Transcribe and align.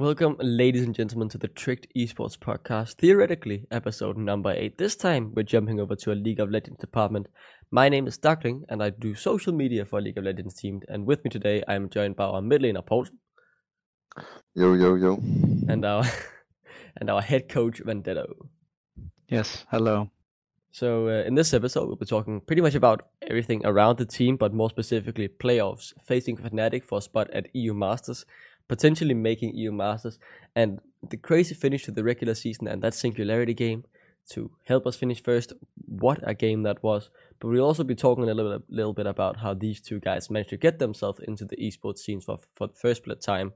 Welcome, 0.00 0.36
ladies 0.40 0.84
and 0.84 0.94
gentlemen, 0.94 1.28
to 1.28 1.36
the 1.36 1.48
Tricked 1.48 1.86
Esports 1.94 2.38
podcast, 2.38 2.94
theoretically 2.94 3.66
episode 3.70 4.16
number 4.16 4.50
eight. 4.50 4.78
This 4.78 4.96
time, 4.96 5.34
we're 5.34 5.42
jumping 5.42 5.78
over 5.78 5.94
to 5.96 6.12
a 6.12 6.14
League 6.14 6.40
of 6.40 6.50
Legends 6.50 6.78
department. 6.78 7.26
My 7.70 7.90
name 7.90 8.06
is 8.06 8.16
Duckling, 8.16 8.64
and 8.70 8.82
I 8.82 8.88
do 8.88 9.14
social 9.14 9.52
media 9.52 9.84
for 9.84 9.98
a 9.98 10.00
League 10.00 10.16
of 10.16 10.24
Legends 10.24 10.54
team. 10.54 10.80
And 10.88 11.04
with 11.04 11.22
me 11.22 11.28
today, 11.28 11.62
I 11.68 11.74
am 11.74 11.90
joined 11.90 12.16
by 12.16 12.24
our 12.24 12.40
mid 12.40 12.62
laner 12.62 12.82
Paulsen 12.82 13.18
Yo, 14.54 14.72
yo, 14.72 14.94
yo. 14.94 15.18
and 15.68 15.84
our 15.84 16.04
and 16.96 17.10
our 17.10 17.20
head 17.20 17.50
coach 17.50 17.82
Vendetto. 17.84 18.48
Yes, 19.28 19.66
hello. 19.70 20.10
So, 20.72 21.08
uh, 21.08 21.24
in 21.26 21.34
this 21.34 21.52
episode, 21.52 21.88
we'll 21.88 21.96
be 21.96 22.06
talking 22.06 22.40
pretty 22.40 22.62
much 22.62 22.74
about 22.74 23.08
everything 23.20 23.66
around 23.66 23.98
the 23.98 24.06
team, 24.06 24.38
but 24.38 24.54
more 24.54 24.70
specifically, 24.70 25.28
playoffs, 25.28 25.92
facing 26.06 26.38
Fnatic 26.38 26.84
for 26.84 26.98
a 26.98 27.02
spot 27.02 27.28
at 27.32 27.54
EU 27.54 27.74
Masters, 27.74 28.24
potentially 28.70 29.14
making 29.14 29.52
EU 29.56 29.72
Masters, 29.72 30.20
and 30.54 30.78
the 31.02 31.16
crazy 31.16 31.56
finish 31.56 31.82
to 31.82 31.90
the 31.90 32.04
regular 32.04 32.34
season 32.36 32.68
and 32.68 32.80
that 32.80 32.94
singularity 32.94 33.52
game 33.52 33.82
to 34.28 34.48
help 34.64 34.86
us 34.86 34.94
finish 34.94 35.20
first. 35.20 35.52
What 35.86 36.20
a 36.22 36.34
game 36.34 36.62
that 36.62 36.80
was! 36.80 37.10
But 37.40 37.48
we'll 37.48 37.64
also 37.64 37.82
be 37.82 37.96
talking 37.96 38.30
a 38.30 38.32
little 38.32 38.58
bit, 38.58 38.62
little 38.70 38.92
bit 38.92 39.08
about 39.08 39.38
how 39.38 39.54
these 39.54 39.80
two 39.80 39.98
guys 39.98 40.30
managed 40.30 40.50
to 40.50 40.56
get 40.56 40.78
themselves 40.78 41.18
into 41.26 41.44
the 41.44 41.56
esports 41.56 41.98
scenes 41.98 42.24
for 42.24 42.38
for 42.54 42.68
the 42.68 42.74
first 42.74 43.02
time, 43.20 43.52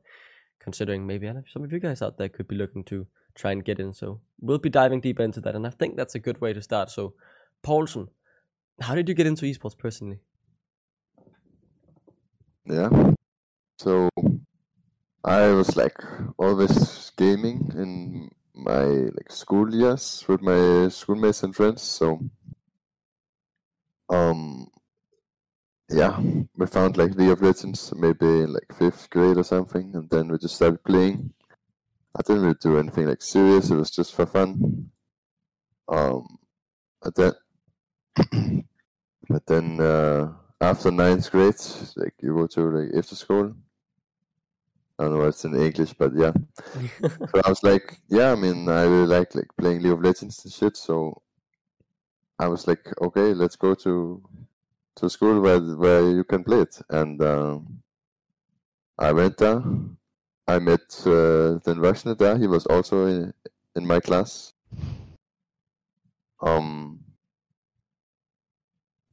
considering 0.58 1.06
maybe 1.06 1.30
some 1.46 1.62
of 1.62 1.72
you 1.72 1.78
guys 1.78 2.02
out 2.02 2.18
there 2.18 2.28
could 2.28 2.48
be 2.48 2.56
looking 2.56 2.82
to 2.84 3.06
try 3.36 3.52
and 3.52 3.64
get 3.64 3.78
in. 3.78 3.92
So 3.92 4.20
we'll 4.40 4.58
be 4.58 4.68
diving 4.68 5.00
deep 5.00 5.20
into 5.20 5.40
that, 5.42 5.54
and 5.54 5.64
I 5.64 5.70
think 5.70 5.94
that's 5.94 6.16
a 6.16 6.24
good 6.26 6.40
way 6.40 6.52
to 6.52 6.60
start. 6.60 6.90
So, 6.90 7.14
Paulson, 7.62 8.08
how 8.80 8.96
did 8.96 9.08
you 9.08 9.14
get 9.14 9.28
into 9.28 9.46
esports 9.46 9.78
personally? 9.78 10.18
Yeah. 12.66 13.12
So 13.78 14.08
I 15.24 15.48
was 15.52 15.74
like 15.74 15.96
always 16.36 17.10
gaming 17.16 17.70
in 17.74 18.30
my 18.54 18.84
like 18.84 19.30
school 19.32 19.74
years 19.74 20.24
with 20.28 20.42
my 20.42 20.88
schoolmates 20.88 21.42
and 21.42 21.56
friends. 21.56 21.82
So 21.82 22.20
um 24.08 24.68
yeah, 25.90 26.18
we 26.56 26.66
found 26.66 26.96
like 26.96 27.14
League 27.14 27.30
of 27.30 27.42
Legends 27.42 27.92
maybe 27.96 28.26
in 28.26 28.52
like 28.52 28.72
fifth 28.76 29.08
grade 29.10 29.36
or 29.38 29.44
something, 29.44 29.94
and 29.94 30.08
then 30.10 30.28
we 30.28 30.38
just 30.38 30.56
started 30.56 30.82
playing. 30.84 31.32
I 32.16 32.22
didn't 32.22 32.42
really 32.42 32.56
do 32.60 32.78
anything 32.78 33.06
like 33.06 33.22
serious. 33.22 33.70
It 33.70 33.76
was 33.76 33.90
just 33.90 34.14
for 34.14 34.26
fun. 34.26 34.90
Um, 35.88 36.38
but 37.02 37.14
then, 37.14 37.32
but 39.28 39.46
then 39.46 39.80
uh, 39.80 40.32
after 40.60 40.90
ninth 40.90 41.30
grade, 41.30 41.56
like 41.96 42.14
you 42.20 42.34
go 42.34 42.46
to 42.46 42.60
like 42.70 42.94
after 42.96 43.14
school. 43.16 43.54
I 44.98 45.04
don't 45.04 45.14
know 45.14 45.24
what's 45.24 45.44
in 45.44 45.54
English, 45.56 45.94
but 45.94 46.12
yeah. 46.14 46.32
so 47.00 47.40
I 47.44 47.48
was 47.48 47.62
like, 47.62 47.98
yeah, 48.08 48.32
I 48.32 48.34
mean, 48.36 48.68
I 48.68 48.82
really 48.82 49.06
like 49.06 49.34
like 49.34 49.48
playing 49.56 49.82
League 49.82 49.92
of 49.92 50.02
Legends 50.02 50.44
and 50.44 50.52
shit. 50.52 50.76
So 50.76 51.20
I 52.38 52.46
was 52.46 52.66
like, 52.68 52.86
okay, 53.00 53.34
let's 53.34 53.56
go 53.56 53.74
to 53.74 54.22
to 54.96 55.10
school 55.10 55.40
where 55.40 55.60
where 55.60 56.08
you 56.10 56.22
can 56.22 56.44
play 56.44 56.60
it, 56.60 56.80
and 56.90 57.20
um, 57.22 57.82
I 58.98 59.12
went 59.12 59.36
there. 59.38 59.62
I 60.46 60.58
met 60.58 61.02
uh, 61.06 61.58
Den 61.64 61.80
there. 62.18 62.38
He 62.38 62.46
was 62.46 62.66
also 62.66 63.06
in, 63.06 63.34
in 63.74 63.86
my 63.86 63.98
class. 63.98 64.52
Um, 66.40 67.00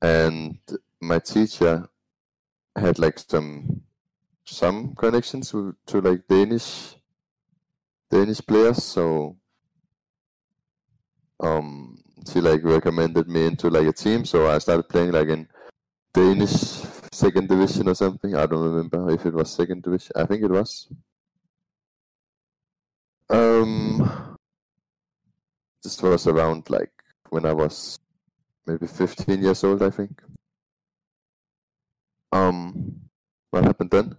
and 0.02 0.58
my 1.00 1.20
teacher 1.20 1.88
had 2.76 3.00
like 3.00 3.18
some 3.20 3.82
some 4.46 4.96
connections 4.96 5.54
with, 5.54 5.76
to 5.88 6.02
like 6.02 6.28
Danish 6.28 6.96
Danish 8.10 8.42
players, 8.42 8.84
so 8.84 9.38
um, 11.40 11.98
she 12.32 12.42
like 12.42 12.64
recommended 12.64 13.28
me 13.28 13.46
into 13.46 13.70
like 13.70 13.88
a 13.88 13.94
team. 13.94 14.26
So 14.26 14.50
I 14.50 14.58
started 14.58 14.90
playing 14.90 15.12
like 15.12 15.30
in 15.30 15.48
Danish 16.14 16.52
second 17.14 17.48
division 17.48 17.88
or 17.88 17.96
something. 17.96 18.36
I 18.36 18.46
don't 18.46 18.64
remember 18.64 19.10
if 19.12 19.26
it 19.26 19.34
was 19.34 19.50
second 19.50 19.84
division. 19.84 20.12
I 20.16 20.26
think 20.26 20.44
it 20.44 20.52
was. 20.52 20.90
Um, 23.30 24.38
this 25.82 26.02
was 26.02 26.28
around 26.28 26.70
like 26.70 26.92
when 27.30 27.46
I 27.46 27.54
was 27.54 27.98
maybe 28.68 28.88
15 28.88 29.42
years 29.42 29.64
old, 29.64 29.82
I 29.82 29.90
think. 29.90 30.22
Um, 32.34 33.02
what 33.52 33.64
happened 33.64 33.92
then? 33.92 34.18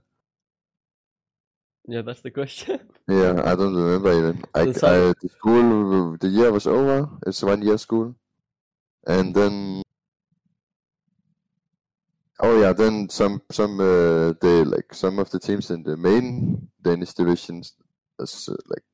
Yeah, 1.93 2.01
that's 2.01 2.23
the 2.23 2.31
question. 2.31 2.81
Yeah, 3.09 3.35
I 3.45 3.55
don't 3.55 3.75
remember 3.75 4.13
even. 4.17 4.45
I, 4.55 4.65
The 4.65 4.81
I 4.93 4.97
the 5.21 5.29
school 5.29 6.17
the 6.17 6.29
year 6.29 6.51
was 6.51 6.67
over. 6.67 7.11
It's 7.27 7.43
one 7.43 7.61
year 7.61 7.77
school, 7.77 8.15
and 9.07 9.35
then 9.35 9.83
oh 12.41 12.61
yeah, 12.61 12.73
then 12.73 13.09
some 13.09 13.43
some 13.51 13.81
uh, 13.81 14.33
they 14.41 14.65
like 14.65 14.95
some 14.95 15.19
of 15.19 15.31
the 15.31 15.41
teams 15.41 15.71
in 15.71 15.83
the 15.83 15.97
main 15.97 16.69
Danish 16.81 17.13
divisions 17.15 17.75
was 18.19 18.49
uh, 18.49 18.57
like 18.67 18.87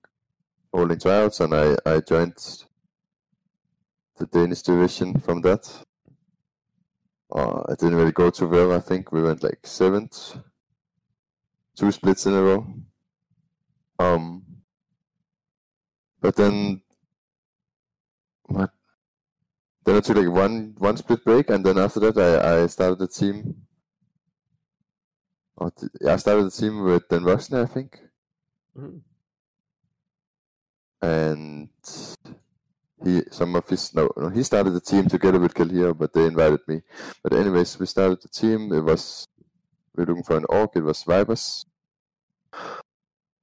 holding 0.73 0.99
tryouts, 0.99 1.41
and 1.41 1.55
I 1.55 1.77
I 1.87 2.01
joined 2.01 2.39
the 4.19 4.27
Danish 4.27 4.63
division 4.63 5.19
from 5.21 5.41
that. 5.43 5.65
Uh, 7.35 7.63
it 7.71 7.79
didn't 7.79 7.97
really 7.97 8.13
go 8.13 8.31
too 8.31 8.49
well. 8.49 8.73
I 8.73 8.81
think 8.81 9.13
we 9.13 9.23
went 9.23 9.43
like 9.43 9.67
seventh, 9.67 10.37
two 11.75 11.91
splits 11.93 12.27
in 12.27 12.35
a 12.35 12.43
row. 12.43 12.67
Um, 13.99 14.45
but 16.21 16.37
then 16.37 16.83
what? 18.47 18.71
Then 19.85 19.97
I 19.97 20.01
took 20.01 20.17
like 20.17 20.29
one 20.29 20.75
one 20.79 20.97
split 20.97 21.25
break, 21.25 21.51
and 21.51 21.65
then 21.65 21.79
after 21.79 22.01
that, 22.01 22.19
I, 22.19 22.63
I 22.63 22.67
started 22.67 23.01
a 23.03 23.09
team. 23.09 23.67
Yeah, 26.01 26.15
I 26.15 26.17
started 26.17 26.47
a 26.47 26.51
team 26.51 26.83
with 26.85 27.09
Dan 27.09 27.23
Roxner, 27.23 27.63
I 27.65 27.67
think, 27.67 28.01
Mhm. 28.77 29.03
and 31.03 31.69
he 33.05 33.23
some 33.31 33.57
of 33.57 33.69
his 33.69 33.95
no 33.95 34.11
no 34.17 34.29
he 34.31 34.43
started 34.43 34.71
the 34.73 34.81
team 34.81 35.07
together 35.09 35.39
with 35.41 35.55
Kalhir, 35.55 35.97
but 35.97 36.13
they 36.13 36.27
invited 36.27 36.61
me. 36.69 36.83
But 37.23 37.33
anyways, 37.35 37.79
we 37.79 37.87
started 37.87 38.21
the 38.23 38.29
team. 38.29 38.73
It 38.73 38.81
was 38.83 39.27
we 39.95 40.05
were 40.05 40.09
looking 40.09 40.25
for 40.25 40.37
an 40.37 40.47
orc. 40.49 40.77
It 40.77 40.83
was 40.83 41.03
Vipers. 41.05 41.65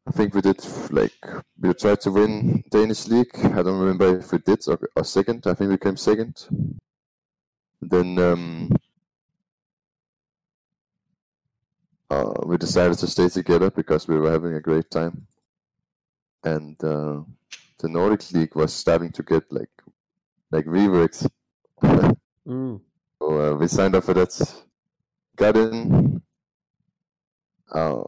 I 0.07 0.11
think 0.11 0.35
we 0.35 0.41
did 0.41 0.63
like 0.91 1.13
we 1.59 1.73
tried 1.73 1.99
to 2.01 2.11
win 2.11 2.63
Danish 2.69 3.07
league. 3.07 3.33
I 3.43 3.63
don't 3.63 3.79
remember 3.79 4.19
if 4.19 4.31
we 4.31 4.37
did 4.37 4.59
or, 4.67 4.79
or 4.95 5.03
second. 5.03 5.47
I 5.47 5.55
think 5.55 5.71
we 5.71 5.77
came 5.77 5.97
second. 5.97 6.45
Then 7.81 8.19
um, 8.19 8.71
uh, 12.09 12.33
we 12.45 12.57
decided 12.57 12.99
to 12.99 13.07
stay 13.07 13.29
together 13.29 13.71
because 13.71 14.07
we 14.07 14.19
were 14.19 14.31
having 14.31 14.53
a 14.53 14.61
great 14.61 14.91
time, 14.91 15.25
and 16.43 16.81
uh, 16.83 17.21
the 17.79 17.89
Nordic 17.89 18.31
league 18.31 18.55
was 18.55 18.73
starting 18.73 19.11
to 19.11 19.23
get 19.23 19.51
like 19.51 19.71
like 20.51 20.65
reworked. 20.65 21.27
Mm. 22.47 22.79
So 23.19 23.41
uh, 23.41 23.55
we 23.55 23.67
signed 23.67 23.95
up 23.95 24.03
for 24.03 24.13
that. 24.13 24.63
Got 25.35 25.57
in. 25.57 26.21
Uh, 27.71 28.03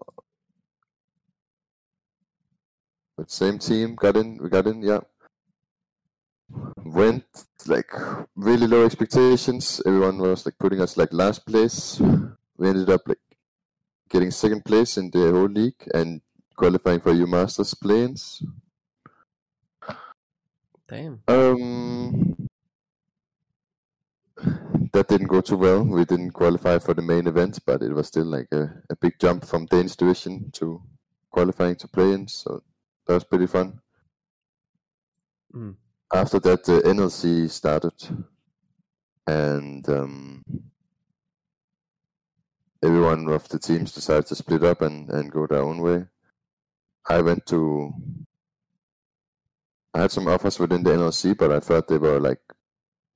with 3.17 3.29
same 3.29 3.59
team. 3.59 3.95
Got 3.95 4.17
in. 4.17 4.38
We 4.38 4.50
got 4.50 4.67
in. 4.67 4.81
Yeah. 4.81 5.01
Went 6.85 7.25
like 7.66 7.91
really 8.35 8.67
low 8.67 8.85
expectations. 8.85 9.81
Everyone 9.85 10.17
was 10.19 10.45
like 10.45 10.57
putting 10.57 10.81
us 10.81 10.95
like 10.95 11.11
last 11.11 11.45
place. 11.45 12.00
We 12.57 12.69
ended 12.69 12.89
up 12.89 13.01
like 13.05 13.19
getting 14.09 14.31
second 14.31 14.63
place 14.63 14.97
in 14.97 15.09
the 15.11 15.31
whole 15.31 15.50
league 15.50 15.83
and 15.94 16.22
qualifying 16.55 17.01
for 17.01 17.11
EU 17.11 17.28
Masters 17.28 17.73
play-ins. 17.73 18.43
Damn. 20.87 21.22
Um, 21.28 22.47
that 24.93 25.08
didn't 25.09 25.28
go 25.28 25.41
too 25.41 25.58
well. 25.58 25.84
We 25.84 26.05
didn't 26.05 26.31
qualify 26.31 26.79
for 26.79 26.93
the 26.93 27.02
main 27.02 27.28
event, 27.28 27.59
but 27.66 27.81
it 27.81 27.93
was 27.93 28.08
still 28.08 28.25
like 28.25 28.47
a, 28.53 28.81
a 28.90 28.96
big 28.96 29.20
jump 29.20 29.46
from 29.46 29.66
Danish 29.66 29.97
division 29.97 30.49
to 30.53 30.81
qualifying 31.29 31.75
to 31.75 31.87
play-ins. 31.90 32.34
So 32.34 32.63
that 33.08 33.14
was 33.14 33.24
pretty 33.24 33.48
fun. 33.48 33.80
Mm. 35.54 35.76
After 36.14 36.40
that, 36.40 36.64
the 36.64 36.80
NLC 36.82 37.50
started, 37.50 37.94
and 39.26 39.88
um, 39.90 40.44
everyone 42.84 43.28
of 43.30 43.48
the 43.50 43.59
teams 43.59 43.94
decided 43.94 44.28
to 44.28 44.36
split 44.36 44.64
up 44.64 44.82
and, 44.82 45.09
and 45.09 45.32
go 45.32 45.48
their 45.48 45.64
own 45.64 45.82
way. 45.82 46.06
I 47.09 47.22
went 47.22 47.46
to. 47.48 47.94
I 49.94 50.02
had 50.02 50.12
some 50.12 50.28
offers 50.28 50.59
within 50.59 50.84
the 50.84 50.92
NLC, 50.92 51.36
but 51.38 51.52
I 51.52 51.59
thought 51.59 51.88
they 51.88 51.98
were 51.98 52.20
like 52.20 52.42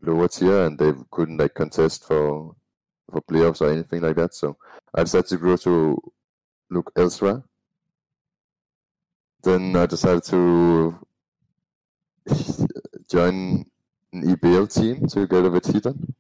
lower 0.02 0.28
tier 0.28 0.66
and 0.66 0.80
they 0.80 0.94
couldn't 1.12 1.38
like 1.38 1.54
contest 1.54 2.06
for 2.06 2.56
for 3.12 3.22
playoffs 3.22 3.62
or 3.62 3.72
anything 3.72 4.02
like 4.02 4.16
that. 4.16 4.34
So 4.34 4.58
I 4.94 5.04
decided 5.04 5.28
to 5.28 5.38
go 5.38 5.58
to 5.58 6.02
look 6.70 6.92
elsewhere. 6.96 7.44
Then 9.44 9.76
I 9.76 9.86
decided 9.86 10.24
to 10.26 11.00
join 13.10 13.66
an 14.14 14.24
EBL 14.24 14.74
team 14.74 15.08
together 15.08 15.50
with 15.50 15.64
Hidan. 15.64 16.14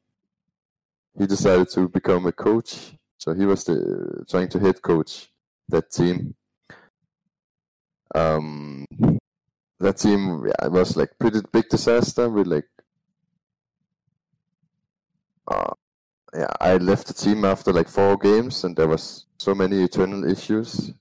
He 1.18 1.28
decided 1.28 1.70
to 1.70 1.88
become 1.90 2.26
a 2.26 2.32
coach, 2.32 2.94
so 3.18 3.34
he 3.34 3.46
was 3.46 3.64
the, 3.66 4.26
trying 4.30 4.50
to 4.50 4.60
head 4.60 4.82
coach 4.82 5.30
that 5.70 5.92
team. 5.92 6.36
Um, 8.14 8.86
that 9.80 9.98
team 9.98 10.46
yeah, 10.48 10.68
was 10.68 10.96
like 10.96 11.12
pretty 11.20 11.42
big 11.52 11.68
disaster 11.70 12.30
with 12.30 12.48
like 12.48 12.68
uh, 15.48 15.74
yeah 16.34 16.52
I 16.60 16.78
left 16.78 17.08
the 17.08 17.14
team 17.14 17.46
after 17.46 17.72
like 17.74 17.88
four 17.88 18.18
games 18.18 18.64
and 18.64 18.76
there 18.76 18.88
was 18.88 19.26
so 19.38 19.56
many 19.56 19.82
internal 19.82 20.30
issues. 20.30 20.94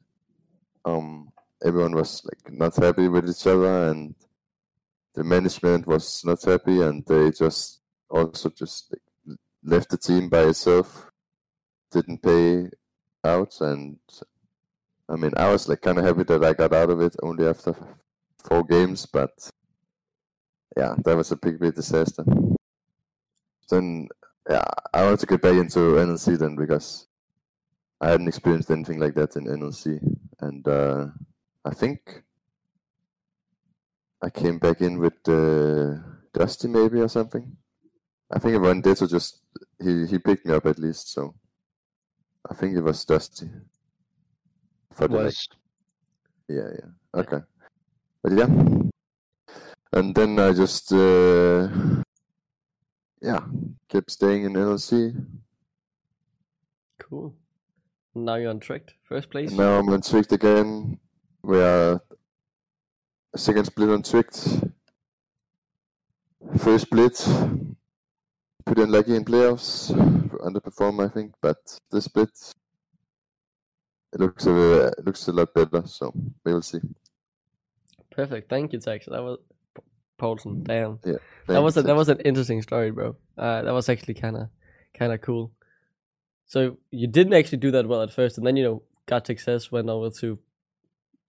Um, 0.85 1.30
everyone 1.65 1.95
was 1.95 2.23
like 2.25 2.53
not 2.53 2.75
happy 2.77 3.09
with 3.09 3.29
each 3.29 3.47
other 3.47 3.91
and 3.91 4.15
the 5.15 5.25
management 5.25 5.87
was 5.87 6.23
not 6.25 6.43
happy 6.43 6.81
and 6.83 7.05
they 7.07 7.31
just 7.31 7.81
also 8.09 8.49
just 8.51 8.93
like, 8.93 9.39
left 9.63 9.91
the 9.91 9.99
team 9.99 10.29
by 10.29 10.43
itself 10.43 11.11
didn't 11.91 12.23
pay 12.23 12.67
out 13.25 13.55
and 13.61 13.99
i 15.09 15.17
mean 15.17 15.33
i 15.37 15.51
was 15.51 15.69
like 15.69 15.81
kind 15.83 15.99
of 15.99 16.05
happy 16.05 16.23
that 16.23 16.45
i 16.45 16.53
got 16.53 16.73
out 16.73 16.91
of 16.91 17.01
it 17.01 17.15
only 17.23 17.47
after 17.47 17.75
four 18.39 18.65
games 18.65 19.07
but 19.07 19.31
yeah 20.77 20.95
that 21.05 21.17
was 21.17 21.33
a 21.33 21.37
big 21.37 21.59
big 21.59 21.75
disaster. 21.75 22.25
Then 23.69 24.09
yeah 24.49 24.65
i 24.95 25.03
wanted 25.03 25.21
to 25.21 25.27
get 25.27 25.43
back 25.43 25.55
into 25.55 25.79
nlc 25.79 26.39
then 26.39 26.57
because 26.57 27.07
i 28.01 28.11
hadn't 28.11 28.29
experienced 28.29 28.71
anything 28.71 28.99
like 28.99 29.15
that 29.15 29.37
in 29.37 29.45
nlc 29.45 30.01
and 30.41 30.67
uh, 30.67 31.07
i 31.65 31.71
think 31.71 32.23
I 34.23 34.29
came 34.29 34.59
back 34.59 34.81
in 34.83 34.99
with 34.99 35.27
uh, 35.29 35.97
Dusty 36.35 36.69
maybe 36.69 37.01
or 37.01 37.09
something. 37.09 37.57
I 38.31 38.39
think 38.39 38.63
Vendetta 38.63 39.09
just 39.09 39.41
he 39.83 40.07
he 40.07 40.19
picked 40.19 40.47
me 40.47 40.55
up 40.55 40.67
at 40.67 40.79
least, 40.79 41.13
so 41.13 41.35
I 42.49 42.55
think 42.55 42.77
it 42.77 42.83
was 42.83 43.05
Dusty. 43.05 43.49
For 44.93 45.09
the 45.09 45.17
Was 45.17 45.49
yeah, 46.49 46.69
yeah. 46.79 47.21
Okay. 47.21 47.41
But 48.23 48.33
yeah. 48.33 48.49
And 49.93 50.15
then 50.15 50.39
I 50.39 50.53
just 50.53 50.93
uh, 50.93 51.69
yeah, 53.23 53.41
kept 53.89 54.11
staying 54.11 54.45
in 54.45 54.53
NLC. 54.53 55.17
Cool. 56.99 57.35
Now 58.15 58.35
you're 58.35 58.51
on 58.51 58.61
Tricked, 58.61 58.95
first 59.03 59.31
place. 59.31 59.49
And 59.49 59.59
now 59.59 59.79
I'm 59.79 59.89
on 59.89 60.03
Tricked 60.03 60.33
again. 60.33 60.99
We 61.43 61.61
are 61.61 62.01
second 63.37 63.65
split 63.65 63.91
on 63.91 64.03
Tricked. 64.03 64.65
First 66.59 66.87
split. 66.87 67.29
Pretty 68.65 68.83
unlucky 68.83 69.17
in 69.17 69.25
playoffs. 69.25 69.91
Underperform, 70.41 71.05
I 71.05 71.09
think, 71.13 71.35
but 71.41 71.59
this 71.91 72.05
split 72.05 72.31
it 74.13 74.21
looks 74.21 74.47
a 74.47 74.87
it 74.87 75.05
looks 75.05 75.29
a 75.29 75.33
lot 75.33 75.55
better. 75.55 75.87
So 75.87 76.13
we 76.45 76.53
will 76.53 76.63
see. 76.63 76.81
Perfect. 78.11 78.51
Thank 78.51 78.73
you, 78.73 78.81
Tex. 78.81 79.07
That 79.07 79.23
was 79.23 79.39
Paulson. 80.19 80.63
Damn. 80.65 80.99
Yeah, 81.05 81.15
that 81.47 81.63
was 81.63 81.77
a, 81.77 81.83
that 81.83 81.97
was 81.97 82.09
an 82.09 82.21
interesting 82.21 82.63
story, 82.63 82.91
bro. 82.91 83.17
Uh, 83.39 83.63
that 83.63 83.73
was 83.73 83.89
actually 83.89 84.15
kind 84.15 84.37
of 84.37 84.49
kind 84.95 85.13
of 85.13 85.21
cool. 85.21 85.53
So 86.47 86.79
you 86.91 87.07
didn't 87.07 87.35
actually 87.35 87.59
do 87.59 87.71
that 87.71 87.87
well 87.87 88.03
at 88.03 88.13
first, 88.13 88.37
and 88.37 88.47
then 88.47 88.57
you 88.57 88.65
know 88.65 88.83
got 89.07 89.27
success, 89.27 89.71
went 89.71 89.89
over 89.89 90.11
to 90.11 90.39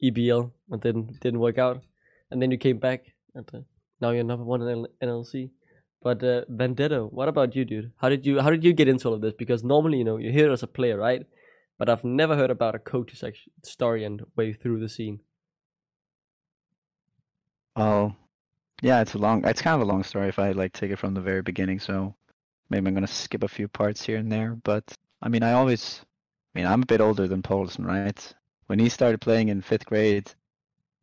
EBL, 0.04 0.52
and 0.72 0.82
didn't 0.82 1.20
didn't 1.20 1.40
work 1.40 1.58
out, 1.58 1.84
and 2.32 2.42
then 2.42 2.52
you 2.52 2.58
came 2.58 2.80
back, 2.80 3.06
and 3.36 3.50
uh, 3.54 3.60
now 4.02 4.12
you're 4.12 4.24
number 4.24 4.46
one 4.46 4.62
in 4.68 4.88
NLC. 5.04 5.52
But 6.04 6.24
uh, 6.24 6.42
what 6.48 7.28
about 7.28 7.56
you, 7.56 7.66
dude? 7.66 7.92
How 7.98 8.10
did 8.10 8.26
you 8.26 8.42
how 8.42 8.50
did 8.50 8.64
you 8.64 8.74
get 8.74 8.88
into 8.88 9.08
all 9.08 9.14
of 9.16 9.22
this? 9.22 9.34
Because 9.38 9.64
normally, 9.64 10.00
you 10.00 10.04
know, 10.04 10.18
you're 10.18 10.32
here 10.32 10.52
as 10.52 10.64
a 10.64 10.68
player, 10.68 10.98
right? 10.98 11.26
But 11.78 11.90
I've 11.90 12.04
never 12.04 12.36
heard 12.36 12.52
about 12.52 12.76
a 12.76 12.80
coach's 12.80 13.24
story 13.64 14.04
and 14.04 14.24
way 14.36 14.54
through 14.54 14.80
the 14.80 14.90
scene. 14.90 15.22
oh 17.76 18.16
yeah, 18.82 19.02
it's 19.02 19.14
a 19.14 19.18
long 19.18 19.46
it's 19.46 19.62
kind 19.62 19.76
of 19.82 19.88
a 19.88 19.92
long 19.92 20.04
story 20.04 20.28
if 20.30 20.40
I 20.40 20.52
like 20.52 20.74
take 20.74 20.92
it 20.92 21.00
from 21.00 21.14
the 21.14 21.22
very 21.22 21.42
beginning, 21.42 21.80
so 21.80 22.16
maybe 22.70 22.88
I'm 22.88 22.94
gonna 22.94 23.08
skip 23.08 23.44
a 23.44 23.48
few 23.48 23.68
parts 23.68 24.04
here 24.04 24.18
and 24.18 24.32
there. 24.32 24.56
But 24.64 24.96
I 25.22 25.30
mean 25.30 25.44
I 25.44 25.54
always 25.54 26.02
I 26.56 26.60
mean 26.60 26.68
I'm 26.68 26.84
a 26.84 26.86
bit 26.86 27.02
older 27.02 27.28
than 27.28 27.42
Paulson, 27.44 27.86
right? 27.86 28.34
When 28.72 28.80
he 28.80 28.88
started 28.88 29.20
playing 29.20 29.50
in 29.50 29.62
fifth 29.62 29.86
grade, 29.86 30.32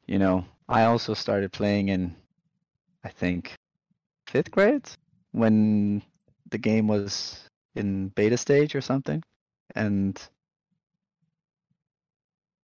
you 0.07 0.19
know, 0.19 0.47
I 0.71 0.85
also 0.85 1.13
started 1.13 1.53
playing 1.53 1.91
in 1.91 2.17
I 3.05 3.11
think 3.11 3.59
fifth 4.27 4.51
grade 4.51 4.89
when 5.33 6.01
the 6.49 6.57
game 6.57 6.89
was 6.89 7.47
in 7.75 8.09
beta 8.09 8.39
stage 8.39 8.75
or 8.75 8.81
something. 8.81 9.23
And 9.75 10.19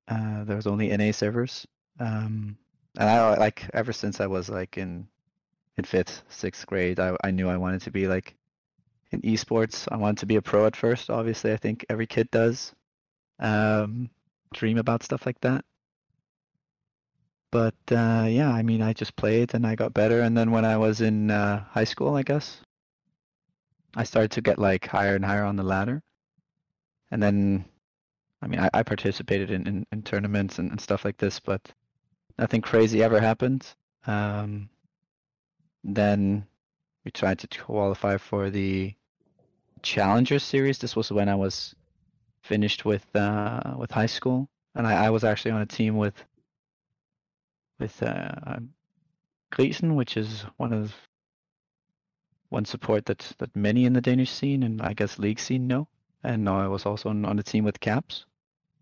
uh, 0.07 0.45
there 0.45 0.55
was 0.55 0.67
only 0.67 0.95
NA 0.95 1.11
servers. 1.11 1.67
Um, 1.99 2.55
and 2.97 3.09
I 3.09 3.35
like 3.35 3.69
ever 3.73 3.91
since 3.91 4.21
I 4.21 4.27
was 4.27 4.47
like 4.47 4.77
in 4.77 5.05
in 5.75 5.83
fifth, 5.83 6.23
sixth 6.29 6.65
grade, 6.65 7.01
I 7.01 7.17
I 7.25 7.31
knew 7.31 7.49
I 7.49 7.57
wanted 7.57 7.81
to 7.81 7.91
be 7.91 8.07
like 8.07 8.35
in 9.11 9.21
esports. 9.23 9.85
I 9.91 9.97
wanted 9.97 10.19
to 10.19 10.27
be 10.27 10.37
a 10.37 10.41
pro 10.41 10.65
at 10.65 10.77
first. 10.77 11.09
Obviously, 11.09 11.51
I 11.51 11.57
think 11.57 11.85
every 11.89 12.07
kid 12.07 12.31
does. 12.31 12.71
Um, 13.39 14.09
dream 14.53 14.77
about 14.77 15.03
stuff 15.03 15.25
like 15.25 15.39
that. 15.41 15.65
But 17.51 17.75
uh, 17.91 18.25
yeah, 18.29 18.49
I 18.51 18.63
mean, 18.63 18.81
I 18.81 18.93
just 18.93 19.15
played 19.15 19.53
and 19.53 19.67
I 19.67 19.75
got 19.75 19.93
better. 19.93 20.21
And 20.21 20.35
then 20.35 20.49
when 20.49 20.65
I 20.65 20.77
was 20.77 21.01
in 21.01 21.29
uh, 21.29 21.63
high 21.65 21.83
school, 21.83 22.15
I 22.15 22.23
guess, 22.23 22.61
I 23.95 24.03
started 24.03 24.31
to 24.31 24.41
get 24.41 24.57
like 24.57 24.87
higher 24.87 25.15
and 25.15 25.23
higher 25.23 25.43
on 25.43 25.55
the 25.55 25.63
ladder. 25.63 26.01
And 27.11 27.21
then, 27.21 27.65
I 28.41 28.47
mean, 28.47 28.59
I, 28.59 28.69
I 28.73 28.83
participated 28.83 29.51
in, 29.51 29.67
in, 29.67 29.85
in 29.91 30.01
tournaments 30.01 30.57
and, 30.57 30.71
and 30.71 30.81
stuff 30.81 31.05
like 31.05 31.17
this, 31.17 31.39
but 31.39 31.61
nothing 32.39 32.61
crazy 32.61 33.03
ever 33.03 33.19
happened. 33.19 33.67
Um, 34.07 34.69
then 35.83 36.47
we 37.05 37.11
tried 37.11 37.37
to 37.39 37.47
qualify 37.47 38.17
for 38.17 38.49
the 38.49 38.95
Challenger 39.83 40.39
series. 40.39 40.79
This 40.79 40.95
was 40.95 41.11
when 41.11 41.29
I 41.29 41.35
was 41.35 41.75
finished 42.43 42.85
with 42.85 43.05
uh, 43.15 43.75
with 43.77 43.91
high 43.91 44.05
school, 44.07 44.49
and 44.75 44.85
I, 44.85 45.05
I 45.05 45.09
was 45.09 45.23
actually 45.23 45.51
on 45.51 45.61
a 45.61 45.65
team 45.65 45.97
with 45.97 46.23
with 47.79 48.01
uh, 48.03 48.59
Grisen, 49.51 49.95
which 49.95 50.17
is 50.17 50.45
one 50.57 50.73
of 50.73 50.93
one 52.49 52.65
support 52.65 53.05
that 53.05 53.33
that 53.39 53.55
many 53.55 53.85
in 53.85 53.93
the 53.93 54.01
Danish 54.01 54.31
scene 54.31 54.63
and 54.63 54.81
I 54.81 54.93
guess 54.93 55.19
league 55.19 55.39
scene 55.39 55.67
know. 55.67 55.87
And 56.25 56.47
I 56.47 56.67
was 56.67 56.85
also 56.85 57.09
on, 57.09 57.25
on 57.25 57.37
a 57.39 57.43
team 57.43 57.65
with 57.65 57.79
Caps, 57.79 58.25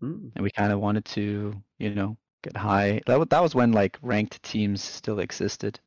Mm. 0.02 0.32
and 0.34 0.42
we 0.42 0.50
kind 0.50 0.72
of 0.72 0.80
wanted 0.80 1.04
to, 1.04 1.54
you 1.78 1.94
know, 1.94 2.16
get 2.42 2.56
high. 2.56 3.00
That 3.06 3.30
that 3.30 3.40
was 3.40 3.54
when 3.54 3.70
like 3.70 3.98
ranked 4.02 4.42
teams 4.42 4.82
still 4.82 5.20
existed 5.20 5.78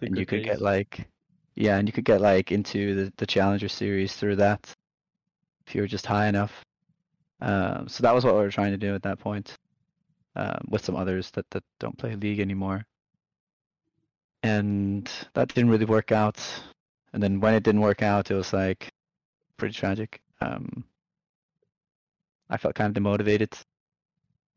and 0.00 0.16
you 0.16 0.26
could 0.26 0.44
get 0.44 0.60
like 0.60 1.08
yeah 1.54 1.76
and 1.76 1.88
you 1.88 1.92
could 1.92 2.04
get 2.04 2.20
like 2.20 2.52
into 2.52 2.94
the, 2.94 3.12
the 3.16 3.26
challenger 3.26 3.68
series 3.68 4.14
through 4.14 4.36
that 4.36 4.72
if 5.66 5.74
you 5.74 5.80
were 5.80 5.88
just 5.88 6.06
high 6.06 6.28
enough 6.28 6.64
um, 7.40 7.88
so 7.88 8.02
that 8.02 8.14
was 8.14 8.24
what 8.24 8.34
we 8.34 8.40
were 8.40 8.50
trying 8.50 8.72
to 8.72 8.78
do 8.78 8.94
at 8.94 9.02
that 9.02 9.18
point 9.18 9.56
um, 10.36 10.60
with 10.68 10.84
some 10.84 10.96
others 10.96 11.30
that, 11.32 11.48
that 11.50 11.62
don't 11.78 11.96
play 11.96 12.14
league 12.14 12.40
anymore. 12.40 12.84
And 14.42 15.10
that 15.34 15.54
didn't 15.54 15.70
really 15.70 15.84
work 15.84 16.12
out. 16.12 16.38
And 17.12 17.22
then 17.22 17.40
when 17.40 17.54
it 17.54 17.62
didn't 17.62 17.80
work 17.80 18.02
out 18.02 18.30
it 18.30 18.34
was 18.34 18.52
like 18.52 18.92
pretty 19.56 19.74
tragic. 19.74 20.20
Um, 20.40 20.84
i 22.50 22.56
felt 22.56 22.74
kind 22.74 22.96
of 22.96 23.02
demotivated. 23.02 23.52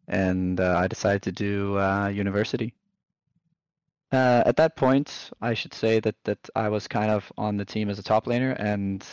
And 0.07 0.59
uh, 0.59 0.77
i 0.77 0.87
decided 0.87 1.21
to 1.23 1.31
do 1.31 1.77
uh, 1.77 2.07
university. 2.07 2.73
Uh, 4.11 4.43
at 4.45 4.57
that 4.57 4.75
point, 4.75 5.31
I 5.41 5.53
should 5.53 5.73
say 5.73 6.01
that 6.01 6.15
that 6.25 6.49
I 6.53 6.67
was 6.67 6.87
kind 6.87 7.09
of 7.11 7.31
on 7.37 7.55
the 7.55 7.63
team 7.63 7.89
as 7.89 7.97
a 7.97 8.03
top 8.03 8.25
laner 8.25 8.55
and 8.59 9.05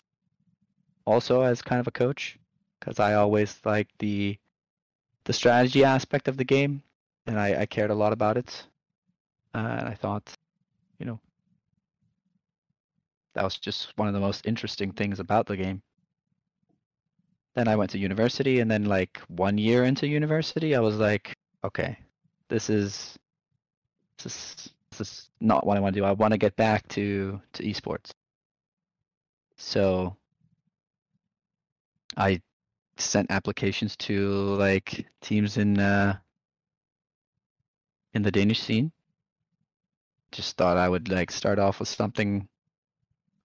also 1.07 1.43
as 1.43 1.63
kind 1.63 1.79
of 1.79 1.87
a 1.87 1.93
coach, 1.93 2.37
because 2.79 3.01
I 3.01 3.15
always 3.15 3.59
liked 3.65 3.93
the 3.99 4.39
the 5.25 5.33
strategy 5.33 5.85
aspect 5.85 6.27
of 6.29 6.37
the 6.37 6.45
game, 6.45 6.83
and 7.27 7.39
I, 7.39 7.63
I 7.63 7.67
cared 7.67 7.91
a 7.91 7.95
lot 7.95 8.13
about 8.13 8.37
it. 8.37 8.65
Uh, 9.55 9.77
and 9.79 9.89
I 9.89 9.95
thought, 9.95 10.33
you 10.99 11.07
know, 11.07 11.21
that 13.35 13.45
was 13.45 13.57
just 13.57 13.93
one 13.97 14.09
of 14.09 14.15
the 14.15 14.21
most 14.21 14.47
interesting 14.47 14.93
things 14.93 15.21
about 15.21 15.47
the 15.47 15.57
game. 15.57 15.83
Then 17.55 17.69
I 17.69 17.77
went 17.77 17.91
to 17.91 17.99
university, 17.99 18.61
and 18.61 18.71
then 18.71 18.85
like 18.85 19.19
one 19.29 19.59
year 19.59 19.85
into 19.85 20.07
university, 20.07 20.75
I 20.75 20.81
was 20.81 20.97
like, 20.97 21.37
okay, 21.65 21.99
this 22.49 22.71
is 22.71 23.19
this 24.23 24.27
is 24.27 24.71
this 24.91 25.01
is 25.01 25.31
not 25.41 25.67
what 25.67 25.77
I 25.77 25.81
want 25.81 25.95
to 25.95 26.01
do. 26.01 26.05
I 26.05 26.13
want 26.13 26.33
to 26.33 26.39
get 26.39 26.57
back 26.57 26.89
to 26.89 27.41
to 27.55 27.63
esports. 27.63 28.11
So 29.57 30.17
I 32.17 32.41
sent 33.01 33.31
applications 33.31 33.97
to 33.97 34.29
like 34.57 35.07
teams 35.21 35.57
in 35.57 35.79
uh 35.79 36.17
in 38.15 38.23
the 38.23 38.31
Danish 38.31 38.61
scene. 38.61 38.93
Just 40.33 40.57
thought 40.57 40.77
I 40.77 40.89
would 40.89 41.09
like 41.09 41.31
start 41.31 41.59
off 41.59 41.81
with 41.81 41.89
something 41.89 42.49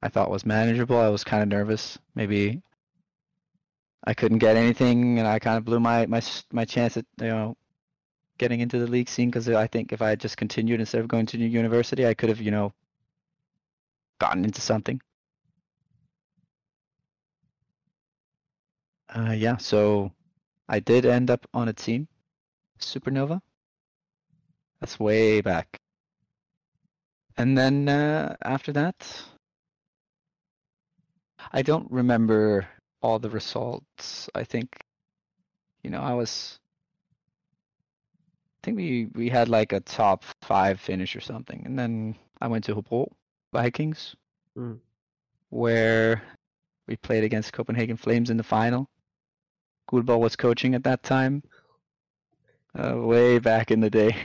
I 0.02 0.10
thought 0.10 0.30
was 0.30 0.46
manageable. 0.46 0.98
I 0.98 1.10
was 1.10 1.24
kind 1.24 1.42
of 1.42 1.50
nervous. 1.50 1.98
Maybe 2.16 2.62
I 4.04 4.14
couldn't 4.14 4.40
get 4.40 4.58
anything, 4.58 5.20
and 5.20 5.28
I 5.28 5.40
kind 5.40 5.58
of 5.58 5.66
blew 5.66 5.80
my 5.80 6.06
my 6.08 6.22
my 6.52 6.66
chance 6.66 6.98
at 6.98 7.06
you 7.22 7.28
know 7.28 7.58
getting 8.38 8.60
into 8.60 8.80
the 8.80 8.88
league 8.88 9.08
scene 9.10 9.30
because 9.30 9.48
I 9.48 9.68
think 9.68 9.94
if 9.94 10.02
I 10.02 10.10
had 10.10 10.20
just 10.20 10.36
continued 10.38 10.80
instead 10.80 11.02
of 11.02 11.08
going 11.08 11.26
to 11.28 11.38
university, 11.38 12.06
I 12.06 12.14
could 12.14 12.30
have 12.30 12.42
you 12.42 12.52
know 12.52 12.74
gotten 14.20 14.44
into 14.44 14.62
something. 14.62 15.02
Uh, 19.16 19.32
yeah, 19.32 19.58
so 19.58 20.12
I 20.68 20.80
did 20.80 21.06
end 21.06 21.30
up 21.30 21.46
on 21.54 21.68
a 21.68 21.74
team, 21.74 22.08
Supernova. 22.80 23.42
That's 24.80 25.00
way 25.00 25.42
back. 25.42 25.80
And 27.38 27.58
then 27.58 27.90
uh, 27.90 28.36
after 28.44 28.72
that, 28.74 28.96
I 31.52 31.62
don't 31.62 31.90
remember 31.92 32.68
all 33.02 33.20
the 33.20 33.30
results. 33.30 34.30
I 34.36 34.44
think, 34.44 34.78
you 35.84 35.90
know, 35.90 36.02
I 36.02 36.14
was. 36.14 36.60
I 38.64 38.66
think 38.66 38.78
we 38.78 39.08
we 39.14 39.30
had 39.30 39.50
like 39.50 39.74
a 39.74 39.82
top 39.82 40.24
five 40.42 40.80
finish 40.80 41.16
or 41.16 41.22
something, 41.22 41.64
and 41.66 41.78
then 41.78 42.16
I 42.42 42.48
went 42.48 42.64
to 42.66 42.76
Hobro 42.76 43.12
Vikings, 43.52 44.16
Mm. 44.58 44.80
where 45.50 46.22
we 46.88 46.96
played 46.98 47.24
against 47.24 47.54
Copenhagen 47.54 47.98
Flames 47.98 48.30
in 48.30 48.38
the 48.38 48.44
final. 48.44 48.90
Guldborg 49.94 50.20
was 50.20 50.36
coaching 50.36 50.74
at 50.74 50.84
that 50.86 51.04
time, 51.04 51.44
uh, 52.74 52.96
way 52.98 53.38
back 53.38 53.70
in 53.70 53.80
the 53.80 53.92
day, 53.92 54.16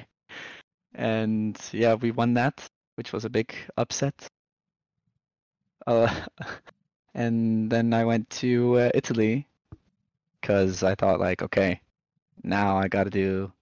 and 0.94 1.58
yeah, 1.72 1.92
we 1.92 2.10
won 2.10 2.32
that, 2.34 2.66
which 2.94 3.12
was 3.12 3.26
a 3.26 3.30
big 3.30 3.54
upset. 3.76 4.26
Uh, 5.86 6.08
and 7.14 7.70
then 7.70 7.92
I 7.92 8.06
went 8.06 8.30
to 8.30 8.78
uh, 8.78 8.90
Italy 8.94 9.46
because 10.40 10.82
I 10.82 10.94
thought 10.94 11.20
like, 11.20 11.42
okay, 11.42 11.82
now 12.42 12.78
I 12.78 12.88
got 12.88 13.04
to 13.04 13.10
do, 13.10 13.52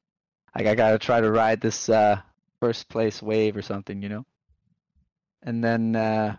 like 0.55 0.67
I 0.67 0.77
got 0.77 0.93
to 0.93 0.99
try 0.99 1.21
to 1.21 1.33
ride 1.33 1.61
this 1.61 1.89
uh, 1.89 2.21
first 2.61 2.89
place 2.89 3.21
wave 3.21 3.57
or 3.57 3.63
something, 3.63 4.01
you 4.01 4.09
know. 4.09 4.25
And 5.43 5.63
then 5.63 5.97
uh, 5.97 6.37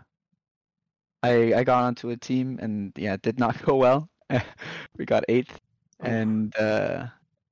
I 1.22 1.52
I 1.52 1.64
got 1.64 1.84
onto 1.84 2.08
a 2.08 2.16
team 2.16 2.58
and 2.62 2.92
yeah, 2.96 3.14
it 3.14 3.22
did 3.22 3.38
not 3.38 3.62
go 3.66 3.76
well. 3.76 4.08
we 4.98 5.04
got 5.04 5.24
eighth, 5.28 5.58
Oh. 6.00 6.06
and 6.06 6.56
uh, 6.56 7.06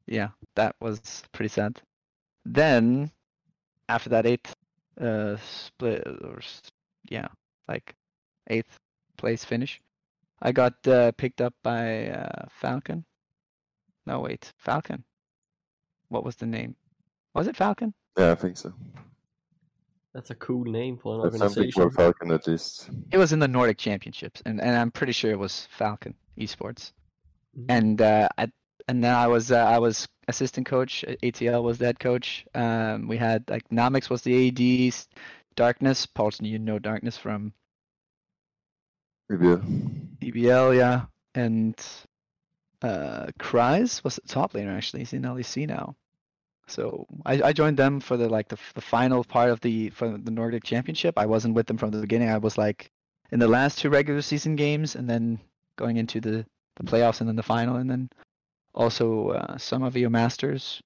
yeah, 0.07 0.29
that 0.55 0.77
was 0.81 1.01
pretty 1.33 1.49
sad. 1.49 1.81
Then 2.45 3.11
after 3.89 4.09
that 4.11 4.27
eighth 4.27 4.55
uh, 5.01 5.37
split 5.37 6.07
or 6.07 6.39
yeah, 7.11 7.27
like 7.69 7.95
eighth 8.49 8.79
place 9.17 9.45
finish, 9.45 9.81
I 10.43 10.53
got 10.53 10.87
uh, 10.87 11.13
picked 11.13 11.41
up 11.41 11.55
by 11.65 12.09
uh, 12.09 12.47
Falcon. 12.51 13.05
No 14.07 14.21
wait, 14.21 14.53
Falcon. 14.59 15.03
What 16.09 16.25
was 16.25 16.37
the 16.37 16.47
name? 16.47 16.77
Was 17.35 17.49
it 17.49 17.57
Falcon? 17.57 17.93
Yeah, 18.17 18.31
I 18.33 18.35
think 18.37 18.57
so. 18.57 18.73
That's 20.17 20.31
a 20.31 20.35
cool 20.37 20.65
name 20.65 20.97
for 20.97 21.15
an 21.17 21.21
There's 21.21 21.37
something 21.39 21.65
organization. 21.65 21.83
for 21.83 21.91
Falcon 21.91 22.31
at 22.33 22.47
least. 22.47 22.89
It 23.13 23.19
was 23.19 23.35
in 23.35 23.39
the 23.39 23.47
Nordic 23.47 23.77
Championships, 23.77 24.43
and, 24.47 24.63
and 24.63 24.75
I'm 24.75 24.91
pretty 24.91 25.13
sure 25.13 25.31
it 25.31 25.39
was 25.39 25.69
Falcon 25.77 26.15
Esports. 26.39 26.93
Mhm. 27.55 27.67
And 27.69 28.01
uh, 28.01 28.27
I 28.39 28.51
and 28.89 29.05
then 29.05 29.15
I 29.15 29.27
was 29.27 29.53
uh, 29.53 29.57
I 29.59 29.79
was 29.79 30.09
assistant 30.27 30.67
coach. 30.67 31.05
uh, 31.07 31.17
ATL 31.23 31.63
was 31.63 31.77
the 31.77 31.85
head 31.85 31.99
coach. 32.01 32.47
Um, 32.55 33.09
we 33.09 33.19
had 33.19 33.45
like 33.51 33.69
Namix 33.69 34.09
was 34.09 34.23
the 34.23 34.49
AD. 34.49 34.95
Darkness, 35.55 36.07
Paulson, 36.07 36.47
you 36.47 36.59
know 36.59 36.79
Darkness 36.79 37.19
from 37.19 37.53
Maybe. 39.29 39.49
uh, 39.53 39.57
EBL, 40.23 40.77
yeah, 40.79 41.07
and 41.35 41.75
uh, 42.81 43.27
Kryze 43.39 44.03
was 44.03 44.17
the 44.17 44.23
top 44.29 44.55
laner 44.55 44.75
actually. 44.75 45.01
He's 45.01 45.13
in 45.13 45.23
LEC 45.23 45.67
now. 45.67 45.95
So 46.69 47.07
I, 47.25 47.43
I 47.43 47.53
joined 47.53 47.77
them 47.77 48.01
for 48.01 48.17
the 48.17 48.29
like 48.29 48.49
the, 48.49 48.59
the 48.75 48.81
final 48.81 49.23
part 49.23 49.51
of 49.51 49.61
the 49.61 49.91
for 49.91 50.19
the 50.19 50.31
Nordic 50.31 50.65
Championship. 50.65 51.19
I 51.19 51.27
wasn't 51.27 51.55
with 51.55 51.67
them 51.67 51.79
from 51.79 51.91
the 51.91 52.01
beginning. 52.01 52.31
I 52.31 52.39
was 52.39 52.59
like 52.59 52.91
in 53.31 53.39
the 53.39 53.49
last 53.49 53.79
two 53.79 53.91
regular 53.91 54.23
season 54.23 54.57
games, 54.57 54.97
and 54.97 55.09
then 55.09 55.39
going 55.77 55.97
into 55.97 56.21
the 56.21 56.45
the 56.77 56.85
playoffs, 56.85 57.21
and 57.21 57.29
then 57.29 57.37
the 57.37 57.43
final, 57.43 57.77
and 57.77 57.89
then 57.89 58.11
also 58.75 59.31
uh, 59.31 59.59
some 59.59 59.83
of 59.83 59.97
your 59.97 60.11
Masters. 60.11 60.83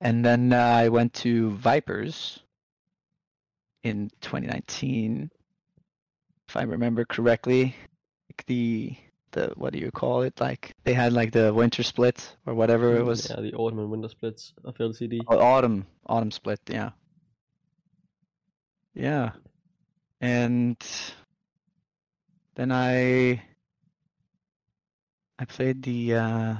And 0.00 0.24
then 0.24 0.52
uh, 0.52 0.56
I 0.56 0.88
went 0.88 1.12
to 1.14 1.50
Vipers 1.50 2.40
in 3.84 4.10
2019 4.22 5.30
if 6.50 6.56
I 6.56 6.62
remember 6.62 7.04
correctly, 7.04 7.76
the 8.48 8.96
the 9.32 9.52
what 9.56 9.72
do 9.72 9.78
you 9.78 9.90
call 9.90 10.22
it? 10.22 10.40
Like 10.40 10.74
they 10.84 10.92
had 10.92 11.12
like 11.12 11.32
the 11.32 11.52
winter 11.52 11.82
split 11.82 12.36
or 12.46 12.54
whatever 12.54 12.96
it 12.96 13.04
was. 13.04 13.30
Yeah, 13.30 13.40
the 13.40 13.54
autumn 13.54 13.78
and 13.78 13.90
winter 13.90 14.08
splits 14.08 14.52
of 14.64 14.76
LCD. 14.76 15.20
Oh, 15.28 15.38
autumn 15.38 15.86
autumn 16.06 16.30
split, 16.30 16.60
yeah. 16.68 16.90
Yeah. 18.94 19.32
And 20.20 20.76
then 22.54 22.72
I 22.72 23.42
I 25.38 25.44
played 25.46 25.82
the 25.82 26.14
uh 26.14 26.56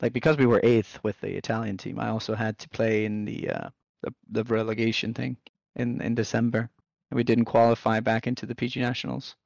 like 0.00 0.12
because 0.12 0.36
we 0.36 0.46
were 0.46 0.60
eighth 0.62 0.98
with 1.02 1.20
the 1.20 1.36
Italian 1.36 1.76
team, 1.76 1.98
I 2.00 2.08
also 2.08 2.34
had 2.34 2.58
to 2.58 2.68
play 2.68 3.04
in 3.04 3.24
the 3.24 3.50
uh 3.50 3.68
the, 4.02 4.14
the 4.30 4.44
relegation 4.44 5.14
thing 5.14 5.36
in 5.74 6.00
in 6.00 6.14
December. 6.14 6.70
And 7.10 7.16
we 7.16 7.22
didn't 7.22 7.44
qualify 7.44 8.00
back 8.00 8.26
into 8.26 8.46
the 8.46 8.54
PG 8.56 8.80
Nationals. 8.80 9.36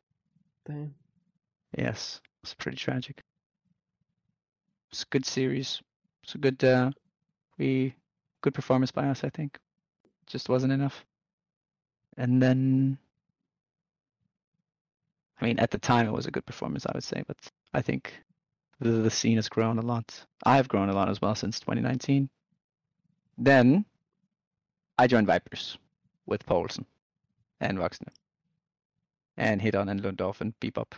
Damn. 0.67 0.95
Yes, 1.77 2.21
it's 2.43 2.55
pretty 2.55 2.77
tragic. 2.77 3.21
It's 4.91 5.03
a 5.03 5.07
good 5.07 5.27
series. 5.27 5.81
It's 6.23 6.35
a 6.35 6.39
good 6.39 6.63
uh 6.65 6.91
we 7.59 7.95
good 8.43 8.55
performance 8.55 8.91
by 8.91 9.09
us, 9.09 9.25
I 9.25 9.31
think. 9.31 9.59
Just 10.27 10.49
wasn't 10.49 10.73
enough. 10.73 11.05
And 12.17 12.43
then 12.43 12.99
I 15.41 15.45
mean 15.45 15.59
at 15.59 15.71
the 15.71 15.79
time 15.79 16.07
it 16.07 16.13
was 16.13 16.27
a 16.27 16.31
good 16.31 16.47
performance 16.47 16.87
I 16.87 16.93
would 16.95 17.05
say, 17.05 17.23
but 17.27 17.37
I 17.75 17.83
think 17.83 18.13
the, 18.81 18.91
the 18.91 19.11
scene 19.11 19.37
has 19.37 19.49
grown 19.49 19.79
a 19.79 19.83
lot. 19.83 20.25
I've 20.45 20.69
grown 20.69 20.89
a 20.89 20.95
lot 20.95 21.09
as 21.09 21.21
well 21.21 21.35
since 21.35 21.61
2019. 21.61 22.29
Then 23.39 23.85
I 24.99 25.07
joined 25.07 25.27
Vipers 25.27 25.79
with 26.27 26.45
Poulsen 26.47 26.85
and 27.61 27.79
Voxner 27.79 28.13
and 29.37 29.61
Hidon 29.61 29.89
and 29.91 30.03
Lundorf 30.03 30.41
and 30.41 30.59
Bebop 30.61 30.93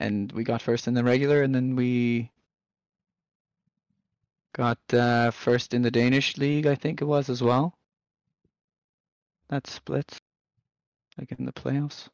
and 0.00 0.30
we 0.32 0.44
got 0.44 0.62
first 0.62 0.88
in 0.88 0.94
the 0.94 1.04
regular, 1.04 1.42
and 1.42 1.54
then 1.54 1.76
we 1.76 2.30
got 4.54 4.78
uh, 4.92 5.30
first 5.30 5.74
in 5.74 5.82
the 5.82 5.90
Danish 5.90 6.36
league, 6.38 6.66
I 6.66 6.74
think 6.74 7.02
it 7.02 7.04
was 7.04 7.28
as 7.28 7.42
well. 7.42 7.74
That 9.48 9.66
split, 9.66 10.18
like 11.18 11.32
in 11.32 11.44
the 11.44 11.52
playoffs. 11.52 12.08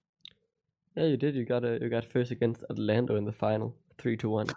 Yeah, 0.96 1.04
you 1.04 1.16
did. 1.16 1.34
You 1.34 1.44
got 1.44 1.64
a, 1.64 1.78
you 1.80 1.88
got 1.88 2.04
first 2.04 2.30
against 2.30 2.64
Atlanta 2.68 3.14
in 3.14 3.24
the 3.24 3.32
final, 3.32 3.74
three 3.98 4.16
to 4.18 4.28
one. 4.28 4.48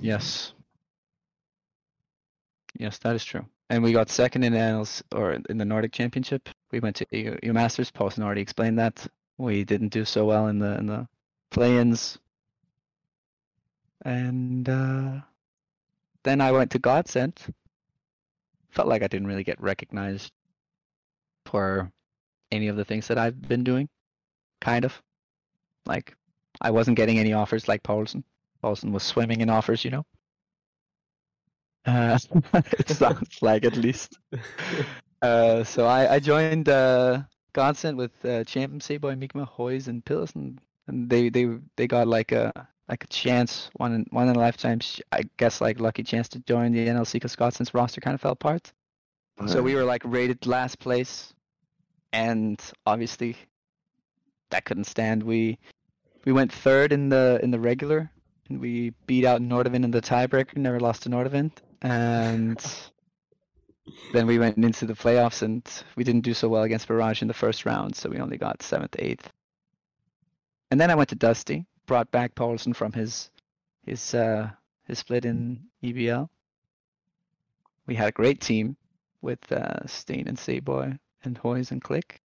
Yes. 0.00 0.52
Yes, 2.78 2.98
that 2.98 3.16
is 3.16 3.24
true. 3.24 3.44
And 3.70 3.82
we 3.82 3.92
got 3.92 4.08
second 4.08 4.44
in 4.44 4.52
the 4.52 4.58
NLs 4.58 5.02
or 5.14 5.32
in 5.32 5.58
the 5.58 5.64
Nordic 5.64 5.92
Championship. 5.92 6.48
We 6.70 6.80
went 6.80 6.96
to 6.96 7.06
EU, 7.10 7.36
EU 7.42 7.52
Masters. 7.52 7.90
Paulson 7.90 8.22
already 8.22 8.40
explained 8.40 8.78
that. 8.78 9.06
We 9.36 9.64
didn't 9.64 9.88
do 9.88 10.04
so 10.04 10.24
well 10.24 10.46
in 10.46 10.58
the 10.58 10.78
in 10.78 10.86
the 10.86 11.08
play-ins. 11.50 12.18
And 14.04 14.68
uh, 14.68 15.20
then 16.22 16.40
I 16.40 16.52
went 16.52 16.70
to 16.72 16.78
Godsend. 16.78 17.38
Felt 18.70 18.88
like 18.88 19.02
I 19.02 19.08
didn't 19.08 19.26
really 19.26 19.44
get 19.44 19.60
recognized 19.60 20.32
for 21.46 21.90
any 22.52 22.68
of 22.68 22.76
the 22.76 22.84
things 22.84 23.08
that 23.08 23.18
I've 23.18 23.40
been 23.40 23.64
doing. 23.64 23.88
Kind 24.60 24.84
of. 24.84 25.00
Like 25.86 26.14
I 26.60 26.70
wasn't 26.70 26.96
getting 26.96 27.18
any 27.18 27.32
offers 27.32 27.68
like 27.68 27.82
Paulson. 27.82 28.24
Paulson 28.62 28.92
was 28.92 29.02
swimming 29.02 29.40
in 29.40 29.50
offers, 29.50 29.84
you 29.84 29.90
know. 29.90 30.04
Uh, 31.86 32.18
it 32.54 32.88
sounds 32.90 33.42
like 33.42 33.64
at 33.64 33.76
least. 33.76 34.18
Uh, 35.20 35.64
so 35.64 35.84
I, 35.84 36.14
I 36.14 36.18
joined 36.20 36.68
uh, 36.68 37.22
Godsend 37.52 37.98
with 37.98 38.12
uh, 38.24 38.44
Champion 38.44 39.00
Boy, 39.00 39.16
Migma, 39.16 39.44
Hoys, 39.44 39.88
and 39.88 40.04
Pills, 40.04 40.32
and, 40.88 41.08
they, 41.08 41.28
they 41.28 41.48
they 41.76 41.86
got 41.86 42.08
like 42.08 42.32
a 42.32 42.68
like 42.88 43.04
a 43.04 43.06
chance, 43.08 43.70
one 43.74 43.92
in 43.92 44.06
one 44.10 44.28
in 44.28 44.36
a 44.36 44.38
lifetime, 44.38 44.80
I 45.12 45.22
guess 45.36 45.60
like 45.60 45.78
lucky 45.80 46.02
chance 46.02 46.28
to 46.30 46.40
join 46.40 46.72
the 46.72 46.86
NLC 46.86 47.14
because 47.14 47.36
Godsend's 47.36 47.74
roster 47.74 48.00
kind 48.00 48.14
of 48.14 48.20
fell 48.20 48.32
apart. 48.32 48.72
So 49.46 49.62
we 49.62 49.76
were 49.76 49.84
like 49.84 50.02
rated 50.04 50.46
last 50.46 50.80
place, 50.80 51.32
and 52.12 52.60
obviously 52.86 53.36
that 54.50 54.64
couldn't 54.64 54.84
stand. 54.84 55.22
We 55.22 55.58
we 56.24 56.32
went 56.32 56.52
third 56.52 56.92
in 56.92 57.08
the 57.08 57.38
in 57.42 57.52
the 57.52 57.60
regular, 57.60 58.10
and 58.48 58.60
we 58.60 58.94
beat 59.06 59.24
out 59.24 59.40
Nordavin 59.40 59.84
in 59.84 59.92
the 59.92 60.02
tiebreaker. 60.02 60.56
Never 60.56 60.80
lost 60.80 61.04
to 61.04 61.08
Nordavin, 61.08 61.52
and 61.82 62.58
then 64.12 64.26
we 64.26 64.38
went 64.38 64.56
into 64.56 64.86
the 64.86 64.94
playoffs 64.94 65.42
and 65.42 65.66
we 65.96 66.04
didn't 66.04 66.22
do 66.22 66.34
so 66.34 66.48
well 66.48 66.62
against 66.62 66.88
Barrage 66.88 67.22
in 67.22 67.28
the 67.28 67.34
first 67.34 67.64
round, 67.64 67.94
so 67.94 68.08
we 68.08 68.18
only 68.18 68.38
got 68.38 68.62
seventh, 68.62 68.96
eighth. 68.98 69.30
And 70.70 70.80
then 70.80 70.90
I 70.90 70.94
went 70.94 71.08
to 71.10 71.14
Dusty, 71.14 71.66
brought 71.86 72.10
back 72.10 72.34
Paulson 72.34 72.74
from 72.74 72.92
his 72.92 73.30
his 73.86 74.14
uh, 74.14 74.50
his 74.84 74.98
split 74.98 75.24
in 75.24 75.64
EBL. 75.82 76.28
We 77.86 77.94
had 77.94 78.08
a 78.08 78.12
great 78.12 78.40
team 78.40 78.76
with 79.22 79.50
uh, 79.50 79.86
Steen 79.86 80.28
and 80.28 80.36
Seaboy 80.36 80.98
and 81.24 81.38
Hoys 81.38 81.70
and 81.70 81.82
Click. 81.82 82.20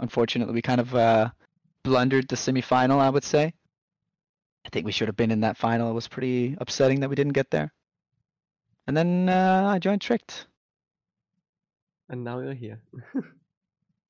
Unfortunately, 0.00 0.54
we 0.54 0.62
kind 0.62 0.80
of 0.80 0.94
uh, 0.94 1.30
blundered 1.82 2.28
the 2.28 2.36
semifinal, 2.36 3.00
I 3.00 3.10
would 3.10 3.24
say. 3.24 3.54
I 4.66 4.68
think 4.68 4.84
we 4.84 4.92
should 4.92 5.08
have 5.08 5.16
been 5.16 5.30
in 5.30 5.40
that 5.40 5.56
final. 5.56 5.90
It 5.90 5.94
was 5.94 6.08
pretty 6.08 6.56
upsetting 6.60 7.00
that 7.00 7.08
we 7.08 7.16
didn't 7.16 7.32
get 7.32 7.50
there. 7.50 7.72
And 8.86 8.96
then 8.96 9.28
uh, 9.28 9.64
I 9.66 9.78
joined 9.78 10.02
Tricked. 10.02 10.46
And 12.10 12.22
now 12.24 12.38
you're 12.40 12.54
here. 12.54 12.80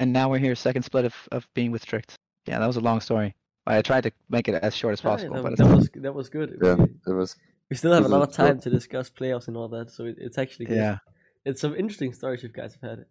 And 0.00 0.12
now 0.12 0.30
we're 0.30 0.38
here, 0.38 0.54
second 0.54 0.84
split 0.84 1.04
of, 1.04 1.14
of 1.32 1.48
being 1.54 1.72
with 1.72 1.84
Tricked. 1.84 2.14
Yeah, 2.46 2.60
that 2.60 2.66
was 2.66 2.76
a 2.76 2.80
long 2.80 3.00
story. 3.00 3.34
I 3.68 3.82
tried 3.82 4.02
to 4.04 4.12
make 4.28 4.48
it 4.48 4.54
as 4.62 4.74
short 4.74 4.92
as 4.94 5.00
Yeah, 5.00 5.10
possible, 5.10 5.34
that, 5.36 5.42
but 5.42 5.56
that 5.58 5.68
was 5.76 5.90
that 5.94 6.14
was 6.14 6.28
good. 6.28 6.58
Yeah, 6.62 6.74
We, 6.74 6.84
it 7.06 7.14
was. 7.14 7.36
we 7.70 7.76
still 7.76 7.92
have 7.92 8.04
a 8.04 8.08
lot 8.08 8.22
of 8.22 8.32
time 8.32 8.56
short? 8.56 8.62
to 8.62 8.70
discuss 8.70 9.10
playoffs 9.10 9.48
and 9.48 9.56
all 9.56 9.68
that, 9.68 9.90
so 9.90 10.04
it, 10.04 10.16
it's 10.18 10.38
actually 10.38 10.66
good. 10.66 10.78
yeah. 10.78 10.98
It's 11.44 11.60
some 11.60 11.74
interesting 11.76 12.12
stories 12.12 12.42
you 12.42 12.48
guys 12.50 12.76
have 12.80 12.90
had. 12.90 13.04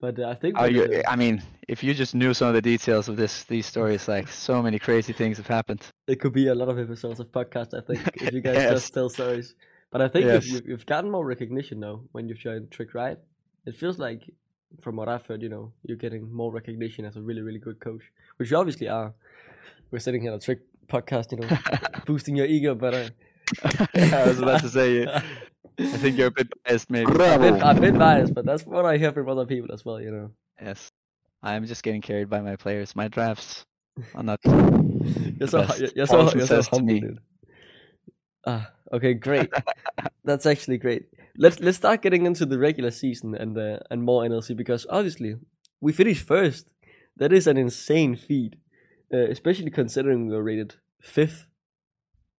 But 0.00 0.18
uh, 0.18 0.28
I 0.28 0.34
think 0.34 0.56
Oh, 0.58 0.64
that, 0.64 0.72
you, 0.72 1.02
I 1.08 1.16
mean, 1.16 1.42
if 1.68 1.82
you 1.82 1.94
just 1.94 2.14
knew 2.14 2.34
some 2.34 2.48
of 2.48 2.54
the 2.54 2.62
details 2.62 3.08
of 3.08 3.16
this, 3.16 3.44
these 3.44 3.64
stories, 3.66 4.08
like 4.08 4.28
so 4.28 4.62
many 4.62 4.78
crazy 4.78 5.12
things 5.14 5.38
have 5.38 5.46
happened. 5.46 5.82
it 6.06 6.20
could 6.20 6.32
be 6.34 6.48
a 6.48 6.54
lot 6.54 6.68
of 6.68 6.78
episodes 6.78 7.18
of 7.18 7.32
podcast. 7.32 7.72
I 7.74 7.80
think 7.80 8.02
if 8.20 8.32
you 8.34 8.40
guys 8.48 8.56
Yes. 8.56 8.72
just 8.72 8.94
tell 8.94 9.08
stories. 9.08 9.54
But 9.90 10.02
I 10.02 10.08
think 10.08 10.26
Yes. 10.26 10.44
if 10.44 10.50
you, 10.52 10.62
you've 10.66 10.86
gotten 10.86 11.10
more 11.10 11.24
recognition 11.24 11.80
now 11.80 12.02
when 12.12 12.28
you've 12.28 12.38
joined 12.38 12.70
Trick 12.70 12.92
Right, 12.94 13.18
it 13.64 13.76
feels 13.76 13.98
like, 13.98 14.22
from 14.82 14.96
what 14.96 15.08
I've 15.08 15.24
heard, 15.24 15.42
you 15.42 15.48
know, 15.48 15.72
you're 15.84 15.96
getting 15.96 16.30
more 16.30 16.52
recognition 16.52 17.04
as 17.06 17.16
a 17.16 17.22
really 17.22 17.40
really 17.40 17.58
good 17.60 17.80
coach, 17.80 18.02
which 18.36 18.50
you 18.50 18.56
obviously 18.58 18.88
are. 18.88 19.14
We're 19.90 20.00
sitting 20.00 20.20
here 20.20 20.32
on 20.32 20.38
a 20.38 20.40
Trick 20.40 20.60
podcast, 20.88 21.32
you 21.32 21.38
know, 21.38 22.00
boosting 22.06 22.36
your 22.36 22.46
ego, 22.46 22.74
but. 22.74 22.94
Uh, 22.94 23.08
I 23.94 24.26
was 24.26 24.40
about 24.40 24.60
to 24.62 24.68
say, 24.68 25.06
I 25.06 25.96
think 25.98 26.16
you're 26.16 26.28
a 26.28 26.32
bit 26.32 26.48
biased, 26.64 26.90
maybe. 26.90 27.06
I've 27.06 27.40
been, 27.40 27.58
Bravo. 27.58 27.64
I've 27.64 27.80
been 27.80 27.98
biased, 27.98 28.34
but 28.34 28.44
that's 28.44 28.64
what 28.66 28.84
I 28.84 28.96
hear 28.96 29.12
from 29.12 29.28
other 29.28 29.46
people 29.46 29.72
as 29.72 29.84
well, 29.84 30.00
you 30.00 30.10
know. 30.10 30.30
Yes, 30.60 30.90
I'm 31.42 31.66
just 31.66 31.82
getting 31.82 32.00
carried 32.00 32.28
by 32.28 32.40
my 32.40 32.56
players. 32.56 32.96
My 32.96 33.08
drafts 33.08 33.64
are 34.14 34.22
not. 34.22 34.40
You're 34.44 35.48
so, 35.48 35.62
best. 35.62 35.78
you're, 35.78 35.90
you're 35.94 36.06
so, 36.06 36.22
you're 36.32 36.46
so 36.46 36.46
says 36.46 36.68
humble, 36.68 36.98
dude. 36.98 37.18
Ah, 38.44 38.70
okay, 38.92 39.14
great. 39.14 39.48
That's 40.24 40.46
actually 40.46 40.78
great. 40.78 41.04
Let's 41.36 41.60
let's 41.60 41.76
start 41.76 42.02
getting 42.02 42.26
into 42.26 42.46
the 42.46 42.58
regular 42.58 42.90
season 42.90 43.34
and 43.34 43.56
uh, 43.56 43.78
and 43.90 44.02
more 44.02 44.24
NLC 44.24 44.56
because 44.56 44.86
obviously 44.90 45.36
we 45.80 45.92
finished 45.92 46.26
first. 46.26 46.72
That 47.16 47.32
is 47.32 47.46
an 47.46 47.56
insane 47.56 48.16
feat, 48.16 48.56
uh, 49.12 49.28
especially 49.30 49.70
considering 49.70 50.26
we 50.26 50.34
were 50.34 50.42
rated 50.42 50.76
fifth 51.00 51.46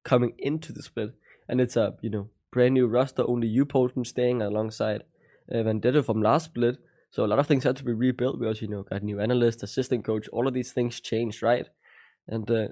coming 0.04 0.34
into 0.38 0.72
the 0.72 0.84
split, 0.84 1.14
and 1.48 1.62
it's 1.62 1.76
a 1.76 1.96
you 2.02 2.10
know 2.10 2.30
brand 2.52 2.74
new 2.74 2.88
roster. 2.88 3.24
Only 3.28 3.48
you, 3.48 3.66
Polton, 3.66 4.06
staying 4.06 4.42
alongside 4.42 5.04
uh, 5.52 5.64
Vendetta 5.64 6.04
from 6.04 6.22
last 6.22 6.46
split. 6.46 6.78
So 7.10 7.24
a 7.24 7.28
lot 7.28 7.40
of 7.40 7.48
things 7.48 7.64
had 7.64 7.78
to 7.78 7.84
be 7.84 7.94
rebuilt. 7.94 8.40
We 8.40 8.48
also 8.48 8.62
you 8.62 8.72
know 8.72 8.84
got 8.84 9.04
new 9.04 9.20
analyst, 9.20 9.64
assistant 9.64 10.06
coach. 10.06 10.28
All 10.30 10.48
of 10.48 10.54
these 10.54 10.72
things 10.72 11.00
changed, 11.00 11.42
right? 11.42 11.68
And 12.28 12.50
uh, 12.52 12.68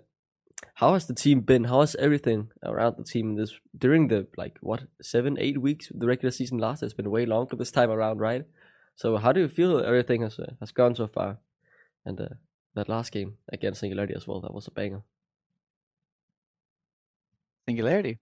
how 0.76 0.94
has 0.94 1.08
the 1.08 1.14
team 1.14 1.42
been? 1.42 1.66
How 1.66 1.82
has 1.82 1.96
everything 1.96 2.50
around 2.64 2.98
the 2.98 3.04
team 3.04 3.36
this 3.36 3.54
during 3.78 4.08
the 4.08 4.28
like 4.38 4.58
what 4.62 4.84
seven, 5.02 5.38
eight 5.40 5.62
weeks 5.62 5.92
the 5.94 6.08
regular 6.08 6.32
season 6.32 6.58
lasted? 6.58 6.88
It's 6.88 6.94
been 6.94 7.12
way 7.12 7.26
longer 7.26 7.56
this 7.56 7.72
time 7.72 7.90
around, 7.90 8.20
right? 8.20 8.46
So 8.96 9.18
how 9.18 9.32
do 9.32 9.42
you 9.42 9.48
feel 9.48 9.80
everything 9.80 10.22
has 10.22 10.40
uh, 10.40 10.54
has 10.60 10.72
gone 10.72 10.96
so 10.96 11.08
far? 11.08 11.38
And 12.06 12.20
uh, 12.20 12.36
that 12.76 12.90
last 12.90 13.12
game 13.12 13.38
against 13.52 13.80
Singularity 13.80 14.14
as 14.16 14.28
well, 14.28 14.42
that 14.42 14.54
was 14.54 14.68
a 14.68 14.72
banger. 14.72 15.02
Singularity. 17.68 18.20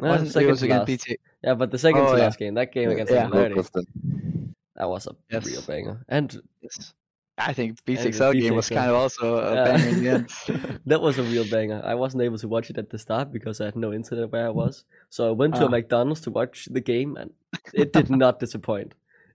Uh, 0.00 0.06
Wasn't 0.08 0.30
it 0.30 0.32
second 0.32 0.48
was 0.50 0.58
to 0.60 0.64
against 0.66 0.88
last. 0.88 1.04
BT? 1.06 1.18
Yeah, 1.44 1.54
but 1.54 1.70
the 1.70 1.78
second 1.78 2.00
Oh, 2.00 2.12
to 2.12 2.18
yeah. 2.18 2.24
last 2.24 2.38
game, 2.38 2.54
that 2.54 2.72
game 2.72 2.88
Yeah, 2.88 2.94
against 2.94 3.12
yeah. 3.12 3.22
Singularity, 3.22 3.54
Both 3.54 3.72
that 3.72 4.88
was 4.88 5.06
a 5.06 5.14
Yes. 5.30 5.46
real 5.46 5.62
banger. 5.62 6.04
And 6.08 6.40
Yes. 6.62 6.94
I 7.38 7.52
think 7.52 7.70
And 7.70 7.84
BTXL 7.86 8.32
game 8.32 8.54
was 8.54 8.68
BTXL. 8.68 8.74
kind 8.76 8.90
of 8.90 8.96
also 8.96 9.36
a 9.38 9.54
Yeah. 9.54 9.64
banger 9.64 9.88
in 9.88 10.02
the 10.04 10.08
end. 10.10 10.80
that 10.86 11.00
was 11.00 11.18
a 11.18 11.22
real 11.22 11.48
banger. 11.48 11.80
I 11.84 11.94
wasn't 11.94 12.22
able 12.22 12.38
to 12.38 12.48
watch 12.48 12.70
it 12.70 12.78
at 12.78 12.90
the 12.90 12.98
start 12.98 13.32
because 13.32 13.60
I 13.60 13.66
had 13.66 13.76
no 13.76 13.92
internet 13.92 14.30
where 14.32 14.46
I 14.46 14.50
was. 14.50 14.84
So 15.10 15.28
I 15.28 15.32
went 15.32 15.54
to 15.56 15.62
a 15.62 15.66
Ah. 15.66 15.68
McDonald's 15.70 16.20
to 16.22 16.30
watch 16.30 16.66
the 16.70 16.80
game, 16.80 17.16
and 17.16 17.32
it 17.74 17.92
did 17.92 18.10
not 18.10 18.40
disappoint. 18.40 18.94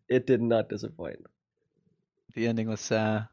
It 0.09 0.25
did 0.27 0.41
not 0.41 0.69
disappoint. 0.69 1.25
the 2.33 2.47
ending 2.47 2.67
was 2.67 2.91
uh, 2.91 3.23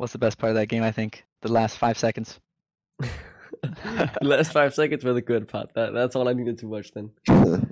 was 0.00 0.12
the 0.12 0.18
best 0.18 0.38
part 0.38 0.50
of 0.50 0.56
that 0.56 0.66
game. 0.66 0.82
I 0.82 0.92
think 0.92 1.24
the 1.42 1.52
last 1.52 1.76
five 1.78 1.98
seconds. 1.98 2.40
the 3.62 4.10
last 4.22 4.52
five 4.52 4.74
seconds 4.74 5.04
were 5.04 5.12
the 5.12 5.20
good 5.20 5.48
part. 5.48 5.74
That, 5.74 5.92
that's 5.92 6.16
all 6.16 6.28
I 6.28 6.32
needed 6.32 6.58
to 6.58 6.66
watch 6.68 6.90
then. 6.92 7.10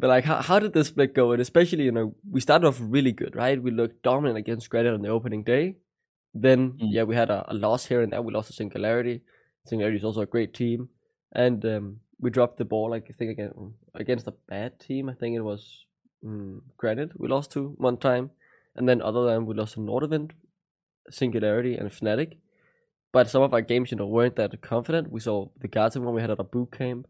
But 0.00 0.08
like, 0.08 0.24
how, 0.24 0.40
how 0.40 0.58
did 0.58 0.72
this 0.72 0.88
split 0.88 1.14
go? 1.14 1.32
And 1.32 1.42
especially, 1.42 1.84
you 1.84 1.92
know, 1.92 2.14
we 2.30 2.40
started 2.40 2.66
off 2.66 2.78
really 2.80 3.12
good, 3.12 3.36
right? 3.36 3.62
We 3.62 3.70
looked 3.70 4.02
dominant 4.02 4.38
against 4.38 4.70
Granite 4.70 4.94
on 4.94 5.02
the 5.02 5.10
opening 5.10 5.42
day. 5.42 5.76
Then, 6.32 6.70
Mm. 6.72 6.88
yeah, 6.90 7.02
we 7.02 7.14
had 7.14 7.28
a, 7.28 7.44
a 7.48 7.52
loss 7.52 7.84
here 7.84 8.00
and 8.00 8.10
there. 8.10 8.22
We 8.22 8.32
lost 8.32 8.46
to 8.46 8.54
Singularity. 8.54 9.20
Singularity 9.66 9.98
is 9.98 10.04
also 10.04 10.22
a 10.22 10.26
great 10.26 10.54
team, 10.54 10.88
and 11.32 11.62
um, 11.66 12.00
we 12.18 12.30
dropped 12.30 12.56
the 12.56 12.64
ball. 12.64 12.88
Like 12.88 13.08
I 13.10 13.12
think 13.12 13.32
again 13.32 13.52
against 13.94 14.26
a 14.26 14.32
bad 14.48 14.80
team. 14.80 15.10
I 15.10 15.12
think 15.12 15.36
it 15.36 15.42
was 15.42 15.84
mm, 16.24 16.60
Granite. 16.78 17.10
We 17.20 17.28
lost 17.28 17.52
to 17.52 17.74
one 17.76 17.98
time, 17.98 18.30
and 18.76 18.88
then 18.88 19.02
other 19.02 19.26
than 19.26 19.44
we 19.44 19.54
lost 19.54 19.74
to 19.74 19.80
Nordwind, 19.80 20.30
Singularity, 21.08 21.76
and 21.76 21.90
Fnatic. 21.90 22.38
But 23.12 23.28
some 23.28 23.42
of 23.42 23.52
our 23.52 23.60
games, 23.62 23.90
you 23.90 23.96
know, 23.96 24.06
weren't 24.06 24.36
that 24.36 24.60
confident. 24.60 25.10
We 25.10 25.20
saw 25.20 25.48
the 25.58 25.68
Garden 25.68 26.04
one 26.04 26.14
we 26.14 26.20
had 26.20 26.30
at 26.30 26.38
our 26.38 26.44
boot 26.44 26.70
camp. 26.70 27.06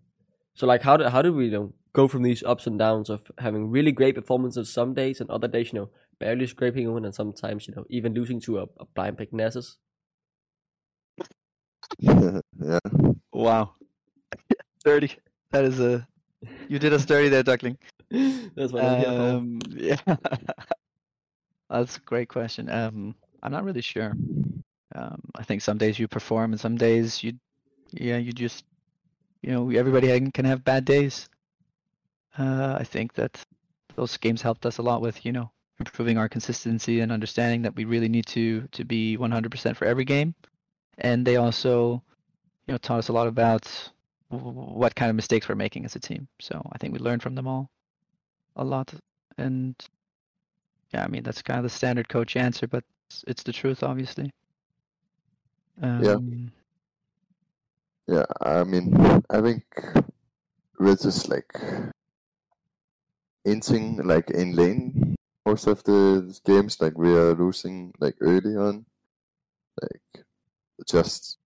So 0.55 0.67
like, 0.67 0.83
how 0.83 0.97
do 0.97 1.05
how 1.05 1.23
do 1.23 1.33
we 1.33 1.47
you 1.47 1.51
know 1.51 1.73
go 1.93 2.09
from 2.09 2.23
these 2.23 2.43
ups 2.43 2.67
and 2.67 2.79
downs 2.79 3.11
of 3.11 3.23
having 3.39 3.71
really 3.71 3.93
great 3.93 4.15
performances 4.15 4.73
some 4.73 4.95
days 4.95 5.21
and 5.21 5.31
other 5.31 5.49
days, 5.49 5.73
you 5.73 5.79
know, 5.81 5.91
barely 6.19 6.47
scraping 6.47 6.89
even, 6.89 7.05
and 7.05 7.15
sometimes 7.15 7.67
you 7.67 7.75
know 7.75 7.85
even 7.91 8.15
losing 8.15 8.41
to 8.41 8.59
a, 8.59 8.63
a 8.79 8.85
blind 8.95 9.19
pick 9.19 9.33
Nasus. 9.33 9.77
yeah. 11.99 12.41
Wow, 13.33 13.75
thirty. 14.85 15.17
That 15.51 15.65
is 15.65 15.81
a. 15.81 16.07
You 16.69 16.79
did 16.79 16.93
us 16.93 17.05
dirty 17.05 17.29
there, 17.29 17.43
Duckling. 17.43 17.77
That's 18.11 18.73
what 18.73 18.85
I'm 18.85 18.99
here 18.99 19.09
for. 19.09 19.21
Um, 19.21 19.59
yeah, 19.71 20.17
that's 21.69 21.97
a 21.97 22.01
great 22.01 22.29
question. 22.29 22.69
Um, 22.69 23.15
I'm 23.43 23.53
not 23.53 23.65
really 23.65 23.81
sure. 23.81 24.13
Um, 24.95 25.21
I 25.35 25.43
think 25.45 25.63
some 25.63 25.79
days 25.79 25.99
you 25.99 26.09
perform, 26.09 26.53
and 26.53 26.61
some 26.61 26.77
days 26.77 27.23
you, 27.23 27.35
yeah, 27.93 28.17
you 28.17 28.33
just, 28.33 28.65
you 29.43 29.53
know, 29.53 29.71
everybody 29.71 30.09
can- 30.31 30.45
have 30.45 30.65
bad 30.65 30.85
days. 30.85 31.29
Uh, 32.39 32.77
I 32.79 32.85
think 32.85 33.15
that 33.15 33.43
those 33.97 34.17
games 34.17 34.43
helped 34.43 34.67
us 34.67 34.79
a 34.79 34.83
lot 34.83 35.01
with, 35.01 35.25
you 35.25 35.33
know, 35.33 35.51
improving 35.79 36.19
our 36.19 36.29
consistency 36.29 37.01
and 37.01 37.13
understanding 37.13 37.63
that 37.63 37.75
we 37.75 37.85
really 37.85 38.09
need 38.09 38.27
to 38.27 38.69
to 38.69 38.85
be 38.85 39.17
100% 39.17 39.77
for 39.77 39.87
every 39.87 40.05
game, 40.05 40.35
and 40.99 41.27
they 41.27 41.37
also, 41.37 42.03
you 42.67 42.73
know, 42.75 42.79
taught 42.79 42.99
us 42.99 43.09
a 43.09 43.13
lot 43.13 43.27
about 43.27 43.67
what 44.29 44.95
kind 44.95 45.11
of 45.11 45.17
mistakes 45.17 45.49
we're 45.49 45.55
making 45.57 45.85
as 45.85 45.97
a 45.97 46.01
team. 46.01 46.29
So 46.41 46.63
I 46.73 46.79
think 46.79 46.93
we 46.93 47.01
learned 47.01 47.23
from 47.23 47.35
them 47.35 47.49
all 47.49 47.71
a 48.57 48.65
lot. 48.65 48.93
And 49.39 49.75
yeah, 50.93 51.05
I 51.05 51.09
mean 51.09 51.23
that's 51.23 51.43
kind 51.43 51.59
of 51.59 51.65
the 51.65 51.71
standard 51.71 52.09
coach 52.09 52.37
answer, 52.37 52.67
but 52.67 52.85
it's, 53.11 53.25
it's 53.27 53.43
the 53.43 53.53
truth, 53.53 53.83
obviously. 53.83 54.31
Yeah. 55.83 56.15
Um, 56.15 56.53
Yeah, 58.07 58.27
I 58.41 58.65
mean, 58.65 58.95
I 59.31 59.41
think 59.41 59.65
we're 60.79 60.97
just 60.97 61.29
like 61.29 61.53
inching 63.45 63.97
like 64.05 64.31
in 64.31 64.55
lane 64.55 65.15
most 65.47 65.67
of 65.67 65.83
the 65.85 66.39
games. 66.45 66.81
Like 66.81 66.99
we 66.99 67.15
are 67.15 67.35
losing 67.35 67.93
like 68.01 68.17
early 68.21 68.57
on, 68.57 68.85
like 69.81 70.25
just 70.89 71.39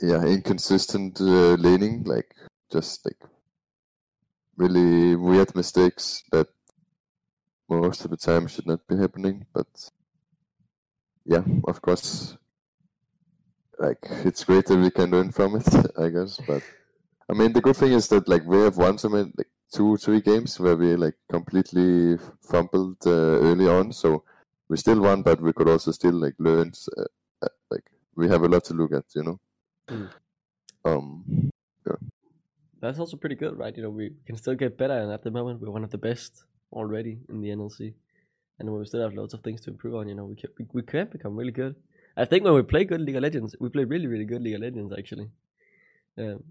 yeah 0.00 0.22
inconsistent 0.24 1.20
uh, 1.20 1.54
laning, 1.60 2.04
like 2.04 2.34
just 2.72 3.04
like 3.04 3.20
really 4.56 5.14
weird 5.16 5.54
mistakes 5.54 6.22
that 6.32 6.48
most 7.68 8.04
of 8.04 8.10
the 8.10 8.16
time 8.16 8.46
should 8.46 8.66
not 8.66 8.86
be 8.88 8.96
happening. 8.96 9.44
But 9.52 9.90
yeah, 11.24 11.42
of 11.66 11.80
course, 11.80 12.36
like 13.78 13.98
it's 14.24 14.44
great 14.44 14.66
that 14.66 14.78
we 14.78 14.90
can 14.90 15.10
learn 15.10 15.30
from 15.32 15.56
it, 15.56 15.68
I 15.98 16.08
guess. 16.08 16.40
But 16.46 16.62
I 17.28 17.32
mean, 17.34 17.52
the 17.52 17.60
good 17.60 17.76
thing 17.76 17.92
is 17.92 18.08
that 18.08 18.28
like 18.28 18.44
we 18.44 18.58
have 18.58 18.76
won 18.76 18.98
some 18.98 19.12
like 19.12 19.48
two, 19.72 19.96
three 19.96 20.20
games 20.20 20.60
where 20.60 20.76
we 20.76 20.96
like 20.96 21.16
completely 21.30 22.18
fumbled 22.42 22.98
uh, 23.06 23.40
early 23.48 23.68
on, 23.68 23.92
so 23.92 24.24
we 24.68 24.76
still 24.76 25.00
won, 25.00 25.22
but 25.22 25.40
we 25.40 25.52
could 25.52 25.68
also 25.68 25.90
still 25.90 26.14
like 26.14 26.34
learn. 26.38 26.72
Uh, 26.96 27.04
uh, 27.42 27.48
like 27.70 27.84
we 28.16 28.28
have 28.28 28.42
a 28.42 28.48
lot 28.48 28.64
to 28.64 28.74
look 28.74 28.92
at, 28.92 29.04
you 29.14 29.22
know. 29.22 29.40
Mm. 29.88 30.10
Um, 30.84 31.50
yeah. 31.86 31.96
That's 32.80 32.98
also 32.98 33.16
pretty 33.16 33.34
good, 33.34 33.58
right? 33.58 33.76
You 33.76 33.84
know, 33.84 33.90
we 33.90 34.12
can 34.26 34.36
still 34.36 34.54
get 34.54 34.76
better, 34.76 34.98
and 34.98 35.10
at 35.10 35.22
the 35.22 35.30
moment 35.30 35.60
we're 35.60 35.70
one 35.70 35.84
of 35.84 35.90
the 35.90 35.98
best 35.98 36.44
already 36.72 37.18
in 37.28 37.40
the 37.40 37.48
NLC. 37.48 37.94
And 38.58 38.72
we 38.72 38.84
still 38.86 39.02
have 39.02 39.14
loads 39.14 39.34
of 39.34 39.42
things 39.42 39.60
to 39.62 39.70
improve 39.70 39.96
on, 39.96 40.08
you 40.08 40.14
know, 40.14 40.24
we 40.24 40.36
can 40.36 40.50
we, 40.58 40.66
we 40.72 40.82
can 40.82 41.08
become 41.10 41.36
really 41.36 41.52
good. 41.52 41.74
I 42.16 42.24
think 42.24 42.44
when 42.44 42.54
we 42.54 42.62
play 42.62 42.84
good 42.84 43.00
League 43.00 43.16
of 43.16 43.22
Legends, 43.22 43.56
we 43.60 43.68
play 43.68 43.84
really 43.84 44.06
really 44.06 44.24
good 44.24 44.42
League 44.42 44.54
of 44.54 44.60
Legends 44.60 44.92
actually. 44.96 45.30
Um, 46.16 46.44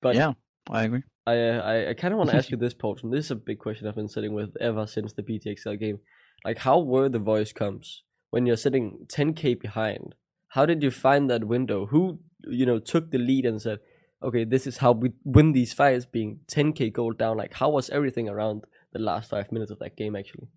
but 0.00 0.16
yeah, 0.16 0.32
I 0.68 0.84
agree. 0.84 1.02
I 1.26 1.38
uh, 1.38 1.60
I, 1.60 1.90
I 1.90 1.94
kind 1.94 2.12
of 2.12 2.18
want 2.18 2.30
to 2.30 2.36
ask 2.36 2.50
you 2.50 2.56
this, 2.64 2.74
Paul. 2.74 2.98
And 3.02 3.12
this 3.12 3.26
is 3.26 3.30
a 3.30 3.36
big 3.36 3.58
question 3.58 3.86
I've 3.86 3.94
been 3.94 4.08
sitting 4.08 4.34
with 4.34 4.56
ever 4.60 4.86
since 4.86 5.12
the 5.12 5.22
BTXL 5.22 5.78
game. 5.78 6.00
Like, 6.44 6.58
how 6.58 6.80
were 6.80 7.08
the 7.08 7.20
voice 7.20 7.52
comms 7.52 7.98
when 8.30 8.46
you're 8.46 8.56
sitting 8.56 9.06
10k 9.06 9.60
behind? 9.60 10.16
How 10.48 10.66
did 10.66 10.82
you 10.82 10.90
find 10.90 11.30
that 11.30 11.44
window? 11.44 11.86
Who 11.86 12.18
you 12.44 12.66
know 12.66 12.78
took 12.78 13.12
the 13.12 13.18
lead 13.18 13.46
and 13.46 13.62
said, 13.62 13.78
"Okay, 14.22 14.44
this 14.44 14.66
is 14.66 14.78
how 14.78 14.92
we 14.92 15.12
win 15.24 15.52
these 15.52 15.72
fights." 15.72 16.04
Being 16.04 16.40
10k 16.48 16.92
gold 16.92 17.18
down, 17.18 17.36
like 17.36 17.54
how 17.54 17.70
was 17.70 17.90
everything 17.90 18.28
around 18.28 18.64
the 18.92 18.98
last 18.98 19.30
five 19.30 19.52
minutes 19.52 19.70
of 19.70 19.78
that 19.78 19.96
game 19.96 20.16
actually? 20.16 20.48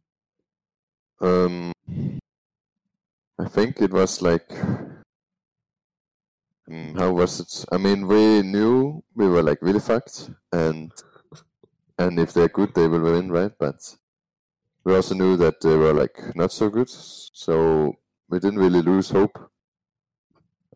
Um, 1.22 1.72
I 3.40 3.46
think 3.48 3.82
it 3.82 3.92
was 3.92 4.22
like, 4.22 4.52
um, 6.70 6.96
how 6.96 7.12
was 7.12 7.40
it? 7.40 7.66
I 7.72 7.78
mean, 7.78 8.08
we 8.08 8.42
knew 8.42 9.04
we 9.16 9.28
were 9.28 9.44
like 9.44 9.62
really 9.62 9.80
fucked, 9.80 10.30
and 10.52 10.92
and 11.98 12.20
if 12.20 12.34
they're 12.34 12.50
good, 12.50 12.74
they 12.74 12.88
will 12.88 13.02
win, 13.02 13.32
right? 13.32 13.52
But 13.58 13.96
we 14.84 14.96
also 14.96 15.16
knew 15.16 15.38
that 15.38 15.62
they 15.62 15.76
were 15.76 15.94
like 15.94 16.36
not 16.36 16.52
so 16.52 16.70
good, 16.70 16.90
so 16.90 17.94
we 18.30 18.40
didn't 18.40 18.60
really 18.60 18.82
lose 18.82 19.10
hope. 19.10 19.38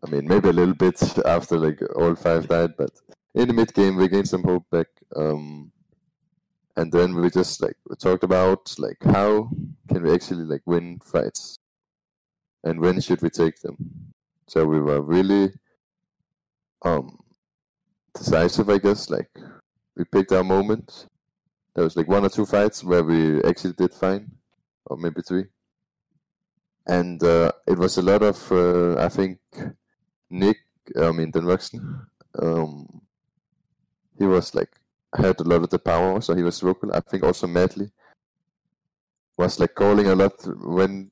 I 0.02 0.10
mean, 0.10 0.26
maybe 0.26 0.48
a 0.48 0.52
little 0.52 0.74
bit 0.74 1.00
after 1.26 1.58
like 1.58 1.80
all 1.96 2.14
five 2.14 2.48
died, 2.48 2.76
but 2.78 2.90
in 3.34 3.48
the 3.48 3.54
mid 3.54 3.74
game 3.74 3.96
we 3.96 4.08
gained 4.08 4.28
some 4.28 4.42
hope 4.42 4.64
back. 4.70 4.86
Um, 5.14 5.72
and 6.76 6.92
then 6.92 7.14
we 7.14 7.30
just 7.30 7.62
like 7.62 7.76
we 7.88 7.96
talked 7.96 8.24
about 8.24 8.74
like 8.78 8.98
how 9.04 9.50
can 9.88 10.02
we 10.02 10.12
actually 10.14 10.44
like 10.44 10.62
win 10.66 11.00
fights? 11.04 11.58
And 12.64 12.80
when 12.80 13.00
should 13.00 13.22
we 13.22 13.30
take 13.30 13.60
them? 13.60 14.12
So 14.48 14.64
we 14.66 14.80
were 14.80 15.00
really 15.00 15.52
um 16.82 17.18
decisive 18.14 18.68
i 18.70 18.78
guess. 18.78 19.10
Like 19.10 19.30
we 19.96 20.04
picked 20.04 20.32
our 20.32 20.44
moment. 20.44 21.06
There 21.74 21.84
was 21.84 21.96
like 21.96 22.08
one 22.08 22.24
or 22.24 22.28
two 22.28 22.46
fights 22.46 22.82
where 22.82 23.04
we 23.04 23.42
actually 23.44 23.74
did 23.74 23.94
fine 23.94 24.32
or 24.86 24.96
maybe 24.96 25.22
three. 25.22 25.44
And 26.86 27.22
uh, 27.22 27.52
it 27.66 27.78
was 27.78 27.96
a 27.98 28.02
lot 28.02 28.22
of 28.22 28.50
uh, 28.50 28.96
i 28.98 29.08
think 29.08 29.38
nick 30.30 30.58
i 31.00 31.12
mean 31.12 31.30
Ruxen, 31.32 32.06
um 32.40 33.02
he 34.18 34.24
was 34.24 34.54
like 34.54 34.79
had 35.14 35.40
a 35.40 35.44
lot 35.44 35.62
of 35.62 35.70
the 35.70 35.78
power, 35.78 36.20
so 36.20 36.34
he 36.34 36.42
was 36.42 36.60
vocal. 36.60 36.94
I 36.94 37.00
think 37.00 37.22
also 37.22 37.46
Madly 37.46 37.90
was 39.36 39.58
like 39.58 39.74
calling 39.74 40.06
a 40.06 40.14
lot 40.14 40.34
when 40.62 41.10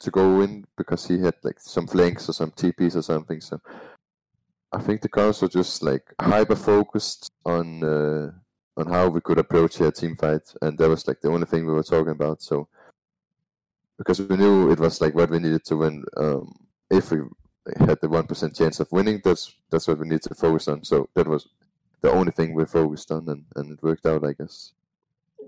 to 0.00 0.10
go 0.10 0.40
in 0.42 0.64
because 0.76 1.06
he 1.06 1.18
had 1.18 1.34
like 1.42 1.58
some 1.58 1.86
flanks 1.86 2.28
or 2.28 2.32
some 2.32 2.52
TPs 2.52 2.94
or 2.94 3.02
something. 3.02 3.40
So 3.40 3.60
I 4.72 4.80
think 4.80 5.00
the 5.00 5.08
cars 5.08 5.42
were 5.42 5.48
just 5.48 5.82
like 5.82 6.04
hyper 6.20 6.54
focused 6.56 7.30
on 7.44 7.82
uh, 7.82 8.30
on 8.76 8.86
how 8.86 9.08
we 9.08 9.20
could 9.20 9.38
approach 9.38 9.80
a 9.80 9.90
team 9.90 10.16
fight, 10.16 10.42
and 10.62 10.78
that 10.78 10.88
was 10.88 11.06
like 11.08 11.20
the 11.20 11.30
only 11.30 11.46
thing 11.46 11.66
we 11.66 11.72
were 11.72 11.82
talking 11.82 12.12
about. 12.12 12.42
So 12.42 12.68
because 13.98 14.20
we 14.20 14.36
knew 14.36 14.70
it 14.70 14.78
was 14.78 15.00
like 15.00 15.14
what 15.14 15.30
we 15.30 15.38
needed 15.38 15.64
to 15.64 15.76
win. 15.76 16.04
Um, 16.16 16.54
if 16.90 17.10
we 17.10 17.18
had 17.76 18.00
the 18.00 18.08
one 18.08 18.26
percent 18.26 18.54
chance 18.54 18.80
of 18.80 18.90
winning, 18.92 19.20
that's 19.24 19.54
that's 19.70 19.88
what 19.88 19.98
we 19.98 20.08
need 20.08 20.22
to 20.22 20.34
focus 20.34 20.68
on. 20.68 20.84
So 20.84 21.08
that 21.14 21.26
was 21.26 21.48
the 22.00 22.10
only 22.10 22.32
thing 22.32 22.54
we're 22.54 22.66
focused 22.66 23.10
on, 23.10 23.28
and, 23.28 23.44
and 23.56 23.72
it 23.72 23.82
worked 23.82 24.06
out, 24.06 24.24
I 24.24 24.32
guess. 24.32 24.72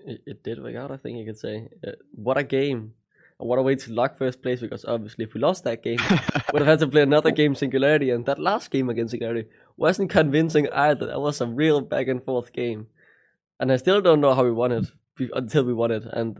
It, 0.04 0.22
it 0.26 0.42
did 0.42 0.62
work 0.62 0.76
out, 0.76 0.90
I 0.90 0.96
think 0.96 1.18
you 1.18 1.24
could 1.24 1.38
say. 1.38 1.68
Uh, 1.86 1.92
what 2.12 2.38
a 2.38 2.42
game! 2.42 2.94
And 3.38 3.48
what 3.48 3.58
a 3.58 3.62
way 3.62 3.74
to 3.74 3.92
lock 3.92 4.18
first 4.18 4.42
place 4.42 4.60
because 4.60 4.84
obviously, 4.84 5.24
if 5.24 5.34
we 5.34 5.40
lost 5.40 5.64
that 5.64 5.82
game, 5.82 5.98
we'd 6.52 6.60
have 6.60 6.66
had 6.66 6.78
to 6.80 6.88
play 6.88 7.02
another 7.02 7.30
game 7.30 7.54
Singularity, 7.54 8.10
and 8.10 8.26
that 8.26 8.38
last 8.38 8.70
game 8.70 8.90
against 8.90 9.12
Singularity 9.12 9.48
wasn't 9.76 10.10
convincing 10.10 10.68
either. 10.70 11.06
That 11.06 11.20
was 11.20 11.40
a 11.40 11.46
real 11.46 11.80
back 11.80 12.08
and 12.08 12.22
forth 12.22 12.52
game, 12.52 12.88
and 13.58 13.72
I 13.72 13.76
still 13.76 14.00
don't 14.00 14.20
know 14.20 14.34
how 14.34 14.44
we 14.44 14.52
won 14.52 14.72
it 14.72 14.86
until 15.32 15.64
we 15.64 15.72
won 15.72 15.90
it, 15.90 16.04
and 16.12 16.38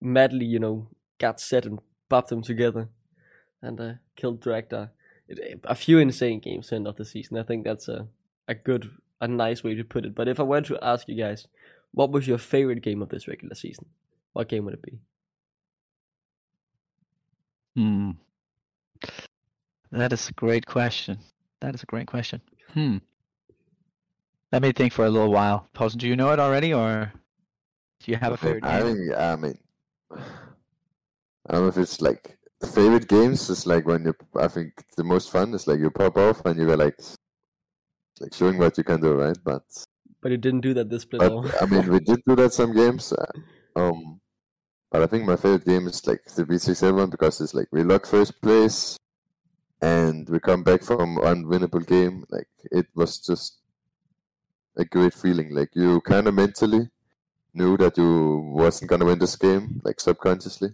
madly, 0.00 0.44
you 0.44 0.58
know, 0.58 0.88
got 1.18 1.40
set 1.40 1.64
and 1.64 1.78
bopped 2.10 2.28
them 2.28 2.42
together, 2.42 2.88
and 3.62 3.80
uh, 3.80 3.92
killed. 4.16 4.46
It, 4.46 5.60
a 5.64 5.74
few 5.74 5.98
insane 5.98 6.40
games 6.40 6.68
to 6.68 6.74
end 6.74 6.86
of 6.86 6.96
the 6.96 7.04
season. 7.04 7.38
I 7.38 7.44
think 7.44 7.64
that's 7.64 7.88
a 7.88 8.08
a 8.48 8.54
good 8.54 8.90
a 9.22 9.28
nice 9.28 9.64
way 9.64 9.74
to 9.74 9.84
put 9.84 10.04
it. 10.04 10.14
But 10.14 10.28
if 10.28 10.38
I 10.38 10.42
were 10.42 10.60
to 10.60 10.78
ask 10.82 11.08
you 11.08 11.14
guys, 11.14 11.46
what 11.92 12.10
was 12.10 12.26
your 12.26 12.38
favorite 12.38 12.82
game 12.82 13.00
of 13.00 13.08
this 13.08 13.28
regular 13.28 13.54
season? 13.54 13.86
What 14.34 14.48
game 14.48 14.64
would 14.66 14.74
it 14.74 14.82
be? 14.82 14.98
Hmm. 17.76 18.10
That 19.92 20.12
is 20.12 20.28
a 20.28 20.32
great 20.32 20.66
question. 20.66 21.18
That 21.60 21.74
is 21.74 21.82
a 21.82 21.86
great 21.86 22.06
question. 22.08 22.40
Hmm. 22.74 22.98
Let 24.50 24.62
me 24.62 24.72
think 24.72 24.92
for 24.92 25.06
a 25.06 25.10
little 25.10 25.32
while. 25.32 25.68
Posen, 25.72 25.98
do 25.98 26.08
you 26.08 26.16
know 26.16 26.32
it 26.32 26.40
already, 26.40 26.74
or 26.74 27.12
do 28.00 28.10
you 28.10 28.18
have 28.18 28.32
a 28.32 28.36
favorite 28.36 28.64
I 28.64 28.82
game? 28.82 28.96
think, 28.96 29.16
I 29.16 29.36
mean, 29.36 29.58
I 31.46 31.52
don't 31.52 31.62
know 31.62 31.68
if 31.68 31.78
it's 31.78 32.00
like 32.00 32.36
favorite 32.74 33.08
games 33.08 33.48
is 33.48 33.66
like 33.66 33.86
when 33.86 34.04
you. 34.04 34.14
I 34.38 34.48
think 34.48 34.84
the 34.96 35.04
most 35.04 35.30
fun 35.30 35.54
is 35.54 35.66
like 35.66 35.80
you 35.80 35.90
pop 35.90 36.16
off 36.18 36.44
and 36.44 36.58
you 36.58 36.66
go 36.66 36.74
like 36.74 36.98
like 38.22 38.34
showing 38.34 38.58
what 38.58 38.78
you 38.78 38.84
can 38.84 39.00
do, 39.00 39.12
right? 39.14 39.36
But 39.44 39.64
But 40.20 40.30
you 40.30 40.38
didn't 40.38 40.60
do 40.60 40.72
that 40.74 40.88
this 40.88 41.02
split. 41.02 41.20
but. 41.20 41.62
I 41.62 41.66
mean, 41.66 41.90
we 41.90 41.98
did 42.00 42.20
do 42.26 42.36
that 42.36 42.52
some 42.52 42.72
games. 42.72 43.12
uh, 43.12 43.26
Um, 43.74 44.20
but 44.90 45.02
I 45.02 45.06
think 45.06 45.24
my 45.24 45.36
favorite 45.36 45.64
game 45.64 45.86
is 45.88 46.06
like 46.06 46.22
the 46.36 46.44
B6 46.44 46.94
one 46.94 47.10
because 47.10 47.40
it's 47.40 47.54
like 47.54 47.68
we 47.72 47.82
lock 47.82 48.06
first 48.06 48.40
place, 48.40 48.96
and 49.80 50.28
we 50.28 50.38
come 50.38 50.62
back 50.62 50.82
from 50.82 51.16
unwinnable 51.16 51.84
game. 51.86 52.24
Like 52.30 52.48
it 52.70 52.86
was 52.94 53.18
just 53.18 53.58
a 54.76 54.84
great 54.84 55.14
feeling. 55.14 55.54
Like 55.54 55.70
you 55.74 56.00
kind 56.02 56.28
of 56.28 56.34
mentally 56.34 56.88
knew 57.54 57.76
that 57.78 57.96
you 57.98 58.38
wasn't 58.54 58.90
gonna 58.90 59.04
win 59.06 59.18
this 59.18 59.36
game, 59.36 59.80
like 59.84 59.98
subconsciously, 60.00 60.70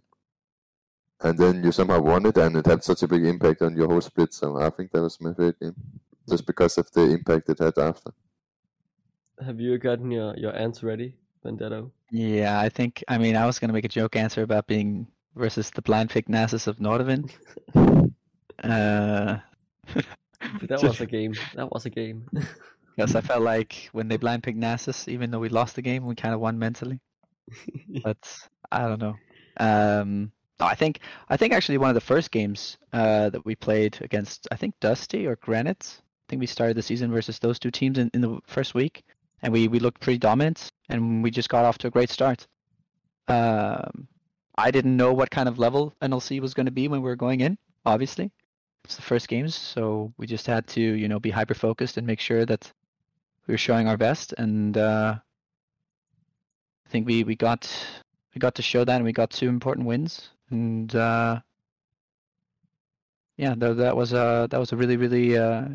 and 1.21 1.39
then 1.39 1.63
you 1.65 1.73
somehow 1.73 2.01
won 2.01 2.27
it, 2.27 2.37
and 2.37 2.57
it 2.57 2.67
had 2.67 2.83
such 2.85 3.03
a 3.03 3.09
big 3.09 3.25
impact 3.25 3.63
on 3.63 3.77
your 3.77 3.89
whole 3.89 4.01
split. 4.01 4.35
So 4.35 4.59
I 4.61 4.71
think 4.71 4.91
that 4.93 5.03
was 5.03 5.21
my 5.21 5.31
favorite 5.31 5.61
game, 5.61 5.77
just 6.29 6.47
because 6.47 6.79
of 6.79 6.91
the 6.93 7.03
impact 7.03 7.49
it 7.49 7.59
had 7.59 7.79
after. 7.79 8.13
Have 9.45 9.61
you 9.61 9.79
gotten 9.79 10.11
your, 10.11 10.37
your 10.37 10.57
answer 10.57 10.87
ready, 10.87 11.15
Vendetto? 11.45 11.91
Yeah, 12.11 12.61
I 12.61 12.69
think. 12.69 13.05
I 13.09 13.19
mean, 13.19 13.37
I 13.37 13.47
was 13.47 13.59
gonna 13.59 13.73
make 13.73 13.85
a 13.85 13.89
joke 13.89 14.17
answer 14.17 14.43
about 14.43 14.67
being 14.67 15.07
versus 15.37 15.71
the 15.71 15.83
blind 15.83 16.11
pick 16.11 16.29
Nasus 16.29 16.67
of 16.67 16.79
Nordavin. 16.79 17.31
Uh, 18.65 19.39
that 20.67 20.83
was 20.83 21.01
a 21.01 21.07
game. 21.07 21.33
That 21.55 21.71
was 21.71 21.87
a 21.87 21.91
game. 21.91 22.29
because 22.97 23.15
I 23.15 23.21
felt 23.21 23.43
like 23.43 23.89
when 23.93 24.09
they 24.09 24.17
blind 24.17 24.43
picked 24.43 24.59
Nasus, 24.59 25.07
even 25.07 25.31
though 25.31 25.39
we 25.39 25.49
lost 25.49 25.77
the 25.77 25.83
game, 25.83 26.05
we 26.05 26.17
kind 26.17 26.35
of 26.35 26.41
won 26.41 26.59
mentally. 26.59 26.99
But 28.03 28.19
I 28.73 28.89
don't 28.89 29.01
know. 29.01 29.15
Um, 29.61 30.33
no, 30.61 30.67
I 30.67 30.75
think 30.75 31.01
I 31.29 31.37
think 31.37 31.53
actually 31.53 31.79
one 31.79 31.91
of 31.91 31.95
the 31.95 32.01
first 32.01 32.31
games 32.31 32.77
uh, 32.93 33.31
that 33.31 33.45
we 33.45 33.55
played 33.55 33.99
against 34.01 34.49
I 34.51 34.57
think 34.57 34.75
Dusty 34.81 35.27
or 35.27 35.37
Granite. 35.37 36.01
I 36.29 36.31
think 36.31 36.41
we 36.41 36.47
started 36.47 36.77
the 36.77 36.83
season 36.83 37.11
versus 37.11 37.39
those 37.39 37.59
two 37.59 37.71
teams 37.71 37.97
in, 37.97 38.11
in 38.13 38.21
the 38.21 38.39
first 38.47 38.75
week, 38.75 39.03
and 39.41 39.51
we 39.51 39.67
we 39.67 39.79
looked 39.79 40.03
pretty 40.03 40.19
dominant, 40.19 40.71
and 40.91 41.23
we 41.23 41.31
just 41.31 41.49
got 41.49 41.65
off 41.65 41.79
to 41.79 41.87
a 41.87 41.91
great 41.91 42.11
start. 42.11 42.47
Um, 43.29 44.07
I 44.59 44.71
didn't 44.71 44.95
know 44.95 45.15
what 45.15 45.31
kind 45.31 45.49
of 45.49 45.59
level 45.59 45.95
NLC 46.03 46.39
was 46.41 46.53
going 46.53 46.67
to 46.67 46.73
be 46.73 46.87
when 46.87 47.01
we 47.01 47.09
were 47.09 47.17
going 47.17 47.41
in. 47.41 47.57
Obviously, 47.87 48.31
it's 48.85 48.97
the 48.97 49.01
first 49.01 49.27
games, 49.27 49.55
so 49.55 50.13
we 50.19 50.27
just 50.27 50.47
had 50.47 50.67
to 50.67 50.83
you 50.83 51.09
know 51.09 51.19
be 51.19 51.31
hyper 51.31 51.55
focused 51.55 51.97
and 51.97 52.07
make 52.07 52.21
sure 52.21 52.45
that 52.45 52.71
we 53.47 53.55
were 53.55 53.59
showing 53.59 53.89
our 53.89 53.97
best. 53.97 54.35
And 54.37 54.77
uh, 54.77 55.15
I 56.87 56.89
think 56.91 57.07
we 57.07 57.25
we 57.25 57.37
got 57.37 57.73
we 58.35 58.39
got 58.39 58.55
to 58.57 58.63
show 58.63 58.85
that, 58.85 58.97
and 58.97 59.05
we 59.05 59.15
got 59.15 59.31
two 59.31 59.49
important 59.49 59.87
wins. 59.87 60.29
And 60.51 60.95
uh, 60.95 61.41
yeah, 63.39 63.55
that 63.57 63.79
that 63.79 63.97
was 63.97 64.13
a 64.13 64.47
that 64.51 64.61
was 64.61 64.73
a 64.73 64.77
really 64.77 64.99
really 64.99 65.39
uh, 65.39 65.69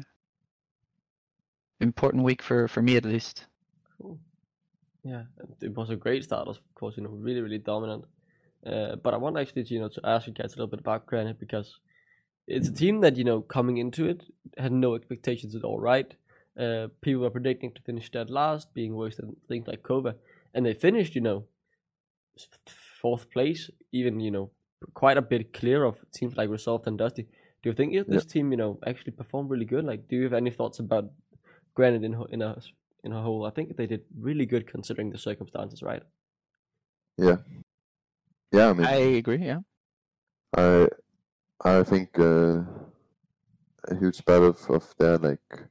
important 1.80 2.24
week 2.24 2.42
for 2.42 2.68
for 2.68 2.82
me 2.82 2.98
at 2.98 3.06
least. 3.06 3.46
Cool. 4.02 4.20
Yeah, 5.04 5.24
it 5.62 5.76
was 5.76 5.90
a 5.90 5.98
great 5.98 6.24
start, 6.24 6.48
of 6.48 6.60
course, 6.76 6.96
you 6.96 7.04
know, 7.04 7.10
really, 7.10 7.42
really 7.42 7.58
dominant. 7.58 8.06
Uh, 8.66 8.96
but 8.96 9.14
I 9.14 9.18
want 9.18 9.38
actually 9.38 9.66
to, 9.66 9.74
you 9.74 9.82
know, 9.82 9.90
to 9.90 10.02
ask 10.06 10.28
you 10.28 10.34
guys 10.34 10.54
a 10.54 10.56
little 10.56 10.68
bit 10.68 10.80
about 10.80 11.06
Granite 11.06 11.40
because 11.40 11.80
it's 12.48 12.70
a 12.70 12.74
team 12.74 13.02
that, 13.02 13.18
you 13.18 13.26
know, 13.26 13.42
coming 13.42 13.78
into 13.78 14.06
it 14.06 14.24
had 14.58 14.72
no 14.72 14.96
expectations 14.96 15.56
at 15.56 15.64
all, 15.64 15.80
right? 15.80 16.14
Uh, 16.58 16.88
people 17.02 17.24
were 17.24 17.30
predicting 17.30 17.74
to 17.74 17.82
finish 17.82 18.10
dead 18.10 18.30
last, 18.30 18.74
being 18.74 18.96
worse 18.96 19.18
than 19.18 19.36
things 19.50 19.68
like 19.68 19.84
Kova. 19.84 20.16
And 20.54 20.66
they 20.66 20.74
finished, 20.74 21.16
you 21.16 21.22
know, 21.22 21.46
fourth 23.02 23.30
place, 23.30 23.70
even, 23.92 24.22
you 24.22 24.32
know, 24.32 24.52
quite 24.94 25.18
a 25.18 25.22
bit 25.22 25.52
clear 25.54 25.84
of 25.84 25.98
teams 26.14 26.38
like 26.38 26.50
Resolved 26.50 26.88
and 26.88 26.98
Dusty. 26.98 27.24
Do 27.62 27.70
you 27.70 27.74
think 27.74 27.94
if 27.94 28.08
this 28.08 28.26
team, 28.26 28.52
you 28.52 28.58
know, 28.58 28.80
actually 28.86 29.14
performed 29.14 29.50
really 29.50 29.66
good? 29.66 29.84
Like, 29.84 30.08
do 30.08 30.16
you 30.16 30.24
have 30.24 30.34
any 30.34 30.52
thoughts 30.52 30.80
about 30.80 31.12
Granite 31.76 32.04
in, 32.04 32.14
ho- 32.14 32.28
in 32.30 32.42
a 32.42 32.58
in 33.04 33.12
a 33.12 33.22
whole. 33.22 33.46
I 33.46 33.50
think 33.50 33.76
they 33.76 33.88
did 33.88 34.02
really 34.18 34.46
good 34.46 34.68
considering 34.68 35.10
the 35.10 35.18
circumstances, 35.18 35.82
right? 35.82 36.04
Yeah. 37.18 37.38
yeah, 38.52 38.70
I 38.70 38.74
mean, 38.74 38.88
I 38.88 38.96
agree. 38.96 39.46
Yeah. 39.46 39.60
I 40.56 40.88
I 41.64 41.84
think 41.84 42.18
uh, 42.20 42.64
a 43.88 43.96
huge 44.00 44.24
part 44.26 44.44
of, 44.44 44.58
of 44.70 44.94
their 44.98 45.18
like 45.18 45.64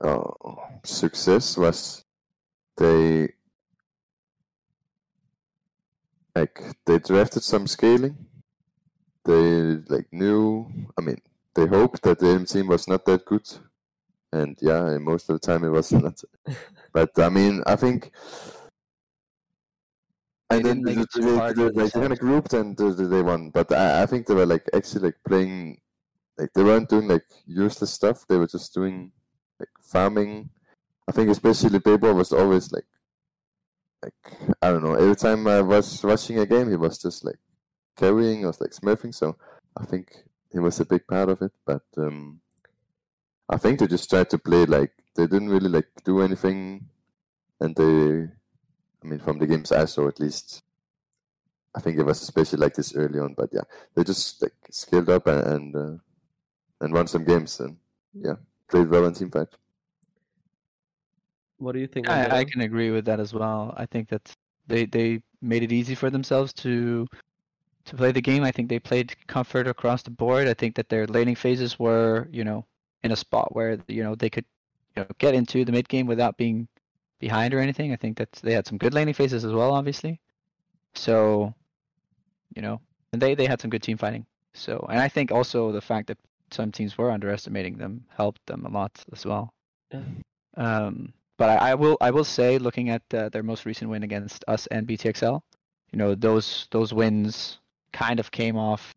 uh, 0.00 0.30
success 0.84 1.56
was 1.56 2.04
they 2.76 3.32
like 6.34 6.60
they 6.86 6.98
drafted 6.98 7.42
some 7.42 7.66
scaling. 7.66 8.16
They 9.24 9.76
like 9.88 10.12
knew. 10.12 10.70
I 10.96 11.02
mean, 11.02 11.20
they 11.54 11.66
hoped 11.66 12.02
that 12.02 12.18
the 12.18 12.30
aim 12.30 12.44
team 12.46 12.68
was 12.68 12.88
not 12.88 13.04
that 13.04 13.24
good, 13.24 13.46
and 14.32 14.56
yeah, 14.60 14.96
most 14.98 15.28
of 15.28 15.40
the 15.40 15.46
time 15.46 15.64
it 15.64 15.70
was 15.70 15.92
not. 15.92 16.20
but 16.92 17.10
I 17.18 17.28
mean, 17.28 17.62
I 17.66 17.76
think. 17.76 18.12
And 20.50 20.64
then 20.64 20.82
they, 20.82 20.94
they, 20.94 21.36
hard 21.36 21.56
they, 21.56 21.68
for 21.68 21.72
like, 21.72 21.92
they 21.92 22.00
kind 22.00 22.12
of 22.12 22.18
grouped 22.18 22.54
and 22.54 22.76
they, 22.76 22.90
they 22.90 23.22
won. 23.22 23.50
But 23.50 23.70
I, 23.72 24.02
I 24.02 24.06
think 24.06 24.26
they 24.26 24.34
were 24.34 24.46
like 24.46 24.68
actually 24.74 25.06
like 25.06 25.16
playing, 25.26 25.80
like 26.38 26.52
they 26.54 26.64
weren't 26.64 26.88
doing 26.88 27.06
like 27.06 27.24
useless 27.46 27.92
stuff. 27.92 28.26
They 28.26 28.36
were 28.36 28.48
just 28.48 28.74
doing 28.74 29.12
like 29.60 29.68
farming. 29.80 30.50
I 31.08 31.12
think 31.12 31.30
especially 31.30 31.78
Bebo 31.78 32.14
was 32.14 32.32
always 32.32 32.72
like, 32.72 32.86
like 34.02 34.52
I 34.60 34.70
don't 34.70 34.82
know. 34.82 34.94
Every 34.94 35.14
time 35.14 35.46
I 35.46 35.60
was 35.60 36.02
watching 36.02 36.40
a 36.40 36.46
game, 36.46 36.68
he 36.68 36.76
was 36.76 36.98
just 36.98 37.24
like 37.24 37.38
carrying 37.96 38.44
or 38.44 38.52
like 38.60 38.70
smurfing. 38.70 39.14
So 39.14 39.36
I 39.76 39.84
think 39.84 40.16
he 40.50 40.58
was 40.58 40.80
a 40.80 40.84
big 40.84 41.06
part 41.06 41.28
of 41.28 41.42
it. 41.42 41.52
But 41.64 41.82
um, 41.96 42.40
I 43.50 43.58
think 43.58 43.80
they 43.80 43.88
just 43.88 44.08
tried 44.08 44.30
to 44.30 44.38
play 44.38 44.64
like 44.64 44.92
they 45.16 45.26
didn't 45.26 45.48
really 45.48 45.68
like 45.68 45.88
do 46.04 46.20
anything, 46.20 46.86
and 47.60 47.74
they, 47.74 48.28
I 49.02 49.04
mean, 49.06 49.18
from 49.18 49.38
the 49.38 49.46
games 49.46 49.72
I 49.72 49.86
saw 49.86 50.06
at 50.06 50.20
least, 50.20 50.62
I 51.74 51.80
think 51.80 51.98
it 51.98 52.04
was 52.04 52.22
especially 52.22 52.60
like 52.60 52.74
this 52.74 52.94
early 52.94 53.18
on. 53.18 53.34
But 53.34 53.50
yeah, 53.52 53.66
they 53.94 54.04
just 54.04 54.40
like 54.40 54.54
scaled 54.70 55.10
up 55.10 55.26
and 55.26 55.42
and, 55.46 55.76
uh, 55.76 55.96
and 56.80 56.94
won 56.94 57.08
some 57.08 57.24
games 57.24 57.58
and 57.58 57.76
yeah, 58.14 58.36
played 58.68 58.88
well 58.88 59.06
in 59.06 59.14
team 59.14 59.30
fight. 59.30 59.48
What 61.58 61.72
do 61.72 61.80
you 61.80 61.88
think? 61.88 62.08
I, 62.08 62.38
I 62.38 62.44
can 62.44 62.60
agree 62.60 62.90
with 62.90 63.04
that 63.06 63.18
as 63.18 63.34
well. 63.34 63.74
I 63.76 63.84
think 63.84 64.08
that 64.10 64.32
they 64.68 64.86
they 64.86 65.22
made 65.42 65.64
it 65.64 65.72
easy 65.72 65.96
for 65.96 66.08
themselves 66.08 66.52
to 66.52 67.04
to 67.86 67.96
play 67.96 68.12
the 68.12 68.22
game. 68.22 68.44
I 68.44 68.52
think 68.52 68.68
they 68.68 68.78
played 68.78 69.14
comfort 69.26 69.66
across 69.66 70.02
the 70.02 70.10
board. 70.10 70.46
I 70.46 70.54
think 70.54 70.76
that 70.76 70.88
their 70.88 71.08
laning 71.08 71.34
phases 71.34 71.78
were, 71.78 72.28
you 72.30 72.44
know, 72.44 72.64
in 73.02 73.12
a 73.12 73.16
spot 73.16 73.54
where 73.54 73.78
you 73.88 74.02
know 74.02 74.14
they 74.14 74.30
could 74.30 74.44
you 74.96 75.02
know 75.02 75.08
get 75.18 75.34
into 75.34 75.64
the 75.64 75.72
mid 75.72 75.88
game 75.88 76.06
without 76.06 76.36
being 76.36 76.68
behind 77.18 77.54
or 77.54 77.60
anything. 77.60 77.92
I 77.92 77.96
think 77.96 78.16
that 78.18 78.32
they 78.32 78.52
had 78.52 78.66
some 78.66 78.78
good 78.78 78.94
laning 78.94 79.14
phases 79.14 79.44
as 79.44 79.52
well, 79.52 79.72
obviously. 79.72 80.20
So, 80.94 81.54
you 82.56 82.62
know, 82.62 82.80
and 83.12 83.22
they 83.22 83.34
they 83.34 83.46
had 83.46 83.60
some 83.60 83.70
good 83.70 83.82
team 83.82 83.96
fighting. 83.96 84.26
So, 84.54 84.86
and 84.90 84.98
I 84.98 85.08
think 85.08 85.30
also 85.30 85.70
the 85.70 85.80
fact 85.80 86.08
that 86.08 86.18
some 86.50 86.72
teams 86.72 86.98
were 86.98 87.12
underestimating 87.12 87.78
them 87.78 88.04
helped 88.16 88.44
them 88.46 88.66
a 88.66 88.70
lot 88.70 88.92
as 89.12 89.24
well. 89.24 89.52
Yeah. 89.92 90.02
Um, 90.56 91.12
but 91.36 91.48
I, 91.48 91.70
I 91.70 91.74
will 91.74 91.96
I 92.00 92.10
will 92.10 92.24
say, 92.24 92.58
looking 92.58 92.90
at 92.90 93.02
uh, 93.14 93.28
their 93.28 93.42
most 93.42 93.64
recent 93.64 93.90
win 93.90 94.02
against 94.02 94.44
us 94.48 94.66
and 94.68 94.86
BTXL, 94.86 95.40
you 95.92 95.98
know 95.98 96.14
those 96.14 96.66
those 96.70 96.92
wins 96.92 97.58
kind 97.92 98.20
of 98.20 98.30
came 98.30 98.56
off 98.56 98.94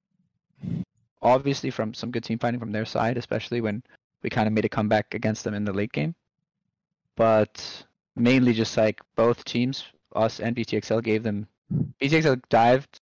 obviously 1.23 1.71
from 1.71 1.93
some 1.93 2.11
good 2.11 2.23
team 2.23 2.37
fighting 2.37 2.59
from 2.59 2.71
their 2.71 2.85
side, 2.85 3.17
especially 3.17 3.61
when 3.61 3.81
we 4.21 4.29
kind 4.29 4.47
of 4.47 4.53
made 4.53 4.65
a 4.65 4.69
comeback 4.69 5.13
against 5.13 5.43
them 5.43 5.53
in 5.53 5.63
the 5.63 5.73
late 5.73 5.91
game. 5.91 6.13
But 7.15 7.85
mainly 8.15 8.53
just 8.53 8.75
like 8.77 9.01
both 9.15 9.43
teams, 9.45 9.85
us 10.15 10.39
and 10.39 10.55
BTXL, 10.55 11.03
gave 11.03 11.23
them. 11.23 11.47
BTXL 12.01 12.41
dived 12.49 12.99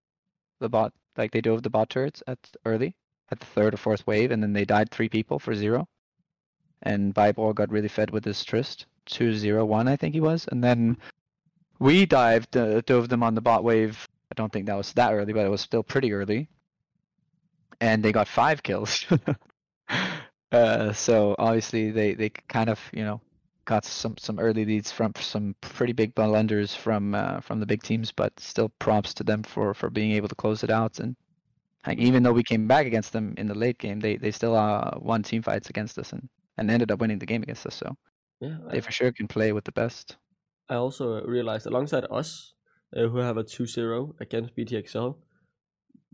the 0.61 0.69
bot, 0.69 0.93
like 1.17 1.33
they 1.33 1.41
dove 1.41 1.63
the 1.63 1.71
bot 1.71 1.91
turrets 1.91 2.23
at 2.27 2.39
early, 2.65 2.95
at 3.31 3.41
the 3.41 3.47
third 3.47 3.75
or 3.75 3.79
fourth 3.79 4.07
wave, 4.07 4.31
and 4.31 4.43
then 4.43 4.53
they 4.53 4.65
died 4.65 4.91
three 4.91 5.09
people 5.09 5.39
for 5.39 5.55
zero. 5.55 5.89
And 6.83 7.15
Vibor 7.15 7.55
got 7.55 7.71
really 7.71 7.89
fed 7.89 8.11
with 8.11 8.25
his 8.25 8.45
Trist, 8.45 8.87
two 9.07 9.35
zero 9.35 9.65
one, 9.65 9.89
I 9.89 9.97
think 9.97 10.15
he 10.15 10.21
was, 10.21 10.47
and 10.51 10.63
then 10.63 10.97
we 11.79 12.07
dived, 12.07 12.57
uh, 12.57 12.81
dove 12.83 13.09
them 13.09 13.23
on 13.23 13.35
the 13.35 13.41
bot 13.41 13.65
wave. 13.65 14.09
I 14.31 14.35
don't 14.35 14.53
think 14.53 14.67
that 14.67 14.77
was 14.77 14.93
that 14.93 15.13
early, 15.13 15.33
but 15.33 15.47
it 15.47 15.51
was 15.51 15.61
still 15.61 15.83
pretty 15.83 16.13
early. 16.13 16.49
And 17.81 18.03
they 18.03 18.13
got 18.13 18.29
five 18.29 18.63
kills. 18.63 19.07
uh, 20.53 20.93
so 20.93 21.35
obviously 21.39 21.91
they, 21.91 22.15
they 22.15 22.29
kind 22.29 22.69
of 22.69 22.81
you 22.93 23.05
know 23.05 23.21
got 23.65 23.85
some 23.85 24.17
some 24.19 24.39
early 24.39 24.65
leads 24.65 24.91
from 24.91 25.13
some 25.21 25.55
pretty 25.61 25.93
big 25.93 26.15
blunders 26.15 26.75
from 26.75 27.15
uh, 27.15 27.41
from 27.41 27.61
the 27.61 27.67
big 27.67 27.83
teams, 27.83 28.13
but 28.13 28.39
still 28.39 28.69
props 28.81 29.15
to 29.15 29.25
them 29.25 29.43
for 29.43 29.75
for 29.75 29.91
being 29.91 30.13
able 30.13 30.29
to 30.29 30.35
close 30.35 30.65
it 30.65 30.71
out. 30.71 30.99
And 30.99 31.17
like, 31.87 31.99
even 31.99 32.23
though 32.23 32.33
we 32.33 32.43
came 32.43 32.67
back 32.67 32.87
against 32.87 33.13
them 33.13 33.35
in 33.39 33.47
the 33.47 33.55
late 33.55 33.79
game, 33.79 34.01
they 34.01 34.17
they 34.17 34.31
still 34.31 34.57
uh, 34.57 34.91
won 34.99 35.23
team 35.23 35.43
fights 35.43 35.71
against 35.71 35.99
us 35.99 36.13
and 36.13 36.29
and 36.59 36.71
ended 36.71 36.91
up 36.91 37.01
winning 37.01 37.19
the 37.19 37.27
game 37.27 37.43
against 37.43 37.67
us. 37.67 37.77
So 37.77 37.97
yeah, 38.41 38.57
they 38.71 38.79
I, 38.79 38.81
for 38.81 38.93
sure 38.93 39.13
can 39.13 39.29
play 39.29 39.53
with 39.53 39.65
the 39.65 39.73
best. 39.73 40.17
I 40.69 40.75
also 40.75 41.21
realized 41.23 41.67
alongside 41.67 42.07
us, 42.11 42.55
uh, 42.97 43.09
who 43.09 43.19
have 43.19 43.37
a 43.37 43.45
2-0 43.45 44.21
against 44.21 44.55
BTXL, 44.57 45.17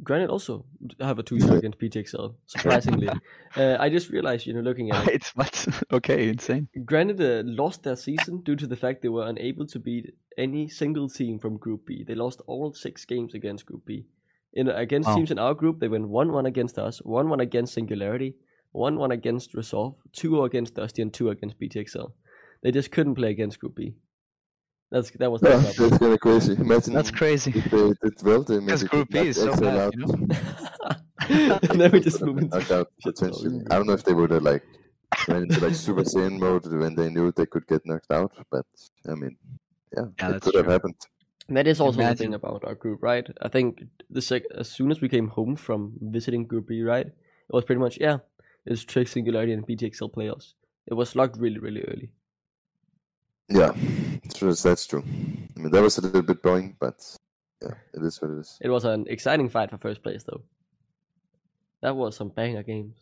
Granite 0.02 0.28
also 0.30 0.64
have 1.00 1.18
a 1.18 1.22
2-0 1.22 1.59
against 1.59 1.78
BTXL. 1.78 2.35
Surprisingly, 2.46 3.09
uh, 3.56 3.76
I 3.80 3.88
just 3.88 4.11
realized, 4.11 4.46
you 4.46 4.52
know, 4.52 4.61
looking 4.61 4.90
at 4.90 5.09
it, 5.09 5.14
it's 5.14 5.30
what 5.35 5.66
okay, 5.92 6.28
insane. 6.28 6.68
Granite 6.85 7.20
uh, 7.20 7.42
lost 7.44 7.82
their 7.82 7.96
season 7.96 8.42
due 8.42 8.56
to 8.56 8.66
the 8.66 8.76
fact 8.76 9.02
they 9.02 9.09
were 9.09 9.26
unable 9.26 9.66
to 9.66 9.78
beat 9.78 10.14
any 10.37 10.68
single 10.68 11.09
team 11.09 11.38
from 11.38 11.56
Group 11.56 11.87
B. 11.87 12.04
They 12.06 12.14
lost 12.14 12.42
all 12.46 12.74
six 12.74 13.04
games 13.06 13.32
against 13.35 13.64
Group 13.64 13.87
B. 13.87 14.04
In 14.52 14.68
against 14.68 15.09
Wow. 15.09 15.16
teams 15.16 15.30
in 15.30 15.38
our 15.38 15.54
group, 15.54 15.80
they 15.80 15.88
went 15.88 16.09
one-one 16.09 16.46
against 16.46 16.78
us, 16.78 16.98
one-one 17.02 17.40
against 17.40 17.74
Singularity, 17.74 18.37
one-one 18.72 19.12
against 19.12 19.54
Resolve, 19.54 19.96
two 20.12 20.42
against 20.44 20.74
Dusty, 20.74 21.02
and 21.02 21.12
two 21.12 21.30
against 21.30 21.59
BTXL. 21.59 22.12
They 22.62 22.70
just 22.70 22.90
couldn't 22.90 23.16
play 23.16 23.30
against 23.30 23.61
Group 23.61 23.74
B. 23.74 23.94
That's 24.90 25.11
that 25.12 25.31
was 25.31 25.42
Yeah, 25.42 25.49
their 25.57 25.61
that's 25.62 25.77
problem. 25.77 25.99
kind 25.99 26.12
of 26.12 26.20
crazy. 26.20 26.53
Imagine 26.55 26.94
That's 26.94 27.11
crazy. 27.11 27.53
if 27.55 27.64
they 27.70 27.92
did 28.03 28.22
well, 28.22 28.42
they 28.42 28.61
Because 28.61 28.83
maybe 28.83 28.88
Group 28.90 29.09
B 29.11 29.18
is 29.29 29.37
so 29.37 29.55
bad, 29.57 29.92
you 29.94 30.07
know. 30.07 30.38
and 31.70 31.81
then 31.81 31.90
we 31.90 32.01
just 32.01 32.20
move 32.22 32.38
into 32.38 32.57
knocked 32.57 32.70
out 32.70 32.88
shit 33.03 33.16
potentially. 33.16 33.59
talk. 33.61 33.72
I 33.72 33.77
don't 33.77 33.87
know 33.87 33.94
if 33.94 34.05
they 34.05 34.14
would 34.14 34.31
have 34.31 34.42
like 34.42 34.62
went 35.29 35.44
into 35.51 35.61
like 35.64 35.75
Super 35.75 36.03
Saiyan 36.03 36.38
mode 36.38 36.66
when 36.66 36.94
they 36.94 37.11
knew 37.11 37.33
they 37.33 37.46
could 37.46 37.66
get 37.66 37.85
knocked 37.85 38.12
out, 38.12 38.33
but 38.51 38.66
I 39.09 39.14
mean, 39.14 39.37
yeah, 39.96 40.05
Yeah, 40.20 40.29
it 40.29 40.33
that's 40.33 40.44
could 40.44 40.55
have 40.55 40.64
true. 40.64 40.72
happened. 40.72 40.94
That 41.49 41.66
is 41.66 41.81
also 41.81 42.01
the 42.03 42.14
thing 42.14 42.35
about 42.35 42.64
our 42.64 42.75
group, 42.75 43.03
right? 43.03 43.27
I 43.40 43.49
think 43.49 43.85
the 44.11 44.20
sec- 44.20 44.51
as 44.55 44.68
soon 44.68 44.90
as 44.90 45.01
we 45.01 45.09
came 45.09 45.29
home 45.29 45.55
from 45.57 45.92
visiting 46.01 46.44
Group 46.46 46.68
B, 46.68 46.83
right, 46.83 47.07
it 47.07 47.53
was 47.53 47.64
pretty 47.64 47.81
much 47.81 47.99
yeah, 48.01 48.18
it's 48.64 48.85
Trick 48.85 49.09
Singularity 49.09 49.53
and 49.53 49.66
BTXL 49.66 50.12
playoffs. 50.12 50.55
It 50.87 50.94
was 50.94 51.16
locked 51.16 51.38
really, 51.38 51.59
really 51.59 51.83
early. 51.83 52.11
Yeah, 53.48 53.72
true. 54.35 54.54
That's 54.54 54.87
true. 54.87 55.04
I 55.56 55.61
mean, 55.61 55.70
that 55.70 55.82
was 55.82 55.98
a 55.98 56.02
little 56.02 56.22
bit 56.22 56.42
boring, 56.42 56.76
but 56.80 57.02
yeah, 57.62 57.74
it 57.94 58.02
is 58.02 58.20
what 58.20 58.32
it 58.32 58.38
is. 58.38 58.59
It 58.61 58.68
was 58.68 58.85
an 58.85 59.06
exciting 59.09 59.48
fight 59.48 59.70
for 59.70 59.78
first 59.78 60.02
place, 60.02 60.24
though. 60.24 60.42
That 61.82 61.96
was 61.96 62.16
some 62.16 62.30
banger 62.30 62.62
games. 62.62 62.96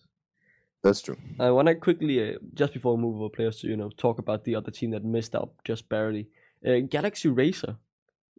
That's 0.82 1.00
true. 1.00 1.16
I 1.40 1.50
want 1.50 1.68
to 1.68 1.74
quickly, 1.74 2.34
uh, 2.34 2.38
just 2.52 2.74
before 2.74 2.94
we 2.94 3.02
move 3.02 3.16
over 3.16 3.30
players, 3.30 3.60
to 3.60 3.68
you 3.68 3.76
know 3.76 3.90
talk 3.96 4.18
about 4.18 4.44
the 4.44 4.54
other 4.54 4.70
team 4.70 4.90
that 4.90 5.04
missed 5.04 5.34
out 5.34 5.52
just 5.64 5.88
barely. 5.88 6.28
Uh, 6.66 6.80
Galaxy 6.88 7.28
Racer 7.28 7.76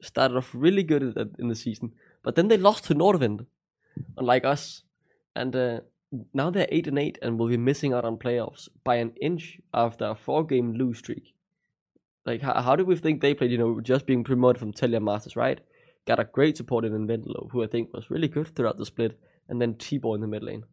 started 0.02 0.38
off 0.38 0.52
really 0.54 0.84
good 0.84 1.18
in 1.40 1.48
the 1.48 1.56
season, 1.56 1.94
but 2.22 2.36
then 2.36 2.48
they 2.48 2.58
lost 2.58 2.84
to 2.86 2.94
Nordwind, 2.94 3.48
unlike 4.18 4.46
us, 4.46 4.84
and 5.36 5.56
uh, 5.56 5.80
now 6.34 6.52
they're 6.52 6.68
eight 6.70 6.88
and 6.88 7.00
eight 7.00 7.18
and 7.22 7.40
will 7.40 7.48
be 7.48 7.58
missing 7.58 7.94
out 7.94 8.06
on 8.06 8.18
playoffs 8.18 8.70
by 8.84 8.96
an 8.96 9.14
inch 9.22 9.60
after 9.74 10.06
a 10.06 10.16
four-game 10.16 10.74
lose 10.74 11.00
streak. 11.00 11.35
Like, 12.26 12.42
how, 12.42 12.62
how 12.62 12.76
do 12.76 12.86
we 12.86 12.96
think 12.96 13.22
they 13.22 13.34
played? 13.34 13.52
You 13.52 13.58
know, 13.58 13.82
just 13.82 14.06
being 14.06 14.24
promoted 14.24 14.60
from 14.60 14.74
Telia 14.74 15.02
Masters, 15.02 15.36
right? 15.36 15.60
Got 16.08 16.20
a 16.20 16.26
great 16.26 16.58
support 16.58 16.86
in 16.86 16.94
Inventalo, 16.94 17.52
who 17.52 17.64
I 17.64 17.68
think 17.68 17.94
was 17.94 18.10
really 18.10 18.28
good 18.28 18.56
throughout 18.56 18.78
the 18.78 18.86
split, 18.86 19.20
and 19.48 19.62
then 19.62 19.76
T-Ball 19.76 20.16
in 20.16 20.22
the 20.22 20.28
mid 20.28 20.44
lane. 20.44 20.64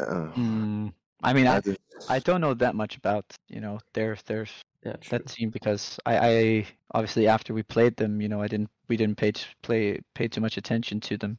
Uh, 0.00 0.28
Mm, 0.36 0.92
I 1.22 1.32
mean, 1.32 1.46
I 1.46 1.60
I, 2.08 2.18
don't 2.18 2.40
know 2.40 2.54
that 2.54 2.74
much 2.74 2.96
about 2.96 3.24
you 3.48 3.60
know 3.60 3.78
their 3.92 4.16
their 4.26 4.46
Yeah, 4.84 4.96
that 5.10 5.26
team 5.26 5.50
because 5.50 5.98
I, 6.04 6.18
I 6.18 6.66
obviously 6.92 7.28
after 7.28 7.54
we 7.54 7.62
played 7.62 7.96
them, 7.96 8.20
you 8.20 8.28
know, 8.28 8.42
I 8.42 8.48
didn't 8.48 8.70
we 8.88 8.96
didn't 8.96 9.16
pay 9.16 9.32
t- 9.32 9.46
play 9.62 10.00
pay 10.14 10.28
too 10.28 10.40
much 10.40 10.56
attention 10.56 11.00
to 11.00 11.16
them. 11.16 11.38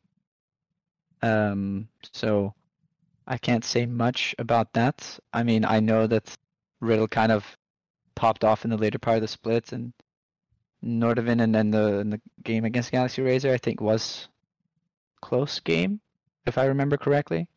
Um, 1.22 1.90
so 2.14 2.54
I 3.28 3.38
can't 3.38 3.66
say 3.66 3.86
much 3.86 4.36
about 4.40 4.74
that. 4.74 5.20
I 5.34 5.44
mean, 5.44 5.66
I 5.66 5.80
know 5.80 6.08
that 6.08 6.36
Riddle 6.80 7.08
kind 7.08 7.32
of 7.32 7.46
popped 8.16 8.44
off 8.44 8.64
in 8.64 8.72
the 8.72 8.78
later 8.78 9.00
part 9.00 9.18
of 9.18 9.22
the 9.22 9.28
split, 9.28 9.72
and 9.72 9.94
Nordavin 10.84 11.42
and 11.42 11.54
then 11.54 11.72
the 11.72 12.06
the 12.10 12.22
game 12.44 12.66
against 12.66 12.92
Galaxy 12.92 13.22
Racer 13.22 13.54
I 13.54 13.58
think 13.58 13.82
was 13.82 14.28
close 15.22 15.60
game, 15.60 16.00
if 16.46 16.58
I 16.58 16.66
remember 16.66 16.98
correctly. 16.98 17.48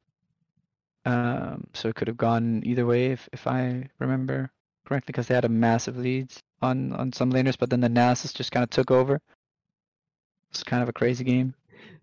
Um, 1.05 1.67
so 1.75 1.89
it 1.89 1.95
could 1.95 2.09
have 2.09 2.17
gone 2.17 2.63
either 2.65 2.85
way 2.85 3.07
if, 3.07 3.29
if 3.33 3.47
I 3.47 3.89
remember 3.99 4.51
correctly, 4.85 5.13
because 5.13 5.27
they 5.27 5.35
had 5.35 5.45
a 5.45 5.49
massive 5.49 5.97
lead 5.97 6.33
on 6.61 6.93
on 6.93 7.13
some 7.13 7.33
laners, 7.33 7.59
but 7.59 7.71
then 7.71 7.81
the 7.81 7.89
Nasus 7.89 8.35
just 8.35 8.53
kind 8.53 8.65
of 8.65 8.71
took 8.71 8.91
over. 8.91 9.21
It's 10.51 10.65
kind 10.65 10.83
of 10.83 10.89
a 10.89 10.93
crazy 10.93 11.25
game. 11.25 11.55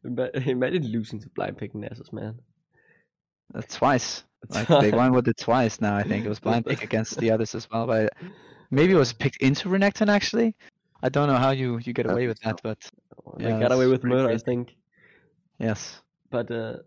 Ima- 0.04 0.30
Imagine 0.46 0.84
losing 0.92 1.20
to 1.20 1.30
blind 1.30 1.58
pick 1.58 1.74
Nasus, 1.74 2.14
man. 2.14 2.40
That's 3.54 3.76
twice. 3.76 4.24
Like 4.56 4.68
they 4.68 4.92
won 4.92 5.12
with 5.14 5.28
it 5.28 5.38
twice 5.38 5.82
now. 5.82 5.96
I 5.96 6.04
think 6.04 6.26
it 6.26 6.30
was 6.30 6.40
blind 6.40 6.66
pick 6.66 6.84
against 6.90 7.18
the 7.18 7.32
others 7.32 7.56
as 7.56 7.70
well, 7.70 7.86
but 7.88 8.14
maybe 8.72 8.94
it 8.94 8.98
was 8.98 9.14
picked 9.14 9.42
into 9.42 9.70
Renekton 9.70 10.10
actually. 10.10 10.56
I 11.04 11.10
don't 11.10 11.28
know 11.28 11.38
how 11.38 11.52
you 11.52 11.80
you 11.84 11.94
get 11.94 12.10
away 12.10 12.28
with 12.28 12.40
that, 12.42 12.62
but 12.64 12.80
They 13.38 13.52
got 13.52 13.72
away 13.72 13.88
with 13.88 14.02
pretty 14.02 14.16
murder, 14.16 14.34
I 14.34 14.38
think. 14.38 14.76
yes. 15.60 16.02
But 16.30 16.50
uh, 16.52 16.78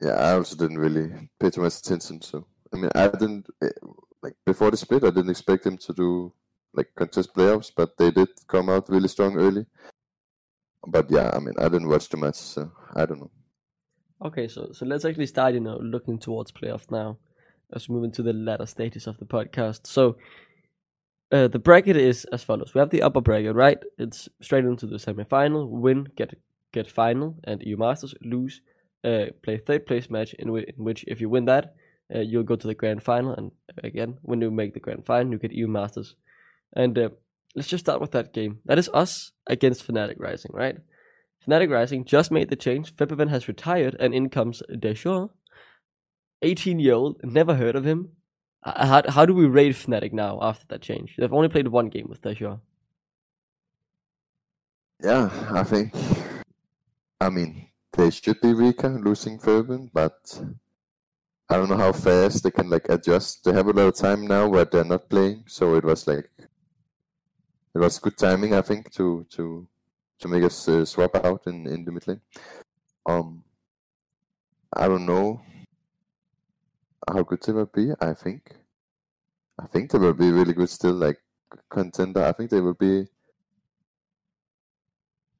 Yeah, 0.00 0.14
I 0.14 0.32
also 0.32 0.56
didn't 0.56 0.78
really 0.78 1.12
pay 1.38 1.50
too 1.50 1.60
much 1.60 1.76
attention. 1.78 2.20
So 2.22 2.46
I 2.72 2.76
mean, 2.76 2.90
I 2.94 3.08
didn't 3.08 3.46
eh, 3.62 3.68
like 4.22 4.36
before 4.46 4.70
the 4.70 4.76
split. 4.76 5.04
I 5.04 5.10
didn't 5.10 5.30
expect 5.30 5.64
them 5.64 5.76
to 5.78 5.92
do 5.92 6.32
like 6.74 6.88
contest 6.94 7.34
playoffs, 7.34 7.70
but 7.74 7.96
they 7.98 8.10
did 8.10 8.28
come 8.48 8.68
out 8.70 8.88
really 8.88 9.08
strong 9.08 9.36
early. 9.36 9.66
But 10.86 11.10
yeah, 11.10 11.30
I 11.34 11.38
mean, 11.38 11.54
I 11.58 11.68
didn't 11.68 11.88
watch 11.88 12.08
too 12.08 12.16
much, 12.16 12.36
so 12.36 12.72
I 12.94 13.06
don't 13.06 13.20
know. 13.20 13.30
Okay, 14.24 14.46
so 14.46 14.70
so 14.72 14.86
let's 14.86 15.04
actually 15.04 15.26
start, 15.26 15.54
you 15.54 15.60
know, 15.60 15.78
looking 15.78 16.18
towards 16.18 16.52
playoff 16.52 16.90
now, 16.90 17.18
as 17.72 17.88
we 17.88 17.94
move 17.94 18.04
into 18.04 18.22
the 18.22 18.32
latter 18.32 18.66
stages 18.66 19.06
of 19.06 19.18
the 19.18 19.24
podcast. 19.24 19.86
So, 19.86 20.16
uh, 21.32 21.48
the 21.48 21.58
bracket 21.58 21.96
is 21.96 22.24
as 22.26 22.44
follows: 22.44 22.72
we 22.74 22.78
have 22.78 22.90
the 22.90 23.02
upper 23.02 23.20
bracket, 23.20 23.54
right? 23.56 23.78
It's 23.98 24.28
straight 24.40 24.64
into 24.64 24.86
the 24.86 24.98
semi-final. 24.98 25.68
Win, 25.68 26.08
get 26.16 26.38
get 26.72 26.88
final, 26.88 27.36
and 27.44 27.62
EU 27.62 27.76
Masters 27.76 28.14
lose, 28.22 28.60
uh, 29.02 29.26
play 29.42 29.58
third 29.58 29.86
place 29.86 30.08
match 30.08 30.34
in, 30.34 30.52
whi- 30.52 30.72
in 30.76 30.84
which 30.84 31.04
if 31.08 31.20
you 31.20 31.28
win 31.28 31.46
that, 31.46 31.74
uh, 32.14 32.20
you'll 32.20 32.44
go 32.44 32.56
to 32.56 32.66
the 32.68 32.74
grand 32.74 33.02
final, 33.02 33.32
and 33.34 33.50
again, 33.82 34.18
when 34.22 34.40
you 34.40 34.52
make 34.52 34.72
the 34.72 34.80
grand 34.80 35.04
final, 35.04 35.32
you 35.32 35.38
get 35.38 35.52
EU 35.52 35.66
Masters. 35.66 36.14
And 36.74 36.96
uh, 36.96 37.08
let's 37.56 37.68
just 37.68 37.84
start 37.84 38.00
with 38.00 38.12
that 38.12 38.32
game. 38.32 38.60
That 38.66 38.78
is 38.78 38.88
us 38.94 39.32
against 39.48 39.86
Fnatic 39.86 40.16
Rising, 40.18 40.52
right? 40.54 40.76
Fnatic 41.46 41.70
Rising 41.70 42.04
just 42.04 42.30
made 42.30 42.50
the 42.50 42.56
change. 42.56 42.94
Febiven 42.94 43.28
has 43.28 43.48
retired, 43.48 43.96
and 43.98 44.14
in 44.14 44.28
comes 44.28 44.62
Dajor, 44.70 45.30
18 46.42 46.78
year 46.78 46.94
old, 46.94 47.20
never 47.22 47.54
heard 47.54 47.76
of 47.76 47.84
him. 47.84 48.10
How, 48.62 49.02
how 49.08 49.26
do 49.26 49.34
we 49.34 49.46
rate 49.46 49.74
Fnatic 49.74 50.12
now 50.12 50.38
after 50.40 50.66
that 50.68 50.82
change? 50.82 51.16
They've 51.16 51.32
only 51.32 51.48
played 51.48 51.68
one 51.68 51.88
game 51.88 52.06
with 52.08 52.22
Dajor. 52.22 52.60
Yeah, 55.02 55.30
I 55.50 55.64
think. 55.64 55.92
I 57.20 57.28
mean, 57.28 57.68
they 57.92 58.10
should 58.10 58.40
be 58.40 58.54
weaker 58.54 58.88
losing 58.88 59.38
Febiven, 59.38 59.90
but 59.92 60.40
I 61.48 61.56
don't 61.56 61.68
know 61.68 61.76
how 61.76 61.92
fast 61.92 62.44
they 62.44 62.52
can 62.52 62.70
like 62.70 62.88
adjust. 62.88 63.44
They 63.44 63.52
have 63.52 63.66
a 63.66 63.72
lot 63.72 63.88
of 63.88 63.94
time 63.96 64.26
now 64.26 64.48
where 64.48 64.64
they're 64.64 64.84
not 64.84 65.08
playing, 65.08 65.44
so 65.48 65.74
it 65.74 65.84
was 65.84 66.06
like 66.06 66.30
it 67.74 67.78
was 67.78 67.98
good 67.98 68.16
timing, 68.16 68.54
I 68.54 68.62
think, 68.62 68.92
to 68.92 69.26
to 69.30 69.66
to 70.22 70.28
make 70.28 70.44
us 70.44 70.68
uh, 70.68 70.84
swap 70.84 71.14
out 71.16 71.42
in 71.46 71.66
in 71.66 71.84
the 71.84 71.92
mid 71.92 72.06
lane. 72.06 72.20
Um, 73.04 73.42
I 74.72 74.86
don't 74.88 75.04
know 75.04 75.42
how 77.06 77.22
good 77.22 77.42
they 77.42 77.52
will 77.52 77.66
be. 77.66 77.92
I 78.00 78.14
think, 78.14 78.54
I 79.58 79.66
think 79.66 79.90
they 79.90 79.98
will 79.98 80.14
be 80.14 80.30
really 80.30 80.54
good 80.54 80.70
still, 80.70 80.94
like 80.94 81.18
contender. 81.68 82.24
I 82.24 82.32
think 82.32 82.50
they 82.50 82.60
will 82.60 82.78
be 82.78 83.06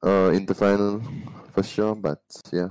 uh, 0.05 0.31
in 0.35 0.45
the 0.47 0.55
final 0.55 1.01
for 1.53 1.63
sure. 1.63 1.95
But 1.95 2.21
yeah, 2.53 2.69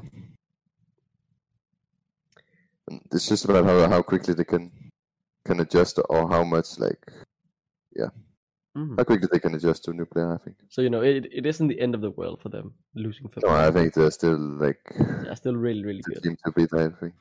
it's 3.12 3.28
just 3.30 3.46
about 3.46 3.66
how 3.66 3.88
how 3.88 4.02
quickly 4.02 4.34
they 4.34 4.44
can 4.44 4.70
can 5.46 5.62
adjust 5.62 5.98
or 6.10 6.28
how 6.30 6.44
much 6.44 6.78
like 6.78 7.02
Mhm. 8.78 8.96
how 8.98 9.04
quickly 9.04 9.28
they 9.32 9.40
can 9.40 9.54
adjust 9.56 9.84
to 9.84 9.92
a 9.92 9.94
new 9.94 10.06
player. 10.06 10.34
I 10.34 10.38
think. 10.38 10.56
So, 10.70 10.82
you 10.82 10.90
know, 10.90 11.02
it, 11.02 11.28
it 11.32 11.46
isn't 11.46 11.68
the 11.68 11.80
end 11.82 11.94
of 11.94 12.02
the 12.02 12.12
world 12.12 12.40
for 12.42 12.50
them 12.50 12.74
losing 12.96 13.24
No, 13.26 13.30
Febiven. 13.30 13.50
I 13.68 13.72
think 13.72 13.94
they're 13.94 14.12
still 14.12 14.38
like 14.38 14.80
They're 14.98 15.36
still 15.36 15.56
really, 15.58 15.84
really 15.84 16.02
the 16.06 16.14
good. 16.14 16.24
team 16.24 16.38
to 16.46 16.52
beat. 16.54 16.74
I 16.74 16.90
think. 16.90 17.14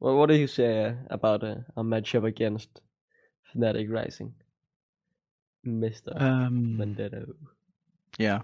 Well, 0.00 0.16
what 0.16 0.28
do 0.30 0.34
you 0.36 0.46
say 0.46 0.84
uh, 0.86 0.94
about 1.10 1.44
uh, 1.44 1.56
a 1.76 1.82
matchup 1.82 2.24
against 2.24 2.80
Fnatic 3.54 3.90
Rising? 3.90 4.34
Mr. 5.66 6.20
Um, 6.20 6.76
Vendetta. 6.78 7.26
yeah, 8.18 8.40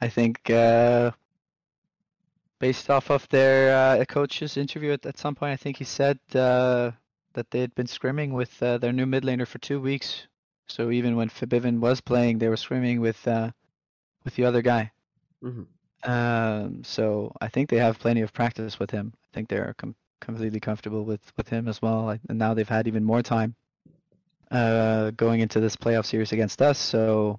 I 0.00 0.08
think 0.08 0.48
uh, 0.50 1.10
based 2.60 2.90
off 2.90 3.10
of 3.10 3.28
their 3.28 3.74
uh, 4.00 4.04
coach's 4.04 4.56
interview 4.56 4.92
at, 4.92 5.04
at 5.06 5.18
some 5.18 5.34
point, 5.34 5.52
I 5.52 5.56
think 5.56 5.78
he 5.78 5.84
said 5.84 6.18
uh, 6.34 6.92
that 7.34 7.50
they 7.50 7.60
had 7.60 7.74
been 7.74 7.86
scrimming 7.88 8.32
with 8.32 8.60
uh, 8.62 8.78
their 8.78 8.92
new 8.92 9.06
mid 9.06 9.24
laner 9.24 9.46
for 9.48 9.58
two 9.58 9.80
weeks. 9.80 10.26
So 10.70 10.90
even 10.90 11.16
when 11.16 11.28
Febiven 11.28 11.80
was 11.80 12.00
playing, 12.00 12.38
they 12.38 12.48
were 12.48 12.56
scrimming 12.56 13.00
with 13.00 13.26
uh, 13.26 13.50
with 14.24 14.34
the 14.36 14.44
other 14.44 14.62
guy. 14.62 14.92
Mhm. 15.42 15.66
Um, 16.04 16.84
so 16.84 17.34
I 17.40 17.48
think 17.48 17.68
they 17.68 17.76
have 17.78 17.98
plenty 17.98 18.22
of 18.22 18.32
practice 18.32 18.78
with 18.78 18.90
him. 18.90 19.12
I 19.14 19.28
think 19.34 19.48
they're 19.48 19.74
com- 19.76 19.96
completely 20.20 20.60
comfortable 20.60 21.04
with 21.04 21.20
with 21.36 21.48
him 21.48 21.68
as 21.68 21.82
well. 21.82 22.04
Like, 22.04 22.20
and 22.28 22.38
now 22.38 22.54
they've 22.54 22.68
had 22.68 22.86
even 22.86 23.04
more 23.04 23.22
time 23.22 23.54
uh, 24.50 25.10
going 25.10 25.40
into 25.40 25.60
this 25.60 25.76
playoff 25.76 26.06
series 26.06 26.32
against 26.32 26.62
us. 26.62 26.78
So 26.78 27.38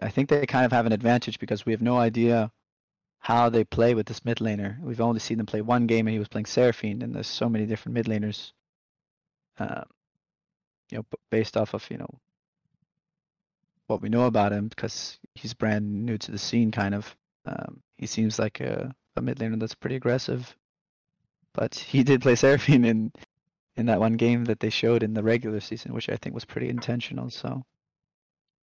I 0.00 0.08
think 0.10 0.28
they 0.28 0.46
kind 0.46 0.64
of 0.64 0.72
have 0.72 0.86
an 0.86 0.92
advantage 0.92 1.38
because 1.38 1.64
we 1.66 1.72
have 1.72 1.82
no 1.82 1.96
idea 1.96 2.50
how 3.20 3.48
they 3.48 3.64
play 3.64 3.94
with 3.94 4.06
this 4.06 4.24
mid 4.24 4.38
laner. 4.38 4.80
We've 4.80 5.00
only 5.00 5.20
seen 5.20 5.38
them 5.38 5.46
play 5.46 5.60
one 5.62 5.86
game, 5.86 6.06
and 6.06 6.12
he 6.12 6.18
was 6.18 6.28
playing 6.28 6.46
Seraphine, 6.46 7.02
and 7.02 7.14
there's 7.14 7.28
so 7.28 7.48
many 7.48 7.66
different 7.66 7.94
mid 7.94 8.06
laners. 8.06 8.52
Uh, 9.58 9.84
you 10.90 10.98
know, 10.98 11.04
based 11.30 11.56
off 11.56 11.74
of 11.74 11.88
you 11.90 11.98
know 11.98 12.08
what 13.86 14.02
we 14.02 14.08
know 14.08 14.26
about 14.26 14.52
him, 14.52 14.68
because 14.68 15.18
he's 15.34 15.54
brand 15.54 16.06
new 16.06 16.18
to 16.18 16.30
the 16.30 16.38
scene, 16.38 16.70
kind 16.70 16.94
of. 16.94 17.16
Um, 17.44 17.82
he 17.98 18.06
seems 18.06 18.38
like 18.38 18.60
a, 18.60 18.94
a 19.16 19.22
mid 19.22 19.38
laner 19.38 19.58
that's 19.58 19.74
pretty 19.74 19.96
aggressive, 19.96 20.56
but 21.54 21.74
he 21.74 22.02
did 22.02 22.22
play 22.22 22.34
Seraphine 22.34 22.84
in 22.84 23.12
in 23.76 23.86
that 23.86 24.00
one 24.00 24.14
game 24.14 24.44
that 24.44 24.60
they 24.60 24.70
showed 24.70 25.02
in 25.02 25.14
the 25.14 25.22
regular 25.22 25.60
season, 25.60 25.94
which 25.94 26.08
I 26.08 26.16
think 26.16 26.34
was 26.34 26.44
pretty 26.44 26.68
intentional. 26.68 27.30
So 27.30 27.64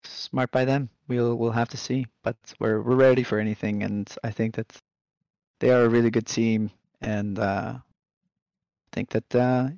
smart 0.03 0.51
by 0.51 0.65
them. 0.65 0.89
We'll 1.08 1.36
we'll 1.36 1.51
have 1.51 1.69
to 1.69 1.77
see, 1.77 2.05
but 2.23 2.38
we're 2.60 2.82
we're 2.82 2.95
ready 2.95 3.23
for 3.23 3.39
anything, 3.39 3.84
and 3.84 4.10
I 4.23 4.32
think 4.32 4.55
that 4.55 4.71
they 5.60 5.71
are 5.71 5.84
a 5.84 5.89
really 5.89 6.12
good 6.12 6.27
team, 6.27 6.71
and 7.01 7.38
uh, 7.38 7.73
I 7.77 8.89
think 8.91 9.10
that 9.10 9.36
uh, 9.36 9.69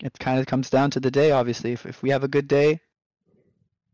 it 0.00 0.18
kind 0.18 0.38
of 0.38 0.46
comes 0.46 0.70
down 0.70 0.90
to 0.92 1.00
the 1.00 1.10
day. 1.10 1.30
Obviously, 1.32 1.72
if 1.72 1.86
if 1.86 2.02
we 2.02 2.10
have 2.10 2.24
a 2.24 2.28
good 2.28 2.48
day, 2.48 2.80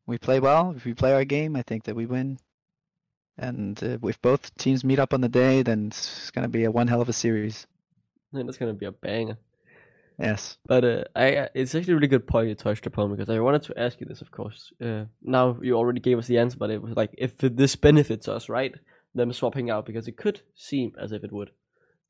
we 0.09 0.19
play 0.19 0.41
well. 0.41 0.75
If 0.77 0.85
we 0.85 0.95
play 0.95 1.13
our 1.13 1.25
game, 1.25 1.55
I 1.55 1.63
think 1.63 1.85
that 1.85 1.95
we 1.95 2.07
win. 2.07 2.39
And 3.37 3.81
uh, 3.85 3.99
if 4.03 4.21
both 4.21 4.53
teams 4.57 4.83
meet 4.83 4.99
up 4.99 5.15
on 5.15 5.21
the 5.21 5.29
day, 5.29 5.63
then 5.63 5.89
it's 5.89 6.31
gonna 6.33 6.49
be 6.49 6.65
a 6.65 6.71
one 6.71 6.89
hell 6.89 7.03
of 7.03 7.09
a 7.09 7.13
series. 7.13 7.67
Yeah, 8.33 8.43
it's 8.49 8.57
gonna 8.57 8.73
be 8.73 8.87
a 8.87 8.91
banger. 8.91 9.39
Yes. 10.19 10.57
But 10.67 10.85
uh, 10.85 11.05
I 11.15 11.49
it's 11.55 11.75
actually 11.75 11.93
a 11.93 11.97
really 11.97 12.09
good 12.09 12.27
point 12.27 12.49
you 12.49 12.55
touched 12.55 12.87
upon 12.87 13.15
because 13.15 13.31
I 13.31 13.39
wanted 13.39 13.63
to 13.65 13.79
ask 13.79 14.01
you 14.01 14.07
this, 14.07 14.23
of 14.23 14.33
course. 14.33 14.73
Uh, 14.83 15.05
now 15.23 15.59
you 15.63 15.75
already 15.75 16.01
gave 16.01 16.19
us 16.19 16.27
the 16.27 16.39
answer, 16.39 16.57
but 16.59 16.71
it 16.71 16.83
was 16.83 16.97
like 16.97 17.15
if 17.17 17.37
this 17.39 17.77
benefits 17.77 18.27
us, 18.27 18.49
right? 18.49 18.75
Them 19.15 19.33
swapping 19.33 19.71
out 19.71 19.87
because 19.87 20.09
it 20.09 20.17
could 20.17 20.41
seem 20.55 20.93
as 21.01 21.13
if 21.13 21.23
it 21.23 21.33
would. 21.33 21.51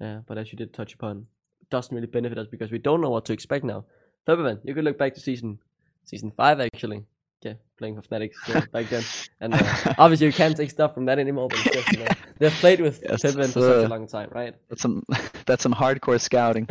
Yeah, 0.01 0.21
but 0.27 0.39
as 0.39 0.53
you 0.53 0.57
did 0.57 0.73
touch 0.73 0.95
upon, 0.95 1.27
it 1.61 1.69
doesn't 1.69 1.95
really 1.95 2.07
benefit 2.07 2.39
us 2.39 2.47
because 2.49 2.71
we 2.71 2.79
don't 2.79 3.01
know 3.01 3.11
what 3.11 3.25
to 3.27 3.33
expect 3.33 3.65
now. 3.65 3.85
Fabian, 4.25 4.61
you 4.65 4.75
could 4.75 4.85
look 4.85 4.99
back 4.99 5.15
to 5.15 5.21
season 5.21 5.59
season 6.05 6.31
five 6.31 6.61
actually. 6.61 7.05
Yeah, 7.42 7.55
playing 7.77 8.01
for 8.01 8.03
Fnatic 8.03 8.33
uh, 8.48 8.62
back 8.72 8.88
then, 8.88 9.05
and 9.40 9.55
uh, 9.55 9.94
obviously 9.96 10.27
you 10.27 10.33
can't 10.33 10.57
take 10.57 10.70
stuff 10.70 10.92
from 10.92 11.05
that 11.05 11.20
anymore. 11.20 11.48
But 11.48 11.64
it's 11.66 11.77
just, 11.77 11.92
you 11.92 11.98
know, 12.01 12.11
they've 12.38 12.53
played 12.53 12.81
with 12.81 13.01
Yes, 13.03 13.22
Fabian 13.22 13.46
for 13.46 13.61
such 13.61 13.62
a 13.62 13.85
uh, 13.85 13.88
long 13.88 14.09
time, 14.09 14.29
right? 14.33 14.55
That's 14.68 14.83
some 14.83 15.05
that's 15.46 15.62
some 15.62 15.72
hardcore 15.72 16.20
scouting. 16.20 16.66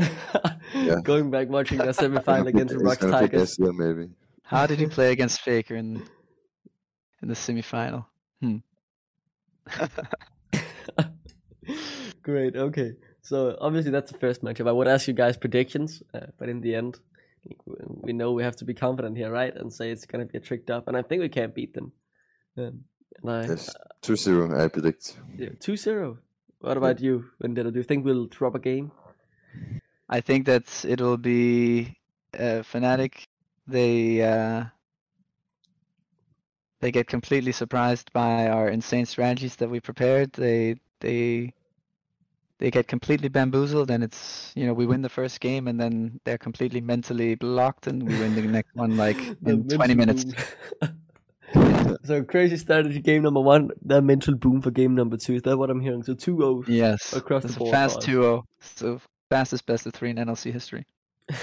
yeah. 0.74 0.96
Going 1.04 1.32
back 1.32 1.48
watching 1.48 1.78
the 1.78 1.94
semi-final 1.94 2.48
against 2.48 2.74
He's 2.74 2.84
ROX 2.84 2.98
Tigers. 2.98 3.58
SEO 3.58 3.74
maybe. 3.74 4.10
How 4.44 4.68
did 4.68 4.80
he 4.80 4.88
play 4.88 5.12
against 5.14 5.40
Faker 5.42 5.76
in 5.76 6.04
in 7.22 7.30
the 7.30 7.34
semifinal? 7.34 8.06
Hmm. 8.42 8.58
Great. 12.22 12.56
Okay. 12.58 12.94
So 13.22 13.58
obviously 13.62 13.92
that's 13.92 14.12
the 14.12 14.18
first 14.18 14.44
matchup. 14.44 14.68
I 14.68 14.72
would 14.74 14.88
ask 14.88 15.08
you 15.08 15.14
guys 15.14 15.38
predictions, 15.38 16.04
uh, 16.14 16.28
but 16.38 16.50
in 16.50 16.62
the 16.62 16.76
end, 16.76 17.00
we 18.08 18.14
know 18.14 18.32
we 18.32 18.44
have 18.44 18.56
to 18.56 18.66
be 18.66 18.74
confident 18.74 19.18
here, 19.18 19.30
right? 19.30 19.56
And 19.56 19.72
say 19.72 19.92
it's 19.92 20.06
gonna 20.06 20.26
be 20.26 20.38
a 20.38 20.42
tricked 20.42 20.72
up, 20.72 20.88
and 20.88 20.98
I 20.98 21.04
think 21.04 21.22
we 21.22 21.30
can't 21.30 21.54
beat 21.54 21.74
them. 21.76 21.92
Um, 22.58 22.86
and 23.22 23.32
I 23.32 23.46
Yes, 23.48 23.70
2-0, 24.02 24.60
I 24.60 24.68
predict. 24.70 25.18
yeah, 25.38 25.50
two 25.60 25.76
zero. 25.78 26.18
What 26.60 26.78
about 26.78 27.00
you, 27.02 27.26
Vendetta? 27.40 27.72
Do 27.72 27.78
you 27.80 27.84
think 27.84 28.04
we'll 28.04 28.26
drop 28.26 28.56
a 28.56 28.60
game? 28.60 28.92
I 30.10 30.22
think 30.22 30.48
that 30.48 30.86
it'll 30.86 31.18
be 31.18 31.98
uh, 32.34 32.64
Fnatic. 32.64 33.28
They 33.68 34.24
uh, 34.24 34.66
they 36.80 36.92
get 36.92 37.08
completely 37.08 37.52
surprised 37.52 38.12
by 38.14 38.48
our 38.48 38.70
insane 38.70 39.06
strategies 39.06 39.58
that 39.58 39.70
we 39.70 39.80
prepared. 39.80 40.32
They 40.34 40.78
they 41.02 41.54
they 42.60 42.72
get 42.72 42.88
completely 42.88 43.30
bamboozled, 43.30 43.92
and 43.92 44.04
it's 44.04 44.52
you 44.56 44.66
know 44.66 44.74
we 44.74 44.86
win 44.86 45.02
the 45.02 45.10
first 45.10 45.40
game, 45.40 45.68
and 45.68 45.80
then 45.80 46.20
they're 46.24 46.38
completely 46.38 46.82
mentally 46.82 47.36
blocked, 47.36 47.88
and 47.88 48.08
we 48.08 48.18
win 48.20 48.36
the 48.36 48.42
next 48.42 48.76
one 48.76 48.98
like 48.98 49.18
The 49.42 49.52
in 49.52 49.68
20 49.68 49.96
mental 49.96 49.96
minutes. 49.96 50.44
so 52.04 52.24
crazy 52.24 52.58
strategy 52.58 53.00
game 53.00 53.24
number 53.24 53.42
one. 53.42 53.70
That 53.84 54.02
mental 54.02 54.36
boom 54.36 54.62
for 54.62 54.72
game 54.72 54.96
number 54.96 55.18
two. 55.18 55.36
Is 55.36 55.44
that 55.44 55.58
what 55.58 55.70
I'm 55.70 55.82
hearing? 55.82 56.04
So 56.04 56.14
two 56.14 56.44
O. 56.44 56.64
Yes. 56.68 57.14
Across 57.14 57.44
the 57.44 57.60
board 57.60 57.72
fast 57.72 58.04
for 58.04 58.12
2-0. 58.12 58.44
So 58.76 59.02
fastest 59.30 59.66
best 59.66 59.86
of 59.86 59.94
three 59.94 60.10
in 60.10 60.18
NLC 60.18 60.52
history. 60.52 60.86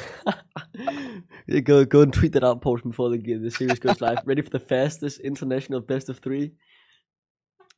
Go 1.65 1.85
go 1.85 2.01
and 2.01 2.13
tweet 2.13 2.33
that 2.33 2.43
out, 2.43 2.63
Paul, 2.63 2.79
before 2.79 3.11
the 3.11 3.19
the 3.19 3.51
series 3.51 3.79
goes 3.79 4.01
live. 4.01 4.19
Ready 4.25 4.41
for 4.41 4.49
the 4.49 4.59
fastest 4.59 5.21
international 5.21 5.81
best 5.81 6.09
of 6.09 6.19
three. 6.19 6.53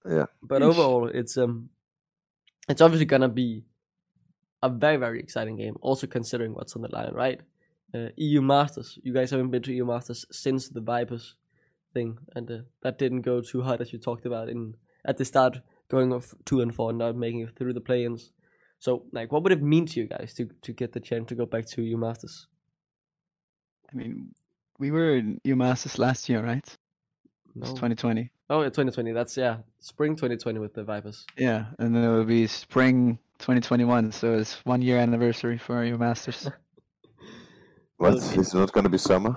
Yeah. 0.08 0.26
But 0.40 0.62
overall, 0.62 1.08
it's 1.08 1.36
um, 1.36 1.70
it's 2.68 2.80
obviously 2.80 3.06
gonna 3.06 3.28
be 3.28 3.64
a 4.62 4.68
very 4.68 4.96
very 4.96 5.20
exciting 5.20 5.56
game. 5.56 5.76
Also 5.80 6.06
considering 6.06 6.54
what's 6.54 6.74
on 6.76 6.82
the 6.82 6.88
line, 6.88 7.12
right? 7.12 7.40
Uh, 7.94 8.08
EU 8.16 8.42
Masters. 8.42 8.98
You 9.02 9.12
guys 9.12 9.30
haven't 9.30 9.50
been 9.50 9.62
to 9.62 9.72
EU 9.72 9.84
Masters 9.84 10.24
since 10.30 10.68
the 10.68 10.80
Vipers 10.80 11.36
thing, 11.94 12.18
and 12.34 12.50
uh, 12.50 12.58
that 12.82 12.98
didn't 12.98 13.22
go 13.22 13.40
too 13.40 13.62
hot 13.62 13.80
as 13.80 13.92
you 13.92 13.98
talked 13.98 14.26
about 14.26 14.48
in 14.48 14.74
at 15.04 15.16
the 15.16 15.24
start, 15.24 15.60
going 15.88 16.12
off 16.12 16.34
two 16.44 16.60
and 16.60 16.74
four, 16.74 16.90
and 16.90 16.98
not 16.98 17.16
making 17.16 17.40
it 17.40 17.56
through 17.56 17.72
the 17.72 17.80
play-ins. 17.80 18.32
So, 18.78 19.04
like, 19.12 19.30
what 19.32 19.42
would 19.44 19.52
it 19.52 19.62
mean 19.62 19.86
to 19.86 20.00
you 20.00 20.06
guys 20.06 20.34
to 20.34 20.48
to 20.62 20.72
get 20.72 20.92
the 20.92 21.00
chance 21.00 21.28
to 21.28 21.34
go 21.34 21.46
back 21.46 21.66
to 21.70 21.82
EU 21.82 21.96
Masters? 21.96 22.48
I 23.90 23.96
mean, 23.96 24.34
we 24.78 24.90
were 24.90 25.16
in 25.16 25.40
EU 25.44 25.56
Masters 25.56 25.98
last 25.98 26.28
year, 26.28 26.42
right? 26.42 26.66
It's 27.56 27.70
No. 27.70 27.74
2020. 27.74 28.30
Oh, 28.48 28.60
yeah, 28.60 28.66
2020. 28.68 29.12
That's 29.12 29.36
yeah, 29.36 29.58
spring 29.80 30.14
2020 30.14 30.58
with 30.60 30.72
the 30.74 30.84
Vipers. 30.84 31.26
Yeah, 31.36 31.66
and 31.78 31.94
then 31.94 32.04
it 32.04 32.08
will 32.08 32.24
be 32.24 32.46
spring 32.46 33.18
2021, 33.40 34.12
so 34.12 34.34
it's 34.34 34.64
one 34.64 34.82
year 34.82 34.98
anniversary 34.98 35.58
for 35.58 35.82
EU 35.84 35.96
Masters. 35.98 36.48
What? 37.98 38.12
Okay. 38.12 38.40
It's 38.40 38.52
not 38.52 38.70
gonna 38.72 38.90
be 38.90 38.98
summer. 38.98 39.34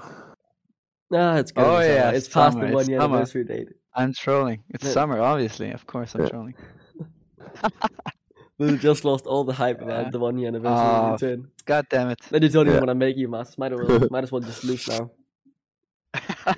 Nah, 1.10 1.38
it's 1.38 1.54
good. 1.54 1.66
Oh, 1.66 1.80
yeah, 1.80 2.10
it's 2.10 2.28
past 2.28 2.56
summer, 2.56 2.68
the 2.68 2.74
one 2.76 2.90
year 2.90 3.00
anniversary 3.00 3.46
date. 3.46 3.70
I'm 3.96 4.14
trolling. 4.14 4.64
It's 4.72 4.84
Yeah. 4.84 4.92
summer, 4.92 5.22
obviously. 5.22 5.72
Of 5.72 5.88
course, 5.88 6.14
I'm 6.14 6.24
Yeah. 6.24 6.28
trolling. 6.30 6.56
We 8.58 8.78
just 8.78 9.06
lost 9.06 9.26
all 9.26 9.46
the 9.46 9.54
hype 9.54 9.82
about 9.82 10.04
Yeah. 10.08 10.10
the 10.10 10.20
one 10.20 10.38
year 10.38 10.50
anniversary 10.50 11.38
Oh. 11.40 11.46
God 11.66 11.86
damn 11.90 12.10
it. 12.10 12.20
Then 12.30 12.44
you 12.44 12.50
don't 12.50 12.68
even 12.68 12.74
Yeah. 12.74 12.80
want 12.82 12.90
to 12.90 12.96
make 12.96 13.16
EU 13.16 13.30
Masters. 13.30 13.58
Might 13.58 13.72
as 13.72 13.80
well, 13.80 14.08
might 14.12 14.24
as 14.26 14.32
well 14.34 14.42
just 14.42 14.66
lose 14.66 14.86
now. 14.90 15.10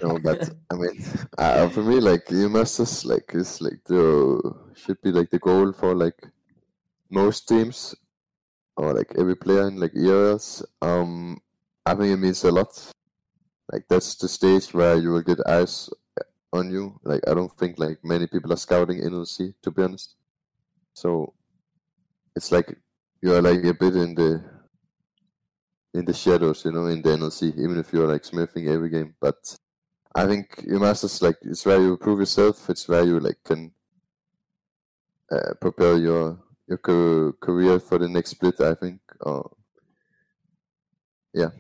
No, 0.02 0.20
but 0.20 0.50
I 0.72 0.76
mean, 0.76 1.04
uh, 1.38 1.70
for 1.70 1.84
me, 1.84 2.00
like 2.00 2.30
EU 2.30 2.50
Masters, 2.50 3.06
like 3.06 3.32
is 3.34 3.62
like 3.62 3.84
the 3.86 4.54
should 4.76 5.02
be 5.02 5.12
like 5.12 5.30
the 5.30 5.40
goal 5.40 5.74
for 5.74 5.96
like 5.96 6.22
most 7.10 7.48
teams 7.48 7.96
or 8.78 8.94
like 8.94 9.12
every 9.18 9.36
player 9.36 9.68
in 9.68 9.78
like 9.78 9.94
ERLs. 9.94 10.64
Um, 10.82 11.40
I 11.86 11.96
think 11.96 12.14
it 12.14 12.18
means 12.18 12.44
a 12.44 12.52
lot. 12.52 12.72
Like 13.72 13.86
that's 13.90 14.16
the 14.16 14.28
stage 14.28 14.74
where 14.74 14.96
you 14.98 15.12
will 15.12 15.22
get 15.22 15.40
eyes 15.48 15.90
on 16.54 16.72
you. 16.72 17.00
Like 17.04 17.22
I 17.28 17.34
don't 17.34 17.56
think 17.58 17.80
like 17.80 18.04
many 18.04 18.28
people 18.28 18.54
are 18.54 18.58
scouting 18.58 19.02
NLC 19.02 19.54
to 19.64 19.72
be 19.72 19.84
honest. 19.84 20.16
So 20.94 21.34
it's 22.36 22.52
like 22.52 22.78
you 23.22 23.34
are 23.36 23.42
like 23.42 23.64
a 23.64 23.74
bit 23.74 23.96
in 23.96 24.16
the 24.16 24.44
in 25.94 26.06
the 26.06 26.14
shadows, 26.14 26.64
you 26.66 26.72
know, 26.72 26.86
in 26.86 27.02
the 27.02 27.10
NLC, 27.10 27.58
even 27.58 27.78
if 27.78 27.92
you're 27.92 28.08
like 28.08 28.24
smithing 28.24 28.68
every 28.68 28.90
game. 28.90 29.14
But 29.20 29.58
I 30.14 30.26
think 30.28 30.64
EU 30.68 30.80
Masters 30.80 31.22
like 31.22 31.38
it's 31.42 31.66
where 31.66 31.82
you 31.82 31.98
prove 31.98 32.20
yourself. 32.20 32.70
It's 32.70 32.88
where 32.88 33.04
you 33.04 33.20
like 33.20 33.44
can 33.44 33.72
uh, 35.32 35.54
prepare 35.60 35.98
your 35.98 36.38
your 36.68 36.78
ca- 36.78 37.32
career 37.40 37.80
for 37.80 37.98
the 37.98 38.10
next 38.10 38.32
split. 38.32 38.60
I 38.62 38.76
think. 38.76 39.00
Yeah, 41.34 41.52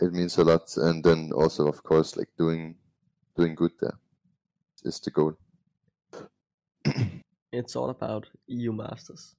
it 0.00 0.12
means 0.12 0.36
a 0.38 0.44
lot, 0.44 0.76
and 0.76 1.02
then 1.02 1.30
also, 1.32 1.68
of 1.68 1.82
course, 1.82 2.16
like 2.16 2.28
doing 2.36 2.76
doing 3.36 3.54
good 3.54 3.72
there 3.80 3.98
is 4.84 5.00
the 5.00 5.10
goal. 5.10 5.34
It's 7.52 7.76
all 7.76 7.90
about 7.90 8.28
EU 8.48 8.72
Masters, 8.72 9.36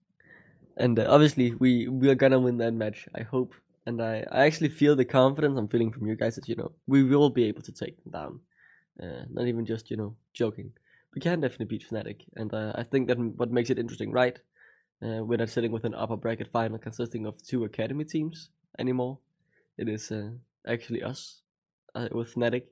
and 0.77 0.97
uh, 0.97 1.05
obviously 1.09 1.53
we 1.55 1.87
we 1.87 2.09
are 2.09 2.15
gonna 2.15 2.39
win 2.39 2.57
that 2.57 2.73
match. 2.73 3.07
I 3.13 3.21
hope, 3.21 3.53
and 3.87 4.01
I 4.01 4.25
I 4.31 4.45
actually 4.45 4.69
feel 4.69 4.95
the 4.95 5.05
confidence 5.05 5.57
I'm 5.57 5.69
feeling 5.69 5.91
from 5.91 6.05
you 6.05 6.15
guys 6.15 6.35
that 6.35 6.49
you 6.49 6.55
know 6.55 6.71
we 6.85 7.03
will 7.03 7.29
be 7.29 7.45
able 7.45 7.61
to 7.63 7.71
take 7.71 7.95
them 8.03 8.11
down. 8.11 8.39
Uh, 9.01 9.23
not 9.29 9.47
even 9.47 9.65
just 9.65 9.89
you 9.89 9.97
know 9.97 10.15
joking. 10.33 10.71
We 11.15 11.21
can 11.21 11.39
definitely 11.39 11.71
beat 11.77 11.89
Fnatic, 11.89 12.21
and 12.35 12.53
uh, 12.53 12.73
I 12.75 12.83
think 12.83 13.07
that 13.07 13.17
what 13.17 13.51
makes 13.51 13.69
it 13.69 13.79
interesting, 13.79 14.11
right? 14.11 14.37
Uh, 15.01 15.23
we're 15.23 15.37
not 15.37 15.49
sitting 15.49 15.71
with 15.71 15.85
an 15.85 15.95
upper 15.95 16.17
bracket 16.17 16.49
final 16.49 16.77
consisting 16.77 17.25
of 17.25 17.41
two 17.41 17.63
academy 17.63 18.03
teams 18.03 18.49
anymore. 18.77 19.19
It 19.77 19.87
is 19.87 20.11
uh, 20.11 20.31
actually 20.67 21.01
us 21.03 21.41
uh, 21.95 22.09
with 22.11 22.35
Fnatic, 22.35 22.63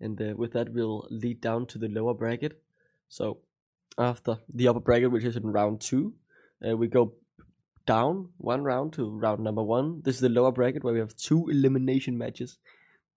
and 0.00 0.20
uh, 0.20 0.34
with 0.36 0.52
that 0.52 0.72
we'll 0.72 1.08
lead 1.10 1.40
down 1.40 1.66
to 1.66 1.78
the 1.78 1.88
lower 1.88 2.14
bracket. 2.14 2.60
So 3.08 3.38
after 3.98 4.38
the 4.52 4.68
upper 4.68 4.80
bracket, 4.80 5.10
which 5.10 5.24
is 5.24 5.36
in 5.36 5.52
round 5.52 5.80
two, 5.80 6.12
we 6.60 6.86
go 6.86 7.14
down 7.90 8.28
one 8.38 8.62
round 8.62 8.92
to 8.92 9.10
round 9.10 9.40
number 9.40 9.64
one. 9.64 10.00
This 10.04 10.14
is 10.14 10.20
the 10.20 10.28
lower 10.28 10.52
bracket 10.52 10.84
where 10.84 10.94
we 10.94 11.00
have 11.00 11.16
two 11.16 11.48
elimination 11.48 12.16
matches. 12.16 12.56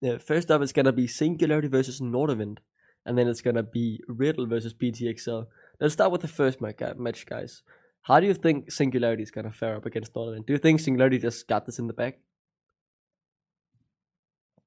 Uh, 0.04 0.18
first 0.18 0.50
up, 0.50 0.62
it's 0.62 0.72
gonna 0.72 0.90
be 0.92 1.06
Singularity 1.06 1.68
versus 1.68 2.00
Nordavind, 2.00 2.58
and 3.06 3.16
then 3.16 3.28
it's 3.28 3.40
gonna 3.40 3.62
be 3.62 4.00
Riddle 4.08 4.46
versus 4.46 4.74
BTXL. 4.74 5.46
Let's 5.80 5.94
start 5.94 6.10
with 6.10 6.22
the 6.22 6.34
first 6.40 6.60
match, 6.60 7.26
guys. 7.26 7.62
How 8.02 8.18
do 8.18 8.26
you 8.26 8.34
think 8.34 8.72
Singularity 8.72 9.22
is 9.22 9.30
gonna 9.30 9.52
fare 9.52 9.76
up 9.76 9.86
against 9.86 10.12
Nordavind? 10.12 10.46
Do 10.46 10.52
you 10.52 10.58
think 10.58 10.80
Singularity 10.80 11.18
just 11.18 11.46
got 11.46 11.66
this 11.66 11.78
in 11.78 11.86
the 11.86 11.92
bag? 11.92 12.14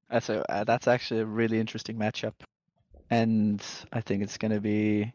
That's 0.10 0.30
a 0.30 0.50
uh, 0.50 0.64
that's 0.64 0.88
actually 0.88 1.20
a 1.20 1.26
really 1.26 1.60
interesting 1.60 1.98
matchup, 1.98 2.36
and 3.10 3.62
I 3.92 4.00
think 4.00 4.24
it's 4.24 4.38
gonna 4.38 4.62
be 4.62 5.12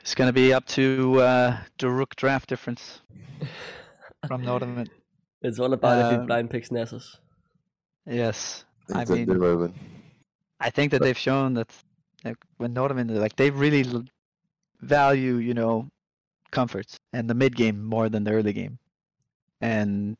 it's 0.00 0.16
gonna 0.16 0.32
be 0.32 0.52
up 0.52 0.66
to 0.78 1.20
uh, 1.20 1.58
the 1.78 1.88
rook 1.88 2.16
draft 2.16 2.48
difference 2.48 3.00
from 4.26 4.42
Nordavind. 4.42 4.88
It's 5.42 5.58
all 5.58 5.74
about 5.74 6.06
if 6.06 6.12
you 6.12 6.18
Um, 6.20 6.26
blind 6.26 6.48
picks 6.48 6.70
Nasus. 6.70 7.18
Yes, 8.06 8.64
I 8.94 9.04
mean- 9.04 9.26
where 9.38 9.70
I 10.58 10.70
think 10.70 10.90
that 10.92 11.02
they've 11.02 11.18
shown 11.18 11.52
that 11.54 11.70
like, 12.24 12.38
when 12.56 12.74
Nordavind 12.74 13.10
like 13.10 13.36
they 13.36 13.50
really 13.50 13.84
l- 13.84 14.04
value 14.80 15.34
you 15.36 15.52
know 15.52 15.88
comforts 16.50 16.96
and 17.12 17.28
the 17.28 17.34
mid 17.34 17.56
game 17.56 17.84
more 17.84 18.08
than 18.08 18.24
the 18.24 18.32
early 18.32 18.54
game, 18.54 18.78
and 19.60 20.16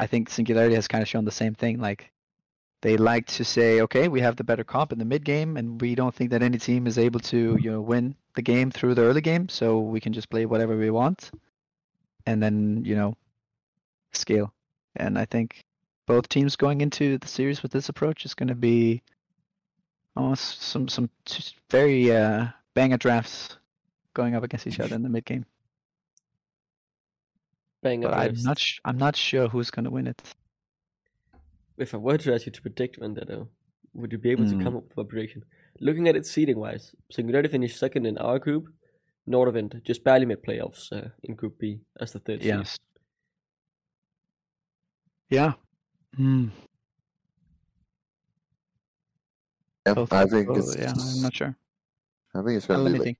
I 0.00 0.06
think 0.08 0.28
Singularity 0.28 0.74
has 0.74 0.88
kind 0.88 1.02
of 1.02 1.08
shown 1.08 1.24
the 1.24 1.30
same 1.42 1.54
thing. 1.54 1.78
Like 1.78 2.10
they 2.82 2.96
like 2.96 3.26
to 3.26 3.44
say, 3.44 3.80
okay, 3.82 4.08
we 4.08 4.20
have 4.20 4.34
the 4.36 4.44
better 4.44 4.64
comp 4.64 4.92
in 4.92 4.98
the 4.98 5.04
mid 5.04 5.24
game, 5.24 5.56
and 5.56 5.80
we 5.80 5.94
don't 5.94 6.14
think 6.14 6.30
that 6.30 6.42
any 6.42 6.58
team 6.58 6.86
is 6.88 6.98
able 6.98 7.20
to 7.20 7.56
you 7.62 7.70
know 7.70 7.80
win 7.80 8.16
the 8.34 8.42
game 8.42 8.70
through 8.72 8.94
the 8.96 9.02
early 9.02 9.20
game, 9.20 9.48
so 9.48 9.78
we 9.78 10.00
can 10.00 10.12
just 10.12 10.30
play 10.30 10.46
whatever 10.46 10.76
we 10.76 10.90
want, 10.90 11.30
and 12.26 12.42
then 12.42 12.82
you 12.84 12.96
know 12.96 13.16
scale. 14.12 14.52
And 14.96 15.18
I 15.18 15.24
think 15.24 15.64
both 16.06 16.28
teams 16.28 16.56
going 16.56 16.80
into 16.80 17.18
the 17.18 17.28
series 17.28 17.62
with 17.62 17.72
this 17.72 17.88
approach 17.88 18.24
is 18.24 18.34
going 18.34 18.48
to 18.48 18.54
be 18.54 19.02
almost 20.16 20.62
some 20.62 20.88
some 20.88 21.10
very 21.70 22.10
uh, 22.14 22.46
banger 22.74 22.96
drafts 22.96 23.56
going 24.14 24.34
up 24.34 24.42
against 24.42 24.66
each 24.66 24.80
other 24.80 24.94
in 24.96 25.02
the 25.02 25.08
mid 25.08 25.24
game. 25.24 25.44
Bang 27.82 28.00
But 28.00 28.14
I'm 28.14 28.34
not 28.42 28.58
sh- 28.58 28.80
I'm 28.84 28.98
not 28.98 29.14
sure 29.16 29.48
who's 29.48 29.70
going 29.70 29.84
to 29.84 29.90
win 29.90 30.06
it. 30.08 30.20
if 31.76 31.94
I 31.94 31.98
were 31.98 32.18
to 32.18 32.34
ask 32.34 32.46
you 32.46 32.52
to 32.52 32.62
predict 32.62 32.98
uh, 33.00 33.44
would 33.94 34.10
you 34.12 34.18
be 34.18 34.30
able 34.30 34.46
to 34.46 34.54
Mm. 34.56 34.62
come 34.64 34.76
up 34.76 34.88
with 34.88 34.98
a 34.98 35.08
prediction? 35.08 35.44
Looking 35.80 36.08
at 36.08 36.16
it 36.16 36.26
seeding 36.26 36.58
wise, 36.58 36.92
Singularity 37.12 37.48
finished 37.48 37.78
second 37.78 38.06
in 38.06 38.18
our 38.18 38.38
group. 38.40 38.64
Nordavind 39.28 39.84
just 39.84 40.02
barely 40.02 40.24
made 40.26 40.42
playoffs 40.42 40.90
uh, 40.90 41.10
in 41.22 41.34
Group 41.34 41.58
B 41.58 41.80
as 42.00 42.12
the 42.12 42.18
third 42.18 42.42
seed. 42.42 42.50
Yes. 45.30 45.38
Yeah. 45.40 45.52
Hmm. 46.16 46.48
Yeah, 49.86 49.94
Both- 49.94 50.12
I 50.12 50.26
think 50.26 50.48
both- 50.48 50.58
it's. 50.58 50.76
yeah. 50.76 50.92
I'm 50.96 51.22
not 51.22 51.34
sure. 51.34 51.56
I 52.34 52.42
think 52.42 52.56
it's 52.56 52.66
Uh, 52.66 52.68
gonna 52.74 52.82
let 52.82 52.88
be 52.88 52.92
me 52.92 52.98
like 52.98 53.04
think. 53.06 53.18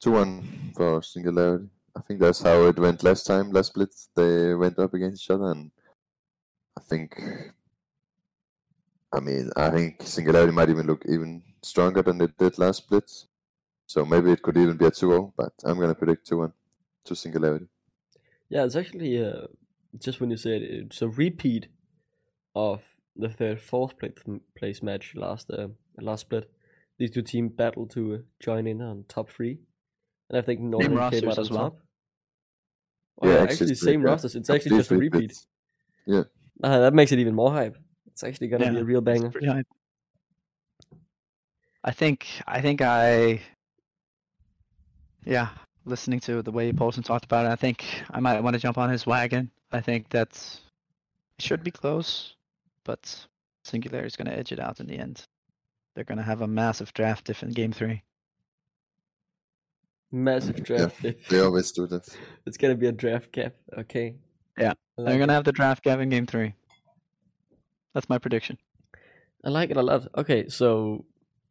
two 0.00 0.12
one 0.12 0.42
for 0.76 1.02
Singularity. 1.02 1.68
I 1.94 2.00
think 2.00 2.20
that's 2.20 2.40
how 2.40 2.62
it 2.66 2.78
went 2.78 3.02
last 3.02 3.26
time. 3.26 3.50
Last 3.52 3.68
split, 3.68 3.94
they 4.14 4.54
went 4.54 4.78
up 4.78 4.94
against 4.94 5.22
each 5.22 5.30
other, 5.30 5.50
and 5.50 5.70
I 6.76 6.80
think. 6.80 7.20
I 9.14 9.20
mean, 9.20 9.50
I 9.56 9.68
think 9.70 10.02
Singularity 10.02 10.52
might 10.52 10.70
even 10.70 10.86
look 10.86 11.04
even 11.06 11.42
stronger 11.62 12.02
than 12.02 12.20
it 12.22 12.36
did 12.38 12.58
last 12.58 12.78
split. 12.78 13.10
So 13.86 14.06
maybe 14.06 14.32
it 14.32 14.40
could 14.40 14.56
even 14.56 14.78
be 14.78 14.86
a 14.86 14.90
2-0, 14.90 15.34
but 15.36 15.52
I'm 15.64 15.78
gonna 15.78 15.94
predict 15.94 16.26
2-1 16.26 16.52
to 17.04 17.14
Singularity. 17.14 17.68
Yeah, 18.48 18.64
it's 18.64 18.74
actually 18.76 19.22
uh, 19.22 19.46
just 19.98 20.20
when 20.20 20.30
you 20.30 20.36
said 20.36 20.62
it, 20.62 20.86
it's 20.86 21.02
a 21.02 21.08
repeat 21.08 21.68
of 22.54 22.82
the 23.16 23.28
third 23.28 23.60
fourth 23.60 23.98
place, 23.98 24.12
place 24.56 24.82
match 24.82 25.14
last 25.14 25.50
uh, 25.50 25.68
last 26.00 26.22
split. 26.22 26.50
These 26.98 27.10
two 27.10 27.22
teams 27.22 27.52
battled 27.52 27.90
to 27.92 28.14
uh, 28.14 28.18
join 28.40 28.66
in 28.66 28.80
on 28.80 29.04
top 29.08 29.30
three, 29.30 29.58
and 30.28 30.38
I 30.38 30.42
think 30.42 30.60
Nordavind 30.60 31.10
came 31.10 31.28
out 31.28 31.38
on 31.38 31.44
as 31.44 31.50
well. 31.50 31.70
top. 31.70 31.78
Oh, 33.20 33.28
yeah, 33.28 33.42
actually, 33.42 33.72
it's 33.72 33.82
same 33.82 34.02
yeah, 34.02 34.08
rosters. 34.08 34.34
It's 34.34 34.50
actually 34.50 34.76
just 34.78 34.90
a 34.90 34.94
complete 34.94 35.12
repeat. 35.12 35.46
repeats. 36.06 36.26
Uh, 36.62 36.78
that 36.80 36.94
makes 36.94 37.12
it 37.12 37.18
even 37.18 37.34
more 37.34 37.52
hype. 37.52 37.76
It's 38.06 38.22
actually 38.22 38.48
gonna 38.48 38.70
be 38.70 38.78
a 38.78 38.84
real 38.84 38.98
It's 38.98 39.04
banger. 39.06 39.30
pretty 39.30 39.46
hype. 39.46 39.66
I 41.84 41.90
think 41.90 42.26
I 42.46 42.60
think 42.60 42.80
I 42.80 43.40
yeah, 45.24 45.48
listening 45.84 46.20
to 46.20 46.42
the 46.42 46.50
way 46.50 46.72
Paulson 46.72 47.02
talked 47.02 47.24
about 47.24 47.46
it, 47.46 47.50
I 47.50 47.56
think 47.56 47.84
I 48.10 48.20
might 48.20 48.40
want 48.40 48.54
to 48.54 48.60
jump 48.60 48.78
on 48.78 48.90
his 48.90 49.06
wagon. 49.06 49.50
I 49.72 49.80
think 49.80 50.08
that's 50.10 50.60
it 51.38 51.44
should 51.44 51.64
be 51.64 51.70
close, 51.70 52.36
but 52.84 53.26
Singularity 53.64 54.06
is 54.06 54.16
going 54.16 54.26
to 54.26 54.36
edge 54.36 54.52
it 54.52 54.60
out 54.60 54.80
in 54.80 54.86
the 54.86 54.98
end. 54.98 55.24
They're 55.94 56.04
going 56.04 56.18
to 56.18 56.24
have 56.24 56.40
a 56.40 56.46
massive 56.46 56.92
draft 56.94 57.26
diff 57.26 57.42
in 57.42 57.50
game 57.50 57.72
three. 57.72 58.02
Massive 60.10 60.62
draft. 60.62 61.00
diff. 61.00 61.26
They 61.28 61.40
always 61.40 61.72
do 61.72 61.86
that. 61.86 62.08
It's 62.46 62.56
gonna 62.56 62.74
be 62.74 62.88
a 62.88 62.92
draft 62.92 63.32
cap. 63.32 63.54
Okay. 63.78 64.14
Yeah, 64.58 64.74
like 64.96 65.06
They're 65.06 65.16
going 65.16 65.28
to 65.28 65.34
have 65.34 65.44
the 65.44 65.52
draft 65.52 65.82
gap 65.82 66.00
in 66.00 66.10
game 66.10 66.26
three. 66.26 66.54
That's 67.94 68.08
my 68.08 68.18
prediction. 68.18 68.58
I 69.44 69.48
like 69.48 69.70
it 69.70 69.76
a 69.78 69.82
lot. 69.82 70.08
Okay, 70.16 70.48
so 70.48 71.04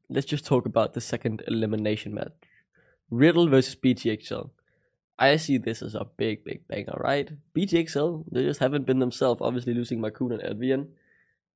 let's 0.10 0.28
just 0.28 0.46
talk 0.46 0.66
about 0.68 0.94
the 0.94 1.02
second 1.02 1.44
elimination 1.48 2.14
match. 2.14 2.34
Riddle 3.10 3.48
versus 3.48 3.76
BTXL. 3.76 4.52
I 5.22 5.36
see 5.36 5.60
this 5.60 5.84
as 5.84 5.94
a 5.94 6.08
big, 6.18 6.44
big 6.44 6.68
banger, 6.68 6.98
right? 6.98 7.30
BTXL, 7.56 8.26
they 8.32 8.44
just 8.44 8.60
haven't 8.60 8.88
been 8.88 8.98
themselves. 8.98 9.40
Obviously, 9.40 9.76
losing 9.76 10.02
Makun 10.02 10.34
and 10.34 10.42
Advian 10.42 10.88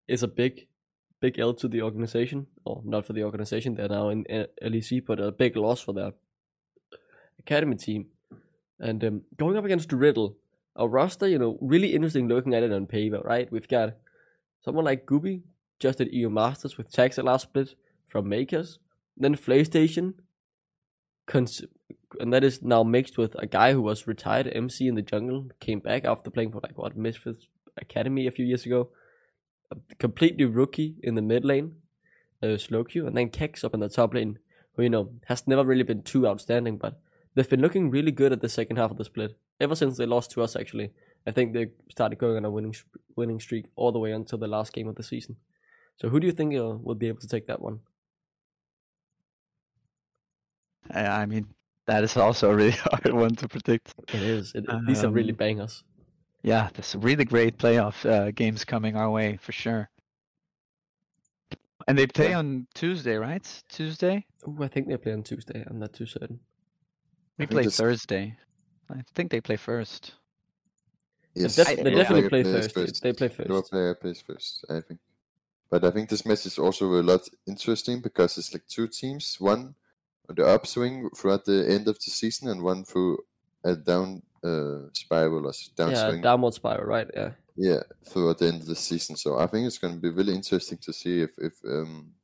is 0.07 0.21
a 0.21 0.27
big, 0.27 0.67
big 1.19 1.39
L 1.39 1.55
to 1.55 1.67
the 1.67 1.81
organization. 1.81 2.45
Or 2.63 2.83
not 2.85 3.07
for 3.07 3.13
the 3.13 3.23
organization, 3.23 3.73
they're 3.73 3.89
now 3.89 4.09
in 4.09 4.23
LEC, 4.61 5.03
but 5.03 5.19
a 5.19 5.31
big 5.31 5.57
loss 5.57 5.81
for 5.81 5.93
their 5.93 6.13
academy 7.39 7.75
team. 7.75 8.05
And 8.79 9.03
um, 9.03 9.21
going 9.35 9.57
up 9.57 9.65
against 9.65 9.91
Riddle, 9.91 10.37
a 10.75 10.87
roster, 10.87 11.27
you 11.27 11.39
know, 11.39 11.57
really 11.59 11.95
interesting 11.95 12.27
looking 12.27 12.53
at 12.53 12.61
it 12.61 12.71
on 12.71 12.85
paper, 12.85 13.21
right? 13.23 13.51
We've 13.51 13.67
got 13.67 13.95
someone 14.63 14.85
like 14.85 15.07
Gooby, 15.07 15.41
just 15.79 15.99
at 15.99 16.13
EU 16.13 16.29
Masters 16.29 16.77
with 16.77 16.91
Taxa 16.91 17.23
last 17.23 17.43
split 17.43 17.73
from 18.07 18.29
Makers. 18.29 18.77
Then 19.17 19.35
PlayStation, 19.35 20.13
cons- 21.25 21.63
and 22.19 22.33
that 22.33 22.43
is 22.43 22.61
now 22.61 22.83
mixed 22.83 23.17
with 23.17 23.35
a 23.35 23.45
guy 23.45 23.73
who 23.73 23.81
was 23.81 24.07
retired 24.07 24.51
MC 24.53 24.87
in 24.87 24.95
the 24.95 25.01
jungle, 25.01 25.49
came 25.59 25.79
back 25.79 26.05
after 26.05 26.29
playing 26.29 26.51
for 26.51 26.59
like 26.61 26.77
what 26.77 26.97
Misfits 26.97 27.47
Academy 27.77 28.27
a 28.27 28.31
few 28.31 28.45
years 28.45 28.65
ago. 28.65 28.89
A 29.71 29.77
completely 29.97 30.45
rookie 30.45 30.95
in 31.01 31.15
the 31.15 31.21
mid 31.21 31.43
lane, 31.43 31.75
uh, 32.43 32.57
slow 32.57 32.83
Q, 32.83 33.07
and 33.07 33.17
then 33.17 33.29
Kex 33.29 33.63
up 33.63 33.73
in 33.73 33.79
the 33.79 33.89
top 33.89 34.13
lane, 34.13 34.39
who 34.75 34.83
you 34.83 34.89
know 34.89 35.09
has 35.27 35.47
never 35.47 35.63
really 35.63 35.83
been 35.83 36.03
too 36.03 36.27
outstanding, 36.27 36.77
but 36.77 36.99
they've 37.33 37.49
been 37.49 37.61
looking 37.61 37.89
really 37.89 38.11
good 38.11 38.31
at 38.31 38.41
the 38.41 38.49
second 38.49 38.77
half 38.77 38.91
of 38.91 38.97
the 38.97 39.05
split 39.05 39.37
ever 39.59 39.75
since 39.75 39.97
they 39.97 40.05
lost 40.05 40.31
to 40.31 40.41
us. 40.41 40.55
Actually, 40.55 40.91
I 41.25 41.31
think 41.31 41.53
they 41.53 41.71
started 41.89 42.19
going 42.19 42.37
on 42.37 42.45
a 42.45 42.51
winning 42.51 42.75
winning 43.15 43.39
streak 43.39 43.65
all 43.75 43.91
the 43.91 43.99
way 43.99 44.11
until 44.11 44.37
the 44.37 44.47
last 44.47 44.73
game 44.73 44.87
of 44.87 44.95
the 44.95 45.03
season. 45.03 45.37
So 45.97 46.09
who 46.09 46.19
do 46.19 46.27
you 46.27 46.33
think 46.33 46.55
uh, 46.55 46.75
will 46.81 46.95
be 46.95 47.07
able 47.07 47.21
to 47.21 47.27
take 47.27 47.47
that 47.47 47.61
one? 47.61 47.79
I 50.93 51.25
mean, 51.25 51.47
that 51.87 52.03
is 52.03 52.17
also 52.17 52.51
a 52.51 52.55
really 52.55 52.71
hard 52.91 53.13
one 53.13 53.35
to 53.35 53.47
predict. 53.47 53.93
It 54.09 54.21
is. 54.21 54.53
It, 54.55 54.65
these 54.87 55.03
are 55.03 55.09
really 55.11 55.31
Um, 55.31 55.37
bangers. 55.37 55.83
Yeah, 56.43 56.69
there's 56.73 56.95
really 56.95 57.25
great 57.25 57.57
playoff 57.57 58.05
uh, 58.05 58.31
games 58.31 58.63
coming 58.65 58.95
our 58.95 59.09
way 59.09 59.37
for 59.41 59.51
sure. 59.51 59.89
And 61.87 61.97
they 61.97 62.07
play 62.07 62.29
Yeah. 62.31 62.39
on 62.39 62.67
Tuesday, 62.73 63.15
right? 63.15 63.45
Tuesday? 63.69 64.25
Ooh, 64.47 64.63
I 64.63 64.67
think 64.67 64.87
they 64.87 64.97
play 64.97 65.13
on 65.13 65.23
Tuesday. 65.23 65.63
I'm 65.67 65.79
not 65.79 65.93
too 65.93 66.05
certain. 66.05 66.39
We 67.37 67.45
play 67.47 67.61
it's- 67.61 67.77
Thursday. 67.77 68.37
I 68.89 69.01
think 69.15 69.31
they 69.31 69.41
play 69.41 69.55
first. 69.57 70.13
Yes, 71.33 71.55
def- 71.55 71.67
I- 71.67 71.75
they 71.75 71.91
yeah. 71.91 71.97
definitely 71.97 72.29
play 72.29 72.43
players 72.43 72.67
Thursday. 72.71 73.11
They 73.11 73.13
play 73.13 73.45
Lower 73.47 73.61
first. 73.61 73.71
player 73.71 73.95
plays 73.95 74.21
first, 74.21 74.65
I 74.69 74.81
think. 74.81 74.99
But 75.69 75.83
I 75.83 75.91
think 75.91 76.09
this 76.09 76.25
match 76.25 76.45
is 76.45 76.57
also 76.59 76.85
a 76.93 77.01
lot 77.03 77.27
interesting 77.47 77.99
because 78.01 78.37
it's 78.37 78.53
like 78.53 78.67
two 78.67 78.87
teams, 78.87 79.37
one 79.39 79.59
on 79.59 79.75
the 80.29 80.45
upswing 80.45 81.09
throughout 81.11 81.45
the 81.45 81.65
end 81.69 81.87
of 81.87 81.95
the 81.95 82.11
season, 82.11 82.49
and 82.49 82.63
one 82.63 82.85
through 82.85 83.19
a 83.63 83.75
down 83.75 84.23
uh, 84.43 84.89
spiral 84.93 85.45
or 85.45 85.49
s- 85.49 85.69
Yeah, 85.83 86.13
downward 86.13 86.53
spiral, 86.53 86.85
right? 86.85 87.09
Yeah. 87.13 87.33
yeah, 87.55 87.81
throughout 88.07 88.39
the 88.39 88.47
end 88.47 88.61
of 88.61 88.67
the 88.67 88.75
season. 88.75 89.15
So 89.15 89.37
I 89.37 89.47
think 89.47 89.65
it's 89.67 89.77
going 89.77 89.95
to 89.95 89.99
be 90.01 90.09
really 90.09 90.33
interesting 90.33 90.77
to 90.79 90.93
see 90.93 91.21
if 91.21 91.31
if 91.37 91.53
um, 91.65 92.15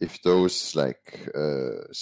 if 0.00 0.22
those 0.22 0.74
like 0.76 1.28
uh, 1.34 1.92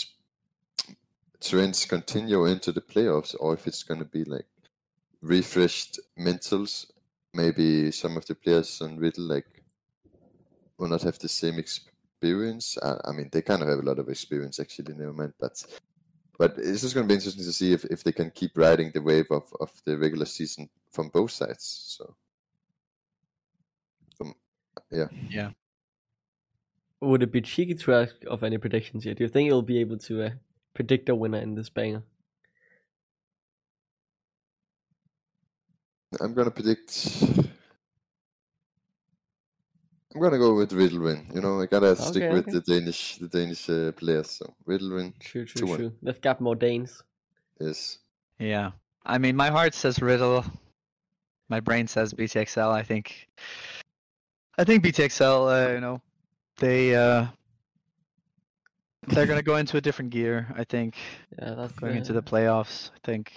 trends 1.40 1.84
continue 1.84 2.46
into 2.46 2.72
the 2.72 2.80
playoffs, 2.80 3.34
or 3.38 3.52
if 3.54 3.66
it's 3.66 3.82
going 3.82 3.98
to 4.00 4.06
be 4.06 4.24
like 4.24 4.46
refreshed 5.22 6.00
mentals. 6.18 6.90
Maybe 7.34 7.90
some 7.92 8.16
of 8.16 8.26
the 8.26 8.34
players 8.36 8.80
on 8.82 8.98
Riddle 8.98 9.24
like 9.26 9.64
will 10.78 10.88
not 10.88 11.02
have 11.02 11.18
the 11.18 11.28
same 11.28 11.58
experience. 12.22 12.78
I, 12.82 12.94
I 13.04 13.12
mean, 13.12 13.28
they 13.32 13.42
kind 13.42 13.62
of 13.62 13.68
have 13.68 13.80
a 13.80 13.82
lot 13.82 13.98
of 13.98 14.08
experience 14.08 14.60
actually, 14.60 14.94
never 14.94 15.12
mind. 15.12 15.32
But 15.40 15.64
but 16.38 16.54
it's 16.56 16.80
just 16.82 16.94
going 16.94 17.06
to 17.06 17.08
be 17.08 17.14
interesting 17.14 17.44
to 17.44 17.52
see 17.52 17.72
if, 17.72 17.84
if 17.86 18.04
they 18.04 18.12
can 18.12 18.30
keep 18.30 18.56
riding 18.56 18.90
the 18.92 19.02
wave 19.02 19.26
of, 19.30 19.52
of 19.60 19.70
the 19.84 19.98
regular 19.98 20.24
season 20.24 20.68
from 20.90 21.08
both 21.08 21.30
sides. 21.30 21.96
So, 21.98 22.14
from, 24.16 24.34
yeah, 24.90 25.08
yeah. 25.28 25.50
Would 27.00 27.22
it 27.22 27.32
be 27.32 27.40
cheeky 27.40 27.74
to 27.74 27.94
ask 27.94 28.14
of 28.28 28.44
any 28.44 28.58
predictions 28.58 29.04
here? 29.04 29.14
Do 29.14 29.24
you 29.24 29.28
think 29.28 29.46
you'll 29.48 29.62
be 29.62 29.80
able 29.80 29.98
to 29.98 30.22
uh, 30.22 30.30
predict 30.74 31.08
a 31.08 31.14
winner 31.14 31.38
in 31.38 31.54
this 31.54 31.68
banger? 31.68 32.02
I'm 36.20 36.34
going 36.34 36.46
to 36.46 36.50
predict. 36.50 37.51
I'm 40.14 40.20
gonna 40.20 40.38
go 40.38 40.54
with 40.54 40.72
Riddle 40.72 41.00
win. 41.00 41.26
You 41.34 41.40
know, 41.40 41.60
I 41.60 41.66
gotta 41.66 41.96
stick 41.96 42.22
Okay, 42.24 42.32
with 42.34 42.48
okay. 42.48 42.52
the 42.52 42.60
Danish, 42.60 43.16
the 43.18 43.28
Danish 43.28 43.68
uh, 43.70 43.92
players. 43.92 44.30
So 44.30 44.54
Riddle 44.66 44.94
win 44.94 45.14
True, 45.20 45.44
true, 45.46 45.66
2-1. 45.66 45.76
true. 45.76 45.92
They've 46.02 46.20
got 46.20 46.40
more 46.40 46.54
Danes. 46.56 47.02
is 47.60 47.98
Yeah. 48.38 48.72
I 49.06 49.18
mean, 49.18 49.34
my 49.36 49.50
heart 49.50 49.74
says 49.74 50.00
Riddle. 50.00 50.44
My 51.48 51.60
brain 51.60 51.86
says 51.86 52.12
BTXL. 52.14 52.70
I 52.70 52.82
think. 52.82 53.28
I 54.58 54.64
think 54.64 54.84
BTXL. 54.84 55.48
Uh, 55.70 55.74
you 55.74 55.80
know, 55.80 56.00
they 56.58 56.94
uh, 56.94 57.26
they're 59.08 59.26
gonna 59.26 59.42
go 59.42 59.56
into 59.56 59.76
a 59.76 59.80
different 59.80 60.10
gear. 60.10 60.46
I 60.56 60.64
think 60.64 60.96
Yeah, 61.38 61.54
that's 61.54 61.72
going 61.72 61.96
into 61.96 62.12
uh, 62.12 62.20
the 62.20 62.22
playoffs. 62.22 62.90
I 62.94 62.98
think. 63.04 63.32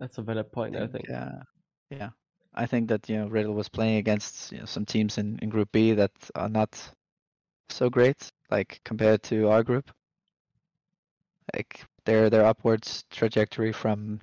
That's 0.00 0.18
a 0.18 0.22
valid 0.22 0.50
point. 0.52 0.76
I 0.76 0.86
think. 0.88 1.06
Yeah. 1.08 1.42
Yeah. 1.90 2.10
I 2.54 2.66
think 2.66 2.88
that 2.88 3.08
you 3.08 3.16
know 3.18 3.28
Riddle 3.28 3.54
was 3.54 3.68
playing 3.68 3.96
against 3.96 4.52
you 4.52 4.58
know, 4.58 4.66
some 4.66 4.84
teams 4.84 5.18
in, 5.18 5.38
in 5.40 5.48
Group 5.48 5.72
B 5.72 5.92
that 5.92 6.12
are 6.34 6.48
not 6.48 6.78
so 7.68 7.88
great, 7.88 8.30
like 8.50 8.80
compared 8.84 9.22
to 9.24 9.48
our 9.48 9.62
group. 9.62 9.90
Like 11.54 11.84
their 12.04 12.30
their 12.30 12.44
upwards 12.44 13.04
trajectory 13.10 13.72
from 13.72 14.20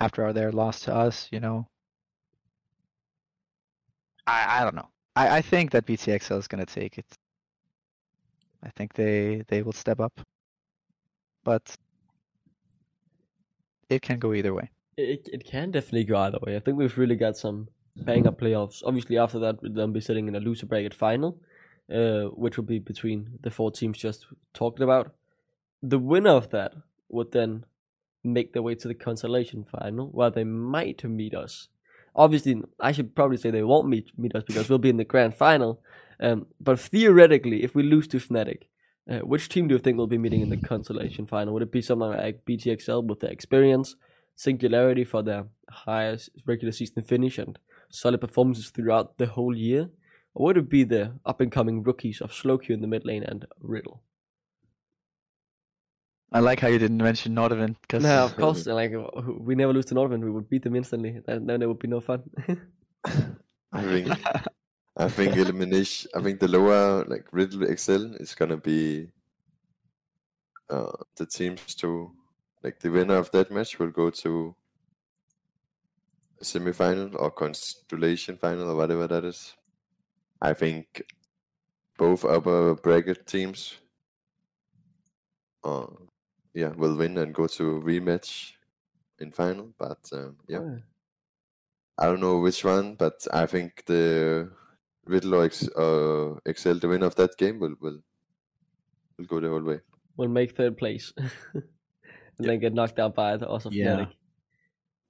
after 0.00 0.32
their 0.32 0.52
loss 0.52 0.80
to 0.80 0.94
us, 0.94 1.28
you 1.32 1.40
know. 1.40 1.66
I 4.26 4.60
I 4.60 4.64
don't 4.64 4.76
know. 4.76 4.88
I, 5.16 5.38
I 5.38 5.42
think 5.42 5.72
that 5.72 5.86
BTXL 5.86 6.38
is 6.38 6.48
gonna 6.48 6.66
take 6.66 6.98
it. 6.98 7.06
I 8.62 8.70
think 8.70 8.94
they 8.94 9.42
they 9.48 9.62
will 9.62 9.72
step 9.72 10.00
up. 10.00 10.20
But 11.44 11.76
it 13.88 14.02
can 14.02 14.18
go 14.18 14.34
either 14.34 14.54
way. 14.54 14.70
It, 14.98 15.28
it 15.32 15.44
can 15.44 15.70
definitely 15.70 16.04
go 16.04 16.16
either 16.18 16.38
way. 16.42 16.56
I 16.56 16.58
think 16.58 16.76
we've 16.76 16.98
really 16.98 17.14
got 17.14 17.36
some 17.36 17.68
banger 17.96 18.32
playoffs. 18.32 18.82
Obviously, 18.84 19.16
after 19.16 19.38
that, 19.38 19.62
we'll 19.62 19.72
then 19.72 19.92
be 19.92 20.00
sitting 20.00 20.26
in 20.26 20.34
a 20.34 20.40
loser 20.40 20.66
bracket 20.66 20.92
final, 20.92 21.38
uh, 21.92 22.24
which 22.34 22.56
will 22.56 22.64
be 22.64 22.80
between 22.80 23.38
the 23.40 23.50
four 23.52 23.70
teams 23.70 23.96
just 23.96 24.26
talked 24.54 24.80
about. 24.80 25.12
The 25.84 26.00
winner 26.00 26.30
of 26.30 26.50
that 26.50 26.74
would 27.08 27.30
then 27.30 27.64
make 28.24 28.52
their 28.52 28.62
way 28.62 28.74
to 28.74 28.88
the 28.88 28.94
consolation 28.94 29.64
final, 29.64 30.08
where 30.08 30.30
they 30.30 30.42
might 30.42 31.04
meet 31.04 31.32
us. 31.32 31.68
Obviously, 32.16 32.60
I 32.80 32.90
should 32.90 33.14
probably 33.14 33.36
say 33.36 33.52
they 33.52 33.62
won't 33.62 33.88
meet 33.88 34.10
meet 34.18 34.34
us 34.34 34.42
because 34.42 34.68
we'll 34.68 34.78
be 34.78 34.90
in 34.90 34.96
the 34.96 35.04
grand 35.04 35.36
final. 35.36 35.80
Um, 36.18 36.46
but 36.60 36.80
theoretically, 36.80 37.62
if 37.62 37.72
we 37.72 37.84
lose 37.84 38.08
to 38.08 38.16
Fnatic, 38.16 38.62
uh, 39.08 39.20
which 39.20 39.48
team 39.48 39.68
do 39.68 39.76
you 39.76 39.78
think 39.78 39.96
will 39.96 40.08
be 40.08 40.18
meeting 40.18 40.40
in 40.40 40.50
the 40.50 40.56
consolation 40.56 41.24
final? 41.24 41.54
Would 41.54 41.62
it 41.62 41.70
be 41.70 41.82
someone 41.82 42.16
like 42.16 42.44
BTXL 42.44 43.06
with 43.06 43.20
their 43.20 43.30
experience? 43.30 43.94
Singularity 44.38 45.02
for 45.02 45.24
their 45.24 45.46
highest 45.68 46.30
regular 46.46 46.70
season 46.70 47.02
finish 47.02 47.38
and 47.38 47.58
solid 47.90 48.20
performances 48.20 48.70
throughout 48.70 49.18
the 49.18 49.26
whole 49.26 49.56
year? 49.56 49.90
Or 50.32 50.46
would 50.46 50.58
it 50.58 50.68
be 50.68 50.84
the 50.84 51.14
up 51.26 51.40
and 51.40 51.50
coming 51.50 51.82
rookies 51.82 52.20
of 52.20 52.30
Slowq 52.30 52.70
in 52.70 52.80
the 52.80 52.86
mid 52.86 53.04
lane 53.04 53.24
and 53.24 53.46
Riddle? 53.60 54.00
I 56.30 56.38
like 56.38 56.60
how 56.60 56.68
you 56.68 56.78
didn't 56.78 56.98
mention 56.98 57.34
Nordavind 57.34 57.74
because 57.80 58.04
No, 58.04 58.26
of 58.26 58.36
course, 58.42 58.64
like 58.66 58.92
we 59.40 59.56
never 59.56 59.72
lose 59.72 59.86
to 59.86 59.96
Nordavind, 59.96 60.22
we 60.22 60.30
would 60.30 60.48
beat 60.48 60.62
them 60.62 60.76
instantly, 60.76 61.20
and 61.26 61.48
then 61.48 61.58
there 61.58 61.68
would 61.68 61.80
be 61.80 61.88
no 61.88 62.00
fun. 62.00 62.22
I 63.72 63.82
think 63.82 64.08
I 64.96 65.08
think 65.08 65.36
elimination. 65.36 66.12
I 66.14 66.22
think 66.22 66.38
the 66.38 66.46
lower 66.46 67.04
like 67.06 67.26
Riddle 67.32 67.66
XL 67.76 68.14
is 68.20 68.36
gonna 68.36 68.56
be 68.56 69.08
uh, 70.70 70.92
the 71.16 71.26
teams 71.26 71.74
to 71.76 72.12
like 72.62 72.80
the 72.80 72.90
winner 72.90 73.16
of 73.16 73.30
that 73.32 73.50
match 73.50 73.78
will 73.78 73.90
go 73.90 74.10
to 74.10 74.56
semi-final 76.42 77.16
or 77.16 77.30
constellation 77.30 78.36
final 78.36 78.70
or 78.70 78.74
whatever 78.76 79.06
that 79.06 79.24
is. 79.24 79.56
I 80.42 80.54
think 80.54 81.02
both 81.98 82.24
upper 82.24 82.74
bracket 82.76 83.26
teams, 83.26 83.78
uh, 85.64 85.86
yeah, 86.54 86.70
will 86.70 86.96
win 86.96 87.18
and 87.18 87.34
go 87.34 87.46
to 87.46 87.80
rematch 87.80 88.54
in 89.20 89.32
final. 89.32 89.74
But 89.78 90.10
um, 90.12 90.38
yeah, 90.48 90.62
Oh, 90.62 90.82
I 91.98 92.06
don't 92.06 92.20
know 92.20 92.40
which 92.40 92.64
one, 92.64 92.94
but 92.96 93.26
I 93.32 93.44
think 93.46 93.84
the 93.86 94.52
Riddle 95.04 95.34
or 95.36 95.44
Ex- 95.44 95.68
uh, 95.68 96.38
Excel, 96.46 96.78
the 96.78 96.88
winner 96.88 97.06
of 97.06 97.16
that 97.16 97.36
game, 97.36 97.58
will 97.58 97.74
will 97.80 98.02
will 99.16 99.26
go 99.26 99.40
the 99.40 99.48
whole 99.48 99.62
way. 99.62 99.80
Will 100.16 100.28
make 100.28 100.54
third 100.54 100.76
place. 100.76 101.12
and 102.38 102.48
then 102.48 102.58
get 102.60 102.72
knocked 102.74 102.98
out 102.98 103.14
by 103.14 103.36
the 103.36 103.46
also 103.46 103.70
Yeah. 103.70 103.96
Fnatic. 103.96 104.12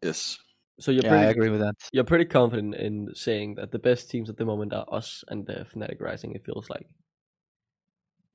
Yes. 0.02 0.38
So 0.80 0.90
you're 0.92 1.02
yeah, 1.04 1.14
I 1.14 1.16
pretty 1.16 1.30
agree 1.32 1.50
with 1.50 1.60
that. 1.60 1.74
you're 1.92 2.04
pretty 2.04 2.24
confident 2.24 2.74
in 2.76 3.08
saying 3.14 3.56
that 3.56 3.72
the 3.72 3.78
best 3.80 4.10
teams 4.10 4.30
at 4.30 4.36
the 4.36 4.44
moment 4.44 4.72
are 4.72 4.86
us 4.92 5.24
and 5.28 5.44
the 5.46 5.66
Fnatic 5.74 6.00
Rising. 6.00 6.34
It 6.34 6.44
feels 6.44 6.70
like. 6.70 6.86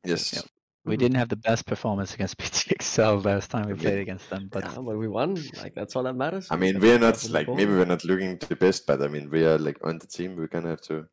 Yes. 0.03 0.33
Yeah. 0.33 0.41
We 0.85 0.95
Mhm. 0.95 0.99
didn't 0.99 1.15
have 1.17 1.29
the 1.29 1.37
best 1.37 1.65
performance 1.65 2.13
against 2.13 2.37
BTXL 2.41 3.23
last 3.23 3.49
time 3.49 3.67
we 3.67 3.73
played 3.75 3.93
mean, 3.93 4.01
against 4.01 4.29
them, 4.29 4.49
but 4.51 4.65
yeah, 4.65 4.75
but 4.75 4.97
we 4.97 5.07
won. 5.07 5.35
Like 5.61 5.73
that's 5.75 5.95
all 5.95 6.03
that 6.03 6.15
matters. 6.17 6.47
I 6.51 6.57
mean, 6.57 6.77
we're 6.81 6.99
not 6.99 7.23
like 7.29 7.47
looking 7.47 7.55
maybe 7.55 7.71
we're 7.71 7.85
not 7.85 8.03
looking 8.03 8.37
the 8.37 8.57
best, 8.57 8.85
but 8.85 9.01
I 9.01 9.07
mean, 9.07 9.29
we 9.29 9.45
are 9.45 9.57
like 9.57 9.77
on 9.87 9.97
the 9.99 10.07
team. 10.07 10.35
We're 10.35 10.47
gonna 10.47 10.71
have 10.71 10.81
to. 10.81 11.07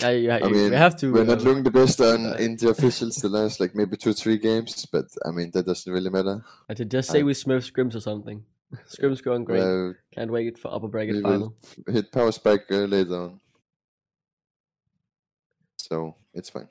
Yeah, 0.00 0.10
yeah, 0.10 0.34
I 0.42 0.48
you- 0.48 0.54
mean, 0.54 0.70
we 0.70 0.76
have 0.76 0.96
to. 0.96 1.12
We're 1.12 1.24
not 1.24 1.38
uh, 1.40 1.42
looking 1.42 1.62
the 1.62 1.70
best 1.70 2.00
on 2.00 2.26
uh, 2.26 2.36
in 2.38 2.56
the 2.56 2.70
officials 2.70 3.16
the 3.16 3.28
last 3.28 3.60
like 3.60 3.74
maybe 3.74 3.96
two 3.96 4.10
or 4.10 4.14
three 4.14 4.38
games, 4.38 4.86
but 4.86 5.06
I 5.24 5.30
mean 5.30 5.50
that 5.52 5.66
doesn't 5.66 5.92
really 5.92 6.10
matter. 6.10 6.44
I 6.68 6.74
should 6.74 6.90
just 6.90 7.10
say 7.10 7.20
I- 7.20 7.22
we 7.22 7.32
smurf 7.32 7.70
scrims 7.70 7.94
or 7.94 8.00
something. 8.00 8.44
scrims 8.88 9.22
going 9.22 9.44
great. 9.44 9.60
Well, 9.62 9.94
Can't 10.12 10.32
wait 10.32 10.58
for 10.58 10.74
upper 10.74 10.88
bracket 10.88 11.22
final. 11.22 11.54
hit 11.86 12.10
power 12.10 12.32
spike 12.32 12.64
uh, 12.72 12.86
later 12.86 13.14
on, 13.16 13.40
so 15.76 16.16
it's 16.34 16.50
fine. 16.50 16.68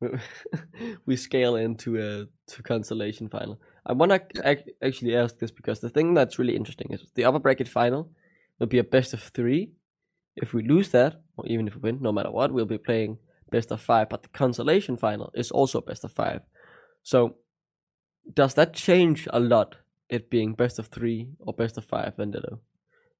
we 1.06 1.16
scale 1.16 1.56
into 1.56 1.96
a 1.98 2.26
to 2.52 2.62
consolation 2.62 3.28
final. 3.28 3.60
I 3.84 3.92
want 3.92 4.12
to 4.12 4.48
ac- 4.48 4.72
actually 4.80 5.16
ask 5.16 5.38
this 5.38 5.50
because 5.50 5.80
the 5.80 5.90
thing 5.90 6.14
that's 6.14 6.38
really 6.38 6.54
interesting 6.56 6.92
is 6.92 7.04
the 7.14 7.24
upper 7.24 7.40
bracket 7.40 7.68
final 7.68 8.10
will 8.58 8.68
be 8.68 8.78
a 8.78 8.84
best 8.84 9.12
of 9.12 9.22
three. 9.22 9.72
If 10.42 10.54
we 10.54 10.62
lose 10.62 10.90
that, 10.90 11.20
or 11.36 11.46
even 11.46 11.68
if 11.68 11.74
we 11.74 11.80
win, 11.80 11.98
no 12.02 12.12
matter 12.12 12.30
what, 12.30 12.52
we'll 12.52 12.66
be 12.66 12.78
playing 12.78 13.18
best 13.50 13.70
of 13.72 13.80
five. 13.80 14.08
But 14.08 14.22
the 14.22 14.28
consolation 14.30 14.96
final 14.96 15.30
is 15.34 15.50
also 15.50 15.80
best 15.80 16.04
of 16.04 16.12
five. 16.12 16.42
So, 17.02 17.36
does 18.34 18.54
that 18.54 18.74
change 18.74 19.28
a 19.32 19.40
lot? 19.40 19.76
It 20.08 20.30
being 20.30 20.54
best 20.54 20.78
of 20.78 20.86
three 20.88 21.28
or 21.40 21.52
best 21.52 21.76
of 21.78 21.84
five, 21.84 22.16
Vendetta, 22.16 22.58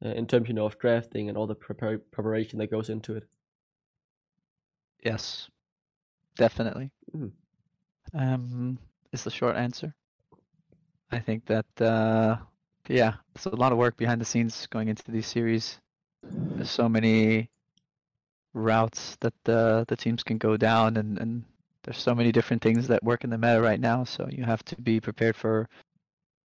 uh, 0.05 0.09
in 0.11 0.27
terms 0.27 0.49
you 0.49 0.55
know 0.55 0.67
of 0.67 0.79
drafting 0.79 1.29
and 1.29 1.37
all 1.37 1.47
the 1.47 1.55
prepar- 1.57 2.01
preparation 2.13 2.59
that 2.59 2.71
goes 2.71 2.89
into 2.89 3.15
it. 3.17 3.25
yes, 5.05 5.49
definitely. 6.37 6.91
Mhm. 7.15 7.33
Um, 8.15 8.79
is 9.13 9.25
the 9.25 9.31
short 9.31 9.57
answer. 9.57 9.95
I 11.11 11.19
think 11.19 11.47
that 11.47 11.67
uh, 11.81 12.37
yeah, 12.89 13.15
it's 13.35 13.47
a 13.47 13.51
lot 13.57 13.73
of 13.73 13.79
work 13.79 13.97
behind 13.97 14.21
the 14.21 14.25
scenes 14.25 14.67
going 14.67 14.89
into 14.89 15.11
these 15.11 15.27
series. 15.27 15.81
There's 16.23 16.71
so 16.71 16.89
many 16.89 17.51
routes 18.55 19.17
that 19.21 19.35
the 19.45 19.85
the 19.89 19.97
teams 19.97 20.23
can 20.23 20.39
go 20.39 20.57
down, 20.57 20.97
and 20.97 21.19
and 21.19 21.45
there's 21.85 21.99
so 21.99 22.15
many 22.15 22.33
different 22.33 22.63
things 22.63 22.89
that 22.89 23.03
work 23.03 23.25
in 23.25 23.31
the 23.31 23.39
meta 23.39 23.61
right 23.61 23.81
now. 23.81 24.05
So 24.05 24.29
you 24.31 24.45
have 24.45 24.65
to 24.65 24.77
be 24.77 25.01
prepared 25.01 25.37
for 25.37 25.69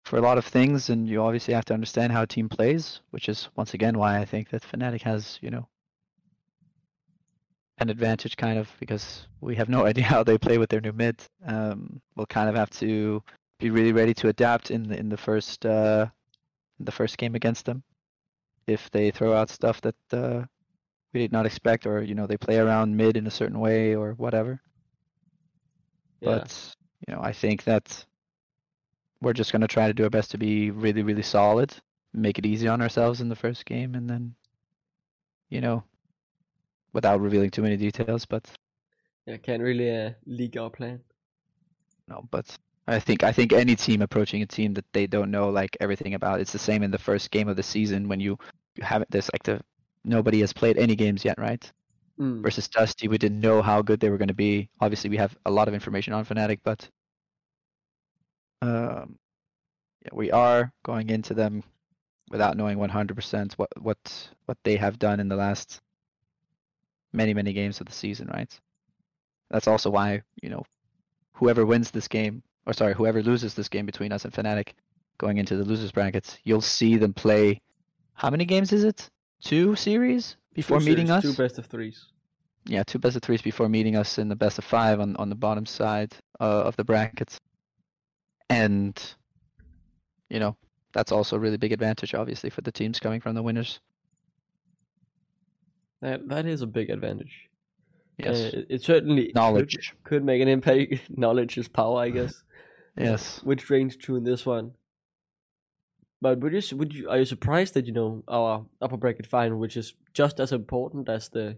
for 0.06 0.18
a 0.18 0.22
lot 0.22 0.38
of 0.38 0.46
things, 0.46 0.90
and 0.90 1.08
you 1.08 1.22
obviously 1.22 1.54
have 1.54 1.66
to 1.66 1.74
understand 1.74 2.12
how 2.12 2.24
a 2.24 2.28
team 2.28 2.50
plays, 2.50 3.02
which 3.12 3.30
is 3.30 3.50
once 3.56 3.74
again 3.74 3.98
why 3.98 4.20
I 4.20 4.26
think 4.26 4.50
that 4.50 4.64
Fnatic 4.64 5.02
has 5.02 5.40
you 5.42 5.50
know 5.50 5.68
an 7.80 7.90
advantage 7.90 8.38
kind 8.38 8.60
of 8.60 8.70
because 8.80 9.28
we 9.42 9.56
have 9.56 9.70
no 9.70 9.86
idea 9.92 10.06
how 10.06 10.24
they 10.24 10.38
play 10.38 10.58
with 10.58 10.70
their 10.70 10.82
new 10.82 10.94
mid. 10.94 11.22
Um, 11.46 12.02
we'll 12.16 12.26
kind 12.26 12.50
of 12.50 12.56
have 12.56 12.70
to 12.72 13.24
be 13.60 13.70
really 13.70 13.94
ready 13.94 14.14
to 14.16 14.28
adapt 14.30 14.72
in 14.72 14.84
the 14.84 14.98
in 14.98 15.10
the 15.10 15.18
first 15.18 15.66
uh, 15.66 16.08
the 16.80 16.92
first 16.92 17.18
game 17.18 17.36
against 17.36 17.66
them. 17.66 17.84
If 18.68 18.90
they 18.92 19.12
throw 19.12 19.34
out 19.34 19.50
stuff 19.50 19.82
that 19.82 19.96
uh, 20.12 20.46
we 21.14 21.20
did 21.22 21.32
not 21.32 21.46
expect, 21.46 21.86
or 21.88 22.02
you 22.02 22.16
know 22.16 22.28
they 22.28 22.38
play 22.38 22.58
around 22.58 22.96
mid 22.96 23.18
in 23.18 23.28
a 23.28 23.32
certain 23.32 23.60
way 23.60 23.96
or 23.96 24.14
whatever. 24.14 24.62
Yeah. 26.22 26.48
But 26.48 26.76
you 27.08 27.14
know 27.14 27.22
I 27.22 27.34
think 27.34 27.64
that 27.66 28.06
we're 29.22 29.34
just 29.34 29.52
gonna 29.52 29.68
try 29.68 29.88
to 29.88 29.94
do 29.94 30.04
our 30.04 30.10
best 30.10 30.32
to 30.32 30.38
be 30.38 30.72
really 30.72 31.04
really 31.04 31.24
solid, 31.24 31.76
make 32.14 32.38
it 32.40 32.46
easy 32.46 32.68
on 32.68 32.82
ourselves 32.82 33.22
in 33.22 33.30
the 33.30 33.36
first 33.36 33.66
game, 33.66 33.96
and 33.96 34.10
then 34.10 34.36
you 35.50 35.62
know 35.62 35.84
without 36.94 37.22
revealing 37.22 37.52
too 37.52 37.62
many 37.62 37.78
details, 37.78 38.20
but 38.20 38.48
Yeah, 39.26 39.38
can't 39.38 39.62
really 39.62 39.90
uh, 39.96 40.12
leak 40.26 40.58
our 40.58 40.70
plan. 40.70 41.04
No, 42.08 42.28
but 42.32 42.58
I 42.88 43.00
think 43.00 43.24
I 43.24 43.32
think 43.32 43.54
any 43.54 43.76
team 43.76 44.02
approaching 44.02 44.42
a 44.42 44.46
team 44.46 44.74
that 44.74 44.86
they 44.92 45.08
don't 45.08 45.32
know 45.32 45.50
like 45.50 45.78
everything 45.80 46.16
about. 46.16 46.42
It's 46.42 46.52
the 46.52 46.60
same 46.60 46.84
in 46.84 46.92
the 46.92 46.98
first 46.98 47.32
game 47.32 47.48
of 47.48 47.56
the 47.56 47.64
season 47.64 48.10
when 48.10 48.20
you 48.20 48.38
you 48.76 48.84
haven't. 48.84 49.10
There's 49.10 49.30
like 49.34 49.44
the 49.44 49.62
nobody 50.04 50.42
has 50.42 50.52
played 50.52 50.78
any 50.78 50.96
games 50.96 51.24
yet, 51.24 51.38
right? 51.38 51.72
Mm. 52.20 52.42
Versus 52.42 52.68
Dusty, 52.68 53.08
we 53.08 53.18
didn't 53.18 53.40
know 53.40 53.62
how 53.62 53.82
good 53.82 54.00
they 54.00 54.10
were 54.10 54.18
going 54.18 54.28
to 54.28 54.34
be. 54.34 54.70
Obviously, 54.82 55.10
we 55.10 55.18
have 55.18 55.36
a 55.46 55.52
lot 55.52 55.68
of 55.68 55.74
information 55.74 56.14
on 56.14 56.26
Fnatic, 56.26 56.60
but 56.64 56.88
um, 58.62 59.18
yeah, 60.04 60.12
we 60.14 60.32
are 60.32 60.72
going 60.84 61.10
into 61.10 61.34
them 61.34 61.64
without 62.30 62.58
knowing 62.58 62.78
100% 62.78 63.54
what 63.54 63.70
what 63.80 64.30
what 64.46 64.58
they 64.64 64.76
have 64.76 65.00
done 65.00 65.20
in 65.20 65.28
the 65.28 65.36
last 65.36 65.82
many 67.14 67.34
many 67.34 67.54
games 67.54 67.80
of 67.80 67.88
the 67.88 67.94
season, 67.94 68.28
right? 68.28 68.60
That's 69.50 69.68
also 69.68 69.90
why 69.90 70.22
you 70.42 70.50
know 70.50 70.64
whoever 71.34 71.66
wins 71.66 71.92
this 71.92 72.08
game, 72.08 72.44
or 72.66 72.74
sorry, 72.74 72.94
whoever 72.94 73.22
loses 73.22 73.54
this 73.54 73.68
game 73.70 73.86
between 73.86 74.12
us 74.12 74.26
and 74.26 74.34
Fnatic, 74.34 74.70
going 75.18 75.38
into 75.38 75.56
the 75.58 75.64
losers 75.66 75.92
brackets, 75.92 76.38
you'll 76.44 76.62
see 76.62 76.96
them 76.98 77.14
play. 77.14 77.62
How 78.14 78.30
many 78.30 78.46
games 78.46 78.72
is 78.72 78.84
it? 78.84 79.10
Two 79.44 79.76
series 79.76 80.38
before 80.54 80.80
Two 80.80 80.86
meeting 80.86 81.08
series, 81.08 81.26
us. 81.26 81.36
Two 81.36 81.44
best 81.44 81.58
of 81.58 81.66
threes. 81.66 82.06
yeah, 82.66 82.84
two 82.84 83.00
best 83.00 83.16
of 83.18 83.22
threes 83.22 83.42
before 83.42 83.68
meeting 83.68 83.96
us 83.96 84.18
in 84.18 84.30
the 84.30 84.36
best 84.36 84.58
of 84.58 84.64
five 84.64 85.00
on 85.00 85.16
on 85.18 85.30
the 85.30 85.36
bottom 85.36 85.66
side 85.66 86.14
uh, 86.40 86.44
of 86.64 86.76
the 86.78 86.84
brackets, 86.84 87.40
and 88.50 89.02
you 90.30 90.40
know 90.40 90.56
that's 90.94 91.12
also 91.12 91.36
a 91.36 91.40
really 91.40 91.58
big 91.58 91.72
advantage, 91.74 92.14
obviously, 92.14 92.50
for 92.50 92.62
the 92.62 92.72
teams 92.72 93.00
coming 93.00 93.20
from 93.20 93.36
the 93.36 93.42
winners. 93.44 93.80
That 96.02 96.28
that 96.30 96.46
is 96.46 96.62
a 96.62 96.68
big 96.68 96.90
advantage. 96.90 97.50
Yes, 98.18 98.54
Uh, 98.54 98.62
it, 98.70 98.84
certainly 98.84 99.26
could- 99.28 99.36
knowledge. 99.36 99.94
could, 100.04 100.24
make 100.24 100.42
an 100.42 100.48
impact. 100.48 100.94
Knowledge 101.18 101.58
is 101.58 101.68
power, 101.68 102.00
I 102.00 102.10
guess. 102.12 102.44
Yes. 102.98 103.42
Which 103.44 103.70
rings 103.70 103.96
true 103.98 104.16
in 104.16 104.24
this 104.24 104.46
one. 104.46 104.74
But 106.22 106.40
would 106.40 106.54
you 106.54 106.78
would 106.78 106.94
you 106.94 107.10
are 107.10 107.18
you 107.18 107.26
surprised 107.26 107.74
that 107.74 107.86
you 107.86 107.92
know 107.92 108.24
our 108.28 108.66
upper 108.82 108.98
bracket 108.98 109.28
final, 109.28 109.58
which 109.58 109.76
is 109.76 109.94
just 110.14 110.40
as 110.40 110.52
important 110.54 111.10
as 111.10 111.28
the 111.30 111.58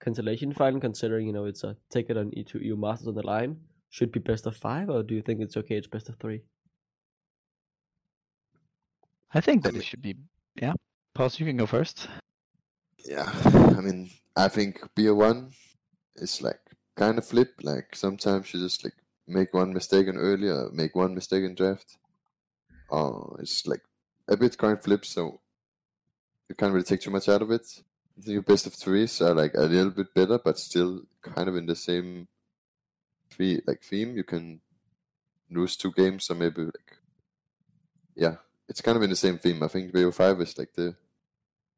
consolation 0.00 0.52
final, 0.52 0.80
considering 0.80 1.26
you 1.26 1.32
know 1.32 1.46
it's 1.46 1.64
a 1.64 1.76
ticket 1.90 2.16
on 2.18 2.30
E2 2.32 2.62
EU 2.62 2.76
Masters 2.76 3.08
on 3.08 3.14
the 3.14 3.24
line, 3.26 3.56
should 3.88 4.12
be 4.12 4.20
best 4.20 4.46
of 4.46 4.54
five, 4.56 4.90
or 4.90 5.02
do 5.02 5.14
you 5.14 5.22
think 5.22 5.40
it's 5.40 5.56
okay? 5.56 5.76
It's 5.76 5.86
best 5.86 6.08
of 6.10 6.16
three. 6.16 6.42
I 9.32 9.40
think 9.40 9.64
I 9.64 9.68
that 9.68 9.72
mean- 9.74 9.80
it 9.82 9.84
should 9.86 10.02
be. 10.02 10.16
Yeah, 10.60 10.74
Paul, 11.14 11.30
you 11.36 11.46
can 11.46 11.56
go 11.56 11.66
first. 11.66 12.08
Yeah, 13.06 13.32
I 13.76 13.80
mean, 13.80 14.10
I 14.36 14.48
think 14.48 14.80
BO1 14.94 15.52
is 16.16 16.42
like 16.42 16.60
kind 16.96 17.16
of 17.16 17.24
flip. 17.26 17.54
Like 17.62 17.96
sometimes 17.96 18.52
you 18.52 18.60
just 18.60 18.84
like 18.84 18.92
make 19.26 19.52
one 19.54 19.72
mistake 19.72 20.06
in 20.06 20.16
earlier, 20.16 20.68
make 20.72 20.94
one 20.94 21.14
mistake 21.14 21.44
in 21.44 21.54
draft. 21.54 21.98
Uh, 22.90 23.34
it's 23.38 23.66
like 23.66 23.82
a 24.28 24.36
bit 24.36 24.56
coin 24.58 24.76
flip, 24.76 25.04
so 25.04 25.40
you 26.48 26.54
can't 26.54 26.72
really 26.72 26.84
take 26.84 27.00
too 27.00 27.10
much 27.10 27.28
out 27.28 27.42
of 27.42 27.50
it. 27.50 27.66
Your 28.24 28.42
best 28.42 28.66
of 28.66 28.74
threes 28.74 29.20
are 29.22 29.34
like 29.34 29.54
a 29.54 29.62
little 29.62 29.90
bit 29.90 30.14
better, 30.14 30.38
but 30.38 30.58
still 30.58 31.02
kind 31.22 31.48
of 31.48 31.56
in 31.56 31.66
the 31.66 31.76
same 31.76 32.28
fee 33.30 33.62
like 33.66 33.82
theme. 33.82 34.16
You 34.16 34.24
can 34.24 34.60
lose 35.50 35.76
two 35.76 35.92
games, 35.92 36.30
or 36.30 36.34
maybe 36.34 36.62
like 36.62 36.98
yeah, 38.14 38.36
it's 38.68 38.82
kind 38.82 38.96
of 38.96 39.02
in 39.02 39.10
the 39.10 39.16
same 39.16 39.38
theme. 39.38 39.62
I 39.62 39.68
think 39.68 39.92
BO 39.92 40.10
five 40.10 40.40
is 40.40 40.58
like 40.58 40.74
the 40.74 40.94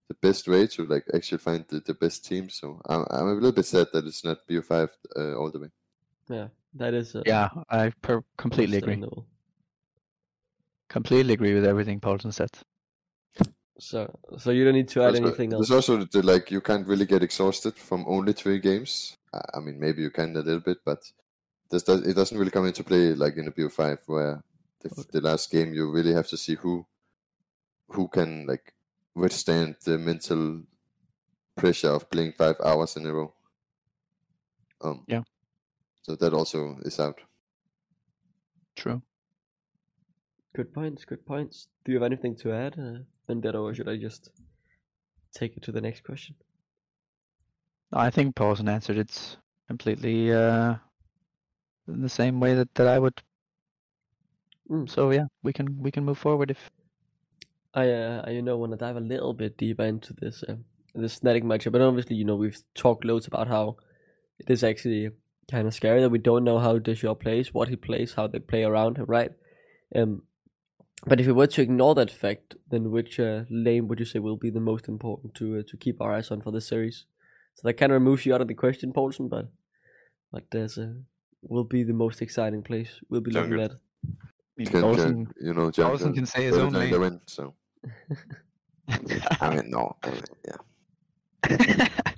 the 0.09 0.15
best 0.15 0.47
way 0.49 0.67
to 0.67 0.85
like 0.85 1.05
actually 1.15 1.39
find 1.39 1.65
the, 1.69 1.81
the 1.81 1.95
best 1.95 2.25
team. 2.25 2.49
So 2.51 2.81
I'm, 2.87 3.05
I'm 3.11 3.29
a 3.29 3.35
little 3.35 3.53
bit 3.53 3.67
sad 3.67 3.89
that 3.93 4.07
it's 4.07 4.25
not 4.25 4.47
BO5 4.49 4.89
uh, 5.17 5.35
all 5.35 5.51
the 5.51 5.61
way. 5.61 5.69
Yeah, 6.29 6.49
that 6.75 6.95
is. 6.95 7.15
Uh, 7.15 7.23
Yeah, 7.27 7.49
I 7.71 7.91
per- 8.03 8.25
completely 8.37 8.79
agree. 8.79 9.03
Completely 10.89 11.35
agree 11.35 11.55
with 11.55 11.65
everything 11.65 12.01
Paulson 12.01 12.33
said. 12.33 12.51
So 13.79 14.09
so 14.39 14.51
you 14.53 14.65
don't 14.65 14.75
need 14.75 14.89
to 14.89 15.03
add 15.03 15.09
Also, 15.17 15.25
anything 15.27 15.53
else. 15.53 15.69
There's 15.69 15.77
also 15.91 16.05
the, 16.05 16.23
like 16.23 16.51
you 16.51 16.61
can't 16.61 16.87
really 16.87 17.07
get 17.07 17.23
exhausted 17.25 17.75
from 17.75 18.05
only 18.07 18.33
three 18.33 18.61
games. 18.61 19.17
I- 19.33 19.51
I 19.55 19.61
mean, 19.61 19.81
maybe 19.81 20.03
you 20.03 20.11
can 20.11 20.37
a 20.37 20.41
little 20.43 20.61
bit, 20.61 20.79
but 20.85 21.11
this 21.71 21.83
does, 21.83 22.07
it 22.07 22.15
doesn't 22.15 22.39
really 22.39 22.53
come 22.53 22.67
into 22.67 22.85
play 22.85 23.15
like 23.15 23.37
in 23.37 23.47
the 23.47 23.51
BO5 23.51 23.99
where 24.07 24.45
the, 24.81 24.89
the 25.11 25.21
last 25.21 25.51
game 25.51 25.75
you 25.75 25.91
really 25.91 26.13
have 26.13 26.29
to 26.29 26.37
see 26.37 26.55
who 26.55 26.87
who 27.89 28.09
can 28.09 28.47
like 28.47 28.75
withstand 29.15 29.77
the 29.85 29.99
mental 29.99 30.63
pressure 31.57 31.91
of 31.91 32.09
playing 32.11 32.33
five 32.33 32.57
hours 32.65 32.97
in 32.97 33.07
a 33.07 33.13
row. 33.13 33.35
Um, 34.81 35.05
Yeah. 35.09 35.23
So 36.05 36.15
that 36.17 36.35
also 36.35 36.77
is 36.83 37.01
out. 37.01 37.19
True. 38.77 39.03
Good 40.55 40.73
points. 40.73 41.05
Good 41.05 41.25
points. 41.25 41.69
Do 41.85 41.93
you 41.93 41.99
have 41.99 42.07
anything 42.07 42.37
to 42.37 42.53
add, 42.53 42.79
uh, 42.79 42.99
Vendetta, 43.27 43.59
or 43.59 43.75
should 43.75 43.89
I 43.89 43.97
just 43.97 44.31
take 45.35 45.57
it 45.57 45.63
to 45.65 45.73
the 45.73 45.81
next 45.81 46.05
question? 46.05 46.37
I 47.93 48.11
think 48.11 48.37
Paulson 48.37 48.69
answered 48.69 48.99
it 48.99 49.37
completely 49.67 50.33
uh, 50.33 50.75
in 51.89 52.03
the 52.03 52.09
same 52.09 52.39
way 52.39 52.55
that, 52.55 52.75
that 52.75 52.87
I 52.87 52.99
would. 52.99 53.21
Mm. 54.71 54.89
So 54.89 55.11
yeah, 55.11 55.27
we 55.43 55.53
can 55.53 55.79
we 55.79 55.91
can 55.91 56.05
move 56.05 56.19
forward 56.19 56.51
if 56.51 56.71
I, 57.75 57.91
uh, 57.91 58.25
I 58.27 58.31
you 58.31 58.43
know 58.43 58.57
want 58.57 58.73
to 58.73 58.79
dive 58.79 58.97
a 58.97 59.01
little 59.01 59.33
bit 59.33 59.57
deeper 59.57 59.85
into 59.85 60.13
this 60.15 60.43
uh, 60.49 60.57
this 60.95 61.21
Fnatic 61.21 61.45
matchup, 61.45 61.73
but 61.73 61.81
obviously 61.81 62.17
you 62.17 62.25
know 62.25 62.37
we've 62.37 62.61
talked 62.75 63.05
loads 63.05 63.27
about 63.27 63.49
how 63.49 63.77
it 64.39 64.51
is 64.51 64.65
actually 64.65 65.11
kind 65.51 65.67
of 65.67 65.75
scary 65.75 66.01
that 66.01 66.11
we 66.11 66.19
don't 66.19 66.45
know 66.45 66.59
how 66.59 66.79
Dajor 66.79 67.19
plays, 67.19 67.53
what 67.53 67.69
he 67.69 67.77
plays, 67.77 68.15
how 68.15 68.27
they 68.27 68.39
play 68.39 68.65
around 68.65 68.99
him, 68.99 69.07
right? 69.07 69.33
Um, 69.95 70.23
but 71.07 71.21
if 71.21 71.27
we 71.27 71.33
were 71.33 71.47
to 71.47 71.63
ignore 71.63 71.95
that 71.97 72.11
fact, 72.11 72.55
then 72.71 72.91
which 72.91 73.21
uh, 73.21 73.45
lane 73.51 73.89
would 73.89 74.01
you 74.01 74.07
say 74.07 74.19
will 74.19 74.37
be 74.37 74.51
the 74.51 74.61
most 74.61 74.89
important 74.89 75.35
to 75.35 75.59
uh, 75.59 75.63
to 75.69 75.77
keep 75.77 76.01
our 76.01 76.13
eyes 76.13 76.31
on 76.31 76.41
for 76.41 76.51
this 76.51 76.67
series? 76.69 77.05
So 77.55 77.69
that 77.69 77.75
kind 77.75 77.93
of 77.93 78.01
removes 78.01 78.25
you 78.25 78.35
out 78.35 78.41
of 78.41 78.49
the 78.49 78.55
question, 78.55 78.93
Paulson, 78.93 79.29
but 79.29 79.49
but 80.33 80.45
there's 80.51 80.79
a 80.79 80.95
will 81.43 81.65
be 81.65 81.83
the 81.83 81.93
most 81.93 82.23
exciting 82.23 82.63
place 82.63 82.89
we'll 83.11 83.21
be 83.21 83.31
looking 83.31 83.61
at. 83.61 83.73
Can, 84.67 84.83
Paulson, 84.83 85.27
can, 85.27 85.47
you 85.47 85.53
know, 85.53 85.71
Paulson 85.71 86.15
can 86.15 86.27
say 86.27 86.45
his 86.45 86.57
own 86.57 86.73
than 86.73 86.91
lane. 86.91 87.01
win, 87.01 87.21
so 87.27 87.55
I 88.89 89.55
mean, 89.55 89.71
no, 89.71 89.97
I 90.03 90.11
mean, 90.11 90.23
yeah. 90.47 91.89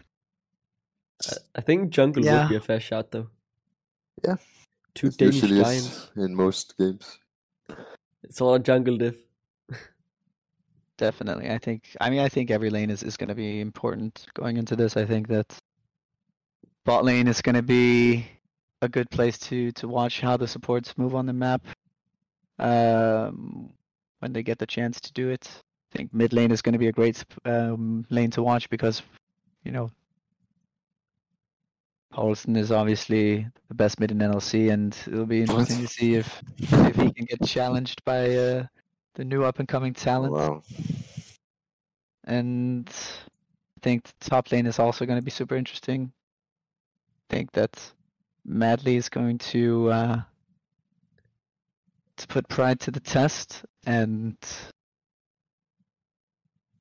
I- 1.33 1.59
I 1.59 1.61
think 1.61 1.91
jungle 1.91 2.25
Yeah. 2.25 2.43
would 2.43 2.49
be 2.51 2.57
a 2.57 2.61
fair 2.61 2.81
shot 2.81 3.11
though. 3.11 3.29
Yeah. 4.25 4.37
Two 4.95 5.09
It 5.09 5.19
Danish 5.19 5.41
giants. 5.41 6.11
in 6.17 6.35
most 6.35 6.77
games. 6.79 7.19
It's 8.23 8.41
all 8.41 8.55
a 8.55 8.59
jungle 8.59 8.97
diff. 8.97 9.17
Definitely. 10.99 11.51
I 11.51 11.59
think 11.59 11.95
I 12.01 12.09
mean 12.11 12.21
I 12.21 12.29
think 12.29 12.51
every 12.51 12.71
lane 12.71 12.89
is, 12.91 13.03
is 13.03 13.17
gonna 13.17 13.35
be 13.35 13.61
important 13.61 14.27
going 14.35 14.57
into 14.57 14.75
this. 14.77 14.97
I 14.97 15.05
think 15.05 15.29
that 15.29 15.55
bot 16.85 17.05
lane 17.05 17.29
is 17.29 17.43
gonna 17.43 17.63
be 17.63 18.27
a 18.83 18.89
good 18.89 19.11
place 19.11 19.39
to 19.39 19.73
to 19.73 19.89
watch 19.89 20.21
how 20.21 20.37
the 20.39 20.49
supports 20.49 20.97
move 20.97 21.15
on 21.15 21.27
the 21.27 21.33
map. 21.35 21.63
Um 22.59 23.71
when 24.21 24.33
they 24.33 24.43
get 24.43 24.59
the 24.59 24.67
chance 24.67 24.99
to 25.03 25.13
do 25.13 25.29
it. 25.29 25.47
I 25.93 25.99
think 25.99 26.15
mid 26.15 26.33
lane 26.33 26.51
is 26.51 26.63
gonna 26.63 26.79
be 26.79 26.89
a 26.89 26.93
great 26.93 27.23
um, 27.45 28.07
lane 28.11 28.31
to 28.31 28.43
watch 28.43 28.69
because 28.71 29.03
you 29.65 29.73
know 29.73 29.91
Paulson 32.17 32.57
is 32.57 32.73
obviously 32.73 33.47
the 33.69 33.75
best 33.75 34.01
mid 34.01 34.11
in 34.11 34.17
NLC 34.21 34.73
and 34.73 34.97
it'll 35.07 35.27
be 35.27 35.43
interesting 35.43 35.83
to 35.83 35.87
see 35.87 36.15
if 36.15 36.43
if 36.59 36.97
he 36.97 37.13
can 37.13 37.27
get 37.27 37.45
challenged 37.45 38.03
by 38.07 38.35
uh, 38.35 38.67
the 39.17 39.25
new 39.27 39.45
up 39.45 39.59
and 39.59 39.69
coming 39.69 39.93
talent 39.93 40.33
Wow. 40.33 40.63
and 42.25 42.89
I 42.89 43.81
think 43.83 44.05
the 44.05 44.31
top 44.31 44.51
lane 44.51 44.65
is 44.65 44.79
also 44.79 45.05
going 45.05 45.19
to 45.19 45.23
be 45.25 45.31
super 45.31 45.57
interesting. 45.57 46.11
I 47.29 47.35
think 47.35 47.53
that 47.53 47.93
Madley 48.47 48.97
is 48.97 49.11
going 49.11 49.37
to 49.53 49.91
uh, 49.91 50.21
to 52.17 52.27
put 52.29 52.49
Pride 52.49 52.81
to 52.81 52.91
the 52.91 53.01
test, 53.01 53.63
and 53.85 54.39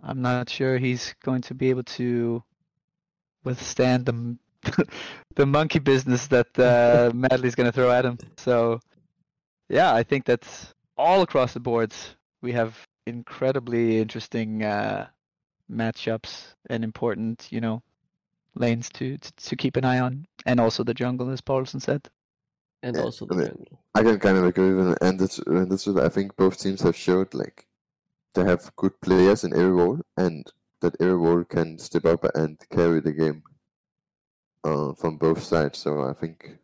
I'm 0.02 0.22
not 0.22 0.50
sure 0.50 0.78
he's 0.78 1.14
going 1.26 1.42
to 1.42 1.54
be 1.54 1.72
able 1.72 1.84
to 1.84 2.42
withstand 3.44 4.06
the 4.06 4.38
the 5.36 5.46
monkey 5.46 5.80
business 5.80 6.28
that 6.28 6.48
uh, 6.60 7.12
Madley's 7.16 7.56
going 7.56 7.66
to 7.66 7.72
throw 7.72 7.92
at 7.92 8.06
him. 8.06 8.18
So, 8.38 8.80
yeah, 9.70 9.94
I 9.94 10.04
think 10.04 10.26
that's 10.26 10.74
all 10.98 11.22
across 11.22 11.54
the 11.54 11.60
boards. 11.60 12.16
We 12.42 12.52
have 12.54 12.78
incredibly 13.08 14.00
interesting 14.00 14.64
uh, 14.64 15.08
matchups 15.72 16.54
and 16.70 16.84
important, 16.84 17.48
you 17.52 17.62
know, 17.62 17.82
lanes 18.56 18.90
to, 18.90 19.18
to 19.18 19.32
to 19.34 19.56
keep 19.56 19.76
an 19.78 19.86
eye 19.86 20.00
on, 20.00 20.26
and 20.46 20.60
also 20.60 20.84
the 20.84 20.94
jungle, 20.94 21.30
as 21.32 21.42
Paulson 21.42 21.80
said. 21.80 22.08
And 22.84 22.96
Yeah, 22.96 23.04
also 23.04 23.26
the 23.26 23.34
I 23.34 23.38
mean- 23.38 23.48
jungle. 23.48 23.80
I 23.96 24.04
can 24.04 24.20
kind 24.20 24.38
of 24.38 24.44
agree 24.46 24.74
with 24.74 24.90
it, 24.90 24.98
and 25.02 25.20
that's 25.20 25.40
and 25.40 25.72
that's 25.72 25.88
what 25.88 26.04
I 26.04 26.10
think 26.10 26.36
both 26.36 26.60
teams 26.60 26.82
have 26.82 26.96
showed 26.96 27.34
like 27.34 27.66
they 28.34 28.44
have 28.44 28.76
good 28.76 29.00
players 29.02 29.44
in 29.44 29.54
every 29.54 29.72
role, 29.72 30.00
and 30.18 30.46
that 30.82 30.96
every 31.00 31.16
role 31.16 31.44
can 31.46 31.80
step 31.80 32.06
up 32.06 32.26
and 32.36 32.60
carry 32.70 33.00
the 33.00 33.14
game 33.14 33.42
uh, 34.66 34.94
from 34.94 35.18
both 35.18 35.42
sides. 35.44 35.78
So 35.80 35.90
I 36.10 36.14
think 36.14 36.58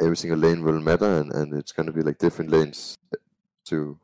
every 0.00 0.16
single 0.16 0.38
lane 0.38 0.62
will 0.62 0.80
matter, 0.80 1.10
and, 1.20 1.32
and 1.32 1.54
it's 1.54 1.72
gonna 1.72 1.92
be 1.92 2.02
like 2.02 2.18
different 2.18 2.50
lanes 2.50 2.96
to 3.66 3.98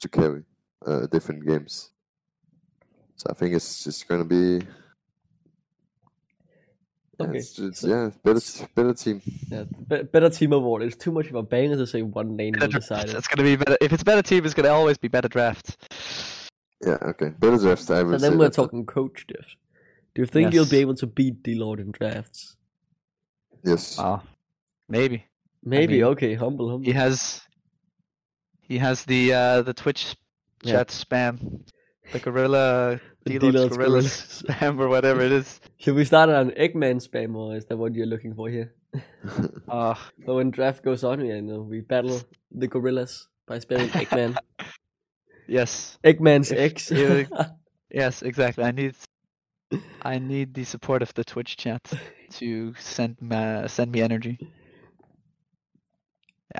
to 0.00 0.08
carry 0.08 0.42
uh, 0.86 1.06
different 1.06 1.46
games. 1.46 1.90
So 3.16 3.26
I 3.30 3.34
think 3.34 3.54
it's 3.54 3.86
it's 3.86 4.02
gonna 4.04 4.24
be 4.24 4.62
yeah, 7.20 7.26
Okay, 7.28 7.38
it's, 7.38 7.58
it's, 7.58 7.80
so- 7.80 7.88
yeah 7.88 8.10
better 8.24 8.40
better 8.74 8.94
team. 8.94 9.20
Yeah, 9.50 9.64
be- 9.88 10.02
better 10.04 10.30
team 10.30 10.52
award. 10.52 10.82
It's 10.82 10.96
too 10.96 11.12
much 11.12 11.26
of 11.28 11.34
a 11.34 11.42
banger 11.42 11.76
to 11.76 11.86
say 11.86 12.02
one 12.02 12.36
lane 12.36 12.54
will 12.54 12.60
Better 12.66 12.78
decide 12.80 13.04
draft. 13.06 13.18
It's 13.18 13.28
going 13.28 13.44
to 13.44 13.44
be 13.44 13.56
better. 13.62 13.76
If 13.80 13.92
it's 13.92 14.02
better 14.02 14.22
team, 14.22 14.44
it's 14.46 14.54
going 14.54 14.64
to 14.64 14.72
always 14.72 14.96
be 14.98 15.08
better 15.08 15.28
draft. 15.28 15.76
Yeah, 16.84 16.96
okay, 17.02 17.28
better 17.38 17.58
draft. 17.58 17.90
I 17.90 18.02
will 18.02 18.12
And 18.14 18.20
say 18.20 18.30
then 18.30 18.38
we're 18.38 18.46
that, 18.46 18.54
talking 18.54 18.86
coach 18.86 19.26
diff. 19.28 19.56
Do 20.14 20.22
you 20.22 20.26
think 20.26 20.52
you'll 20.52 20.66
be 20.68 20.78
able 20.78 20.94
to 20.96 21.06
beat 21.06 21.42
D-Lord 21.42 21.80
in 21.80 21.90
drafts? 21.90 22.56
Yes. 23.64 23.96
Oh, 23.98 24.20
maybe 24.88 25.24
Maybe. 25.64 25.94
mean, 25.94 26.04
okay, 26.04 26.34
humble, 26.34 26.68
humble. 26.70 26.84
he 26.84 26.92
has. 26.92 27.40
He 28.60 28.78
has 28.78 29.04
the 29.04 29.32
uh, 29.32 29.62
the 29.62 29.72
Twitch 29.74 30.16
Yeah. 30.64 30.72
chat 30.72 30.88
spam, 30.88 31.62
the 32.12 32.18
gorilla, 32.18 33.00
The 33.24 33.38
D-Lord's 33.38 33.54
D-Lord's 33.54 33.76
gorilla 33.76 34.00
gorilla. 34.02 34.08
spam 34.42 34.78
or 34.80 34.88
whatever 34.88 35.20
it 35.22 35.32
is. 35.32 35.60
Should 35.78 35.94
we 35.94 36.04
start 36.04 36.30
on 36.30 36.50
Eggman 36.52 36.98
spam, 37.06 37.34
or 37.36 37.56
is 37.56 37.64
that 37.66 37.76
what 37.76 37.94
you're 37.94 38.06
looking 38.06 38.34
for 38.34 38.48
here? 38.48 38.74
Uh, 39.68 39.94
So 40.26 40.36
when 40.36 40.50
draft 40.50 40.82
goes 40.84 41.02
on, 41.04 41.24
yeah, 41.24 41.36
you 41.36 41.42
know, 41.42 41.62
we 41.62 41.80
battle 41.80 42.20
the 42.50 42.66
gorillas 42.68 43.28
by 43.46 43.58
spamming 43.58 43.88
Eggman. 44.02 44.36
yes, 45.48 45.98
Eggman's 46.04 46.50
If- 46.52 46.58
X. 46.58 46.90
yes, 47.90 48.22
exactly. 48.22 48.64
I 48.64 48.70
need, 48.72 48.94
I 50.02 50.18
need 50.18 50.54
the 50.54 50.64
support 50.64 51.02
of 51.02 51.12
the 51.14 51.24
Twitch 51.24 51.56
chat 51.56 51.92
to 52.32 52.74
send 52.78 53.16
ma- 53.20 53.66
send 53.66 53.92
me 53.92 54.00
energy. 54.02 54.38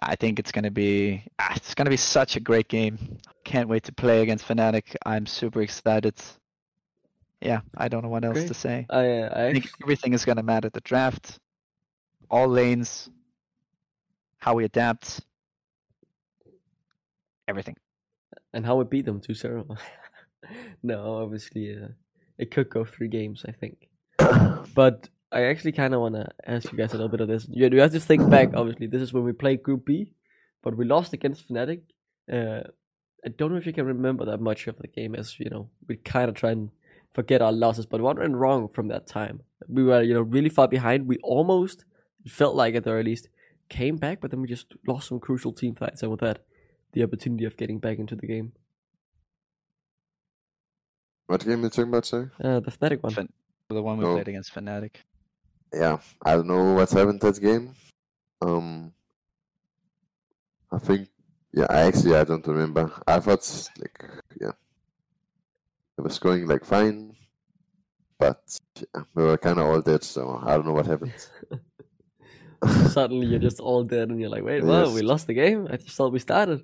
I 0.01 0.17
think 0.17 0.39
it's 0.39 0.53
gonna 0.53 0.71
be, 0.71 1.23
ah, 1.39 1.53
it's 1.57 1.75
gonna 1.75 1.91
be 1.91 1.97
such 1.99 2.37
a 2.37 2.41
great 2.41 2.69
game. 2.69 3.19
Can't 3.45 3.69
wait 3.69 3.85
to 3.85 3.93
play 3.93 4.23
against 4.23 4.47
Fnatic. 4.47 4.97
I'm 5.05 5.27
super 5.27 5.61
excited. 5.61 6.15
Yeah, 7.43 7.61
I 7.77 7.89
don't 7.89 8.03
know 8.03 8.09
what 8.09 8.25
else 8.25 8.35
Great. 8.39 8.49
to 8.49 8.55
say. 8.55 8.87
I, 8.89 9.07
uh, 9.09 9.29
I 9.35 9.47
I 9.49 9.53
think 9.53 9.69
everything 9.83 10.13
is 10.15 10.25
gonna 10.25 10.43
matter. 10.43 10.71
The 10.71 10.81
draft, 10.81 11.39
all 12.31 12.49
lanes, 12.49 13.11
how 14.39 14.55
we 14.55 14.65
adapt, 14.65 15.21
everything. 17.49 17.77
and 18.55 18.65
how 18.65 18.77
we 18.77 18.85
beat 18.85 19.05
them 19.05 19.21
2-0. 19.21 19.77
no, 20.83 21.17
obviously, 21.23 21.77
uh, 21.77 21.89
it 22.43 22.51
could 22.51 22.69
go 22.69 22.85
three 22.85 23.09
games, 23.09 23.45
I 23.51 23.53
think. 23.53 23.77
But 24.75 25.09
I 25.31 25.43
actually 25.45 25.73
kind 25.73 25.95
of 25.95 26.01
want 26.01 26.17
to 26.17 26.27
ask 26.47 26.71
you 26.71 26.79
guys 26.79 26.93
a 26.93 26.97
little 26.97 27.15
bit 27.15 27.21
of 27.21 27.29
this. 27.29 27.47
You, 27.49 27.69
you 27.69 27.81
have 27.81 27.93
to 27.93 28.01
think 28.01 28.29
back, 28.29 28.49
obviously. 28.55 28.87
This 28.89 29.03
is 29.03 29.13
when 29.13 29.25
we 29.25 29.33
played 29.33 29.63
Group 29.63 29.87
B, 29.87 30.13
but 30.63 30.77
we 30.77 30.85
lost 30.85 31.13
against 31.13 31.49
Fnatic. 31.49 31.83
Uh, 32.31 32.63
I 33.25 33.29
don't 33.37 33.51
know 33.53 33.59
if 33.59 33.67
you 33.67 33.73
can 33.73 33.87
remember 33.87 34.25
that 34.25 34.41
much 34.41 34.67
of 34.67 34.79
the 34.79 34.89
game, 34.89 35.15
as 35.15 35.39
you 35.39 35.51
know, 35.51 35.71
we 35.89 35.97
kind 35.97 36.29
of 36.29 36.35
try 36.35 36.51
and 36.51 36.71
forget 37.15 37.41
our 37.41 37.53
losses. 37.53 37.87
But 37.87 38.01
what 38.01 38.19
went 38.19 38.35
wrong 38.35 38.69
from 38.69 38.89
that 38.89 39.07
time? 39.07 39.43
We 39.69 39.85
were, 39.85 40.03
you 40.03 40.15
know, 40.15 40.23
really 40.23 40.49
far 40.49 40.67
behind. 40.67 41.07
We 41.07 41.19
almost 41.23 41.85
felt 42.27 42.57
like 42.57 42.75
at 42.75 42.85
the 42.85 42.91
very 42.91 43.05
least 43.05 43.29
came 43.69 43.97
back, 43.97 44.21
but 44.21 44.31
then 44.31 44.41
we 44.43 44.49
just 44.49 44.75
lost 44.87 45.09
some 45.09 45.21
crucial 45.21 45.53
team 45.53 45.75
fights, 45.75 46.03
and 46.03 46.11
with 46.11 46.21
that, 46.21 46.41
the 46.93 47.05
opportunity 47.05 47.45
of 47.45 47.57
getting 47.57 47.79
back 47.79 47.99
into 47.99 48.17
the 48.17 48.27
game. 48.27 48.53
What 51.33 51.45
game 51.45 51.61
are 51.61 51.65
you 51.65 51.71
talking 51.71 51.89
about, 51.89 52.05
sir? 52.05 52.31
Uh, 52.45 52.61
the 52.61 52.71
Fnatic 52.71 53.03
one. 53.03 53.13
Fin- 53.15 53.33
The 53.71 53.81
one 53.83 53.97
we 53.97 54.05
Oh. 54.05 54.13
played 54.15 54.29
against 54.29 54.53
Fnatic. 54.55 54.97
Yeah, 55.73 55.97
I 56.23 56.35
don't 56.37 56.47
know 56.47 56.75
what's 56.75 56.93
happened 56.93 57.21
that 57.23 57.41
game. 57.41 57.75
Um, 58.43 58.93
I 60.71 60.79
think, 60.79 61.09
yeah, 61.55 61.67
I 61.71 61.81
actually 61.89 62.15
I 62.15 62.25
don't 62.25 62.47
remember. 62.47 62.93
I 63.07 63.19
thought 63.21 63.45
like, 63.81 63.99
yeah, 64.39 64.53
it 65.97 66.03
was 66.03 66.19
going 66.19 66.47
like 66.47 66.67
fine, 66.67 67.17
but 68.19 68.43
yeah, 68.77 69.05
we 69.15 69.23
were 69.25 69.39
kind 69.39 69.59
of 69.59 69.65
all 69.67 69.81
dead, 69.81 70.05
so 70.05 70.39
I 70.45 70.51
don't 70.57 70.67
know 70.67 70.75
what 70.75 70.87
happened. 70.87 71.15
Suddenly 72.93 73.27
you're 73.29 73.39
just 73.49 73.59
all 73.61 73.85
dead, 73.85 74.11
and 74.11 74.21
you're 74.21 74.29
like, 74.31 74.45
wait, 74.45 74.63
what? 74.65 74.93
We 74.93 75.01
lost 75.01 75.27
the 75.27 75.35
game. 75.35 75.67
I 75.71 75.77
just 75.79 75.97
thought 75.97 76.13
we 76.13 76.19
started. 76.19 76.61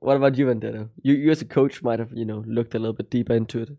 What 0.00 0.16
about 0.16 0.38
you, 0.38 0.46
Vendetta? 0.46 0.88
You, 1.02 1.14
you 1.14 1.30
as 1.30 1.42
a 1.42 1.44
coach 1.44 1.82
might 1.82 1.98
have, 1.98 2.12
you 2.12 2.24
know, 2.24 2.42
looked 2.46 2.74
a 2.74 2.78
little 2.78 2.94
bit 2.94 3.10
deeper 3.10 3.34
into 3.34 3.62
it. 3.62 3.70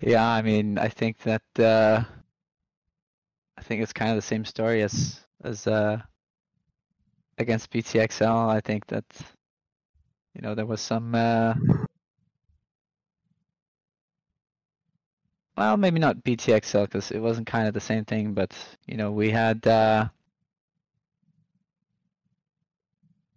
Yeah, 0.00 0.26
I 0.28 0.42
mean, 0.42 0.78
I 0.78 0.88
think 0.88 1.18
that 1.22 1.42
uh, 1.58 2.04
I 3.56 3.62
think 3.62 3.82
it's 3.82 3.92
kind 3.92 4.10
of 4.10 4.16
the 4.16 4.22
same 4.22 4.44
story 4.44 4.82
as 4.82 5.20
as 5.44 5.66
uh, 5.66 6.02
against 7.38 7.70
BTXL. 7.70 8.48
I 8.48 8.60
think 8.60 8.86
that 8.88 9.04
you 10.34 10.40
know 10.42 10.54
there 10.54 10.66
was 10.66 10.80
some 10.80 11.14
uh, 11.14 11.54
well, 15.56 15.76
maybe 15.76 15.98
not 16.00 16.22
BTXL 16.24 16.84
because 16.86 17.10
it 17.10 17.20
wasn't 17.20 17.46
kind 17.46 17.68
of 17.68 17.74
the 17.74 17.80
same 17.80 18.04
thing, 18.04 18.34
but 18.34 18.52
you 18.86 18.96
know 18.96 19.12
we 19.12 19.30
had. 19.30 19.66
Uh, 19.66 20.08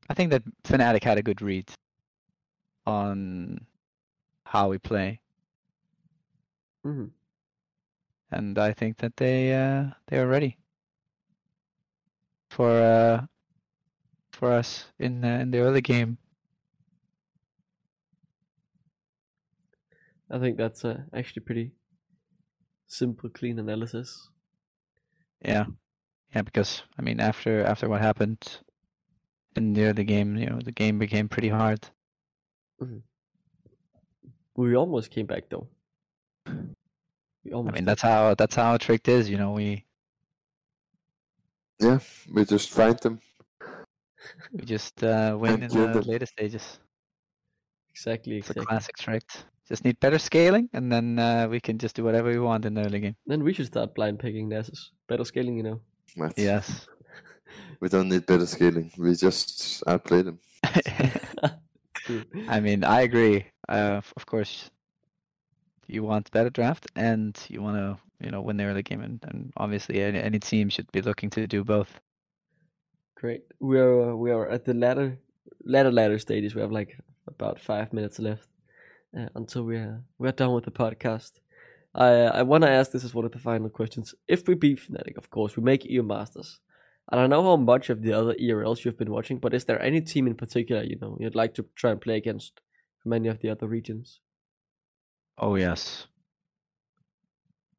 I 0.10 0.14
think 0.14 0.32
that 0.32 0.44
Fnatic 0.64 1.04
had 1.04 1.18
a 1.18 1.24
good 1.24 1.42
read 1.42 1.70
on 2.88 3.66
how 4.46 4.70
we 4.70 4.78
play. 4.80 5.22
Mhm. 6.84 7.14
and 8.32 8.60
I 8.60 8.72
think 8.74 8.98
that 8.98 9.18
they 9.18 9.54
uh, 9.54 9.92
they 10.08 10.20
are 10.20 10.28
ready 10.28 10.58
for 12.50 12.70
uh, 12.70 13.26
for 14.32 14.52
us 14.52 14.86
in 15.00 15.24
uh, 15.26 15.40
in 15.40 15.50
the 15.52 15.60
early 15.60 15.82
game. 15.82 16.18
I 20.30 20.40
think 20.40 20.58
that's 20.58 20.86
uh, 20.86 21.04
actually 21.14 21.44
pretty 21.44 21.72
simple, 22.88 23.30
clean 23.30 23.60
analysis. 23.60 24.30
Yeah, 25.42 25.66
yeah, 26.36 26.42
because 26.42 26.84
I 26.98 27.02
mean, 27.02 27.20
after 27.20 27.64
after 27.64 27.90
what 27.90 28.02
happened 28.02 28.62
in 29.58 29.74
the 29.74 29.86
early 29.86 30.04
game, 30.04 30.36
you 30.38 30.48
know, 30.48 30.60
the 30.60 30.72
game 30.72 31.00
became 31.00 31.28
pretty 31.30 31.50
hard. 31.50 31.80
We 34.56 34.76
almost 34.76 35.12
came 35.12 35.26
back 35.26 35.50
though. 35.50 35.68
We 37.44 37.54
I 37.54 37.62
mean, 37.62 37.74
did. 37.74 37.86
that's 37.86 38.02
how 38.02 38.36
that's 38.36 38.56
how 38.56 38.78
Tricked 38.78 39.08
is. 39.08 39.30
You 39.30 39.38
know, 39.38 39.52
we 39.52 39.86
Yeah, 41.80 42.00
we 42.34 42.46
just 42.46 42.70
find 42.72 42.98
them. 43.00 43.20
we 44.52 44.66
just 44.66 45.04
uh, 45.04 45.38
win 45.40 45.62
in 45.64 45.70
the 45.70 45.88
them. 45.88 46.02
later 46.02 46.26
stages. 46.26 46.80
exactly 47.92 48.38
It's 48.38 48.50
a 48.50 48.54
classic 48.56 48.98
trick. 48.98 49.24
Just 49.68 49.84
need 49.84 50.00
better 50.00 50.20
scaling, 50.20 50.70
and 50.74 50.92
then 50.92 51.18
uh, 51.18 51.48
we 51.50 51.60
can 51.60 51.78
just 51.78 51.96
do 51.96 52.04
whatever 52.04 52.30
we 52.30 52.40
want 52.40 52.66
in 52.66 52.74
the 52.76 52.86
early 52.86 53.00
game. 53.00 53.16
Then 53.26 53.44
we 53.44 53.54
should 53.54 53.66
start 53.66 53.96
blind 53.96 54.20
picking 54.20 54.50
Nasus. 54.50 54.92
Better 55.08 55.26
scaling, 55.26 55.58
you 55.58 55.64
know. 55.64 55.82
But 56.16 56.34
Yes. 56.38 56.88
We 57.80 57.90
don't 57.90 58.10
need 58.10 58.26
better 58.26 58.46
scaling. 58.46 58.92
We 58.98 59.16
just 59.16 59.84
outplay 59.88 60.24
them. 60.24 60.40
I 62.48 62.60
mean, 62.60 62.84
I 62.84 63.02
agree. 63.02 63.46
Uh, 63.68 64.02
of 64.16 64.26
course, 64.26 64.70
you 65.88 66.04
want 66.04 66.32
better 66.32 66.50
draft, 66.50 66.88
and 66.96 67.38
you 67.50 67.62
want 67.62 67.78
to, 67.78 67.98
you 68.24 68.32
know, 68.32 68.42
win 68.42 68.58
the 68.58 68.66
early 68.66 68.84
game, 68.84 69.02
and, 69.02 69.20
and 69.28 69.54
obviously, 69.58 70.02
any, 70.02 70.20
any 70.20 70.40
team 70.40 70.70
should 70.70 70.92
be 70.92 71.02
looking 71.02 71.30
to 71.32 71.48
do 71.48 71.64
both. 71.64 72.00
Great. 73.16 73.44
We 73.60 73.80
are 73.80 74.12
uh, 74.12 74.16
we 74.16 74.32
are 74.32 74.50
at 74.50 74.66
the 74.66 74.74
latter 74.74 75.18
latter 75.64 75.92
latter 75.92 76.20
stages. 76.20 76.54
We 76.54 76.62
have 76.62 76.72
like 76.72 76.98
about 77.28 77.60
five 77.60 77.94
minutes 77.94 78.20
left 78.20 78.48
uh, 79.18 79.28
until 79.36 79.64
we 79.64 79.78
are 79.78 80.04
we 80.18 80.28
are 80.28 80.34
done 80.34 80.54
with 80.54 80.66
the 80.66 80.72
podcast. 80.72 81.32
I 81.94 82.08
I 82.08 82.42
want 82.44 82.64
to 82.64 82.70
ask 82.70 82.92
this 82.92 83.04
as 83.04 83.14
one 83.16 83.26
of 83.26 83.32
the 83.32 83.40
final 83.40 83.70
questions. 83.70 84.14
If 84.28 84.48
we 84.48 84.56
beat 84.56 84.80
Fnatic, 84.80 85.18
of 85.18 85.30
course, 85.30 85.56
we 85.56 85.64
make 85.64 85.86
EU 85.86 86.04
Masters. 86.04 86.60
I 87.10 87.16
don't 87.16 87.30
know 87.30 87.44
how 87.44 87.56
much 87.58 87.90
of 87.90 88.02
the 88.02 88.14
other 88.14 88.34
ERLs 88.36 88.84
you've 88.84 88.98
been 88.98 89.12
watching, 89.12 89.38
but 89.40 89.54
is 89.54 89.66
there 89.66 89.82
any 89.82 90.02
team 90.02 90.28
in 90.28 90.36
particular 90.36 90.84
you 90.84 90.98
know 91.00 91.18
you'd 91.20 91.36
like 91.36 91.54
to 91.56 91.66
try 91.76 91.92
and 91.92 92.02
play 92.02 92.18
against 92.18 92.62
from 93.02 93.14
any 93.14 93.28
of 93.28 93.40
the 93.40 93.50
other 93.50 93.68
regions? 93.68 94.22
Oh 95.38 95.56
yes. 95.56 96.08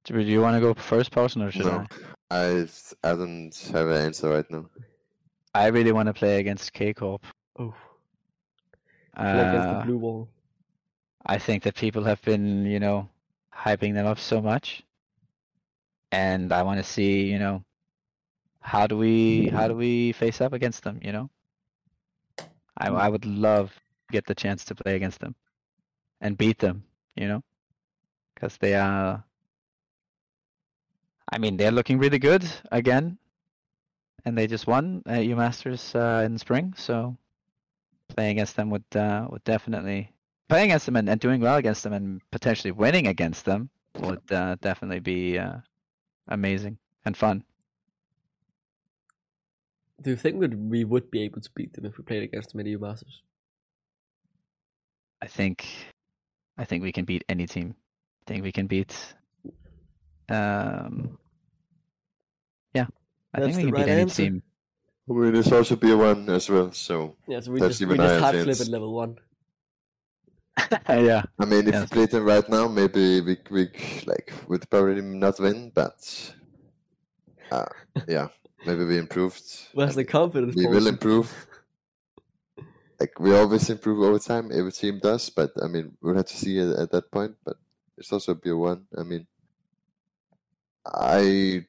Do 0.04 0.14
do 0.14 0.30
you 0.30 0.40
want 0.40 0.54
to 0.54 0.60
go 0.60 0.74
first, 0.74 1.10
person, 1.10 1.42
or 1.42 1.50
should 1.50 1.66
No. 1.66 1.84
I 2.30 2.66
I 3.02 3.14
don't 3.14 3.54
have 3.72 3.88
an 3.88 4.00
answer 4.06 4.28
right 4.30 4.50
now. 4.50 4.70
I? 5.54 5.64
I 5.64 5.66
really 5.68 5.92
want 5.92 6.06
to 6.06 6.14
play 6.14 6.38
against 6.38 6.72
K 6.72 6.94
Corp. 6.94 7.24
Oh, 7.58 7.74
play 9.30 9.48
against 9.48 9.68
the 9.70 9.76
Uh, 9.76 9.84
blue 9.84 9.98
wall. 9.98 10.28
I 11.26 11.38
think 11.38 11.64
that 11.64 11.74
people 11.74 12.04
have 12.04 12.22
been, 12.22 12.66
you 12.66 12.78
know, 12.78 13.08
hyping 13.52 13.94
them 13.94 14.06
up 14.06 14.18
so 14.18 14.40
much, 14.40 14.84
and 16.12 16.52
I 16.52 16.62
want 16.62 16.78
to 16.78 16.84
see, 16.84 17.26
you 17.32 17.38
know, 17.38 17.64
how 18.66 18.84
do 18.88 18.98
we 18.98 19.46
how 19.46 19.68
do 19.68 19.76
we 19.76 20.10
face 20.10 20.40
up 20.40 20.52
against 20.52 20.82
them? 20.82 20.98
You 21.00 21.12
know, 21.12 21.30
I 22.76 22.88
I 22.88 23.08
would 23.08 23.24
love 23.24 23.70
to 23.70 24.12
get 24.12 24.26
the 24.26 24.34
chance 24.34 24.64
to 24.64 24.74
play 24.74 24.96
against 24.96 25.20
them 25.20 25.36
and 26.20 26.36
beat 26.36 26.58
them. 26.58 26.82
You 27.14 27.28
know, 27.28 27.42
because 28.34 28.56
they 28.58 28.74
are. 28.74 29.22
I 31.32 31.38
mean, 31.38 31.56
they're 31.56 31.70
looking 31.70 31.98
really 31.98 32.18
good 32.18 32.44
again, 32.72 33.18
and 34.24 34.36
they 34.36 34.48
just 34.48 34.66
won 34.66 35.02
at 35.06 35.24
EU 35.24 35.36
Masters 35.36 35.94
uh, 35.94 36.22
in 36.26 36.36
spring. 36.36 36.74
So 36.76 37.16
playing 38.08 38.32
against 38.32 38.56
them 38.56 38.70
would 38.70 38.96
uh, 38.96 39.28
would 39.30 39.44
definitely 39.44 40.10
playing 40.48 40.70
against 40.70 40.86
them 40.86 40.96
and, 40.96 41.08
and 41.08 41.20
doing 41.20 41.40
well 41.40 41.56
against 41.56 41.84
them 41.84 41.92
and 41.92 42.20
potentially 42.32 42.72
winning 42.72 43.06
against 43.06 43.44
them 43.44 43.70
would 44.00 44.32
uh, 44.32 44.56
definitely 44.60 45.00
be 45.00 45.38
uh, 45.38 45.58
amazing 46.28 46.78
and 47.04 47.16
fun. 47.16 47.44
Do 50.00 50.08
you 50.10 50.16
think 50.16 50.40
that 50.40 50.54
we 50.58 50.84
would 50.84 51.10
be 51.10 51.20
able 51.22 51.42
to 51.42 51.50
beat 51.54 51.74
them 51.74 51.84
if 51.84 51.98
we 51.98 52.04
played 52.04 52.22
against 52.22 52.52
them 52.52 52.60
in 52.60 52.66
EU 52.66 52.78
Masters? 52.78 53.22
I 55.22 55.26
think 55.26 55.66
I 56.58 56.64
think 56.64 56.82
we 56.82 56.92
can 56.92 57.04
beat 57.04 57.24
any 57.28 57.46
team. 57.46 57.76
I 58.22 58.30
think 58.30 58.42
we 58.44 58.52
can 58.52 58.66
beat 58.66 59.14
um 60.28 61.18
yeah. 62.74 62.86
I 63.34 63.40
That's 63.40 63.54
think 63.54 63.56
we 63.56 63.64
can 63.64 63.74
right 63.74 63.86
beat 63.86 63.88
any 63.88 64.06
team. 64.06 64.42
I 65.08 65.12
mean, 65.12 65.34
it's 65.36 65.52
also 65.52 65.76
be 65.76 65.94
one 65.94 66.28
as 66.30 66.48
well. 66.50 66.72
So 66.72 67.16
Yeah, 67.28 67.40
so 67.40 67.52
we 67.52 67.60
That's 67.60 67.78
just 67.78 67.86
we 67.86 67.94
even 67.94 67.98
just 67.98 68.16
higher 68.16 68.18
hard 68.18 68.36
flip 68.36 68.60
at 68.60 68.68
level 68.68 68.94
one. 68.94 69.18
yeah. 70.88 71.22
I 71.38 71.44
mean, 71.44 71.66
if 71.68 71.74
Yes. 71.74 71.80
we 71.80 71.86
play 71.86 72.06
them 72.06 72.24
right 72.24 72.48
now, 72.48 72.68
maybe 72.68 73.20
we 73.20 73.38
we 73.50 73.68
like 74.06 74.32
would 74.48 74.68
probably 74.70 75.02
not 75.02 75.38
win, 75.40 75.70
but 75.74 76.34
uh, 77.50 77.66
yeah, 78.08 78.28
maybe 78.64 78.84
we 78.84 78.98
improved. 78.98 79.44
Where's 79.72 79.94
the 79.94 80.04
confidence? 80.04 80.54
we 80.56 80.66
will 80.66 80.86
improve. 80.86 81.32
Like 82.98 83.20
we 83.20 83.36
always 83.36 83.68
improve 83.68 84.00
over 84.00 84.18
time. 84.18 84.50
Every 84.50 84.72
team 84.72 85.00
does, 85.00 85.28
but 85.28 85.52
I 85.62 85.66
mean, 85.66 85.98
we'll 86.00 86.14
have 86.16 86.26
to 86.26 86.36
see 86.36 86.58
at, 86.58 86.68
at 86.78 86.90
that 86.92 87.10
point. 87.10 87.36
But 87.44 87.58
it's 87.98 88.10
also 88.10 88.32
a 88.32 88.36
BO1. 88.36 88.84
I 88.96 89.02
mean, 89.02 89.26
I 90.86 91.66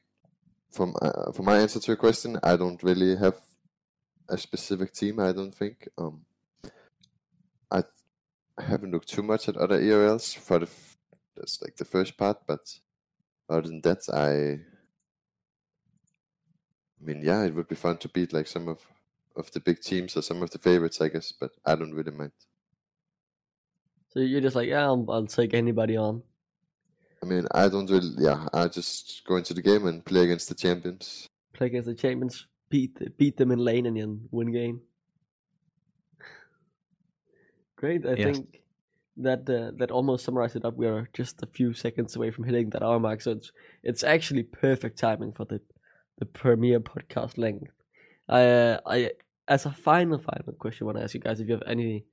from 0.70 0.94
uh, 1.02 1.32
for 1.32 1.42
my 1.42 1.58
answer 1.58 1.80
to 1.80 1.86
your 1.88 1.96
question, 1.96 2.38
I 2.42 2.56
don't 2.56 2.82
really 2.82 3.16
have 3.16 3.38
a 4.28 4.38
specific 4.38 4.92
team. 4.94 5.20
I 5.20 5.32
don't 5.32 5.54
think. 5.54 5.88
Um, 5.98 6.24
I 7.70 7.84
I 8.56 8.62
haven't 8.62 8.92
looked 8.92 9.08
too 9.08 9.22
much 9.22 9.48
at 9.48 9.56
other 9.56 9.78
ERLs 9.80 10.34
for 10.34 10.60
the 10.60 10.66
f- 10.66 10.96
that's 11.36 11.60
like 11.60 11.76
the 11.76 11.84
first 11.84 12.16
part, 12.16 12.46
but 12.46 12.78
other 13.50 13.68
than 13.68 13.82
that, 13.82 14.08
I. 14.08 14.64
I 17.00 17.04
mean, 17.04 17.22
yeah, 17.22 17.44
it 17.44 17.54
would 17.54 17.66
be 17.68 17.74
fun 17.74 17.98
to 17.98 18.08
beat 18.08 18.32
like 18.32 18.46
some 18.46 18.68
of 18.68 18.86
of 19.36 19.50
the 19.52 19.60
big 19.60 19.80
teams 19.80 20.16
or 20.16 20.22
some 20.22 20.42
of 20.42 20.50
the 20.50 20.58
favorites, 20.58 21.00
I 21.00 21.08
guess. 21.08 21.32
But 21.32 21.52
I 21.64 21.74
don't 21.76 21.94
really 21.94 22.12
mind. 22.12 22.32
So 24.08 24.20
you're 24.20 24.40
just 24.42 24.56
like, 24.56 24.68
yeah, 24.68 24.84
I'll, 24.84 25.06
I'll 25.10 25.26
take 25.26 25.54
anybody 25.54 25.96
on. 25.96 26.22
I 27.22 27.26
mean, 27.26 27.46
I 27.52 27.68
don't 27.68 27.88
really. 27.90 28.10
Yeah, 28.18 28.48
I 28.52 28.66
just 28.68 29.24
go 29.24 29.36
into 29.36 29.54
the 29.54 29.62
game 29.62 29.86
and 29.86 30.04
play 30.04 30.24
against 30.24 30.48
the 30.48 30.54
champions. 30.54 31.28
Play 31.52 31.66
against 31.66 31.84
the 31.88 31.94
champions, 31.94 32.46
beat 32.70 33.18
beat 33.18 33.36
them 33.36 33.50
in 33.50 33.58
lane, 33.58 33.84
and 33.84 33.98
then 33.98 34.28
win 34.30 34.50
game. 34.50 34.80
Great. 37.76 38.04
I 38.06 38.16
Yes. 38.16 38.40
think 38.40 38.62
that 39.16 39.48
uh, 39.48 39.72
that 39.78 39.90
almost 39.90 40.24
summarizes 40.24 40.56
it 40.56 40.64
up. 40.64 40.76
We 40.76 40.86
are 40.86 41.08
just 41.12 41.42
a 41.42 41.46
few 41.46 41.72
seconds 41.72 42.16
away 42.16 42.30
from 42.30 42.44
hitting 42.44 42.70
that 42.70 42.82
hour 42.82 42.98
mark, 43.00 43.20
so 43.20 43.32
it's 43.32 43.52
it's 43.82 44.04
actually 44.04 44.42
perfect 44.44 44.98
timing 44.98 45.32
for 45.32 45.44
the 45.44 45.60
the 46.18 46.26
premiere 46.26 46.80
podcast 46.80 47.38
length. 47.38 47.72
I 48.28 48.42
uh, 48.44 48.80
I 48.86 49.10
as 49.46 49.66
a 49.66 49.72
final 49.72 50.18
final 50.18 50.52
question, 50.58 50.86
want 50.86 50.98
to 50.98 51.04
ask 51.04 51.14
you 51.14 51.20
guys 51.20 51.40
if 51.40 51.46
you 51.48 51.54
have 51.54 51.62
any 51.66 52.04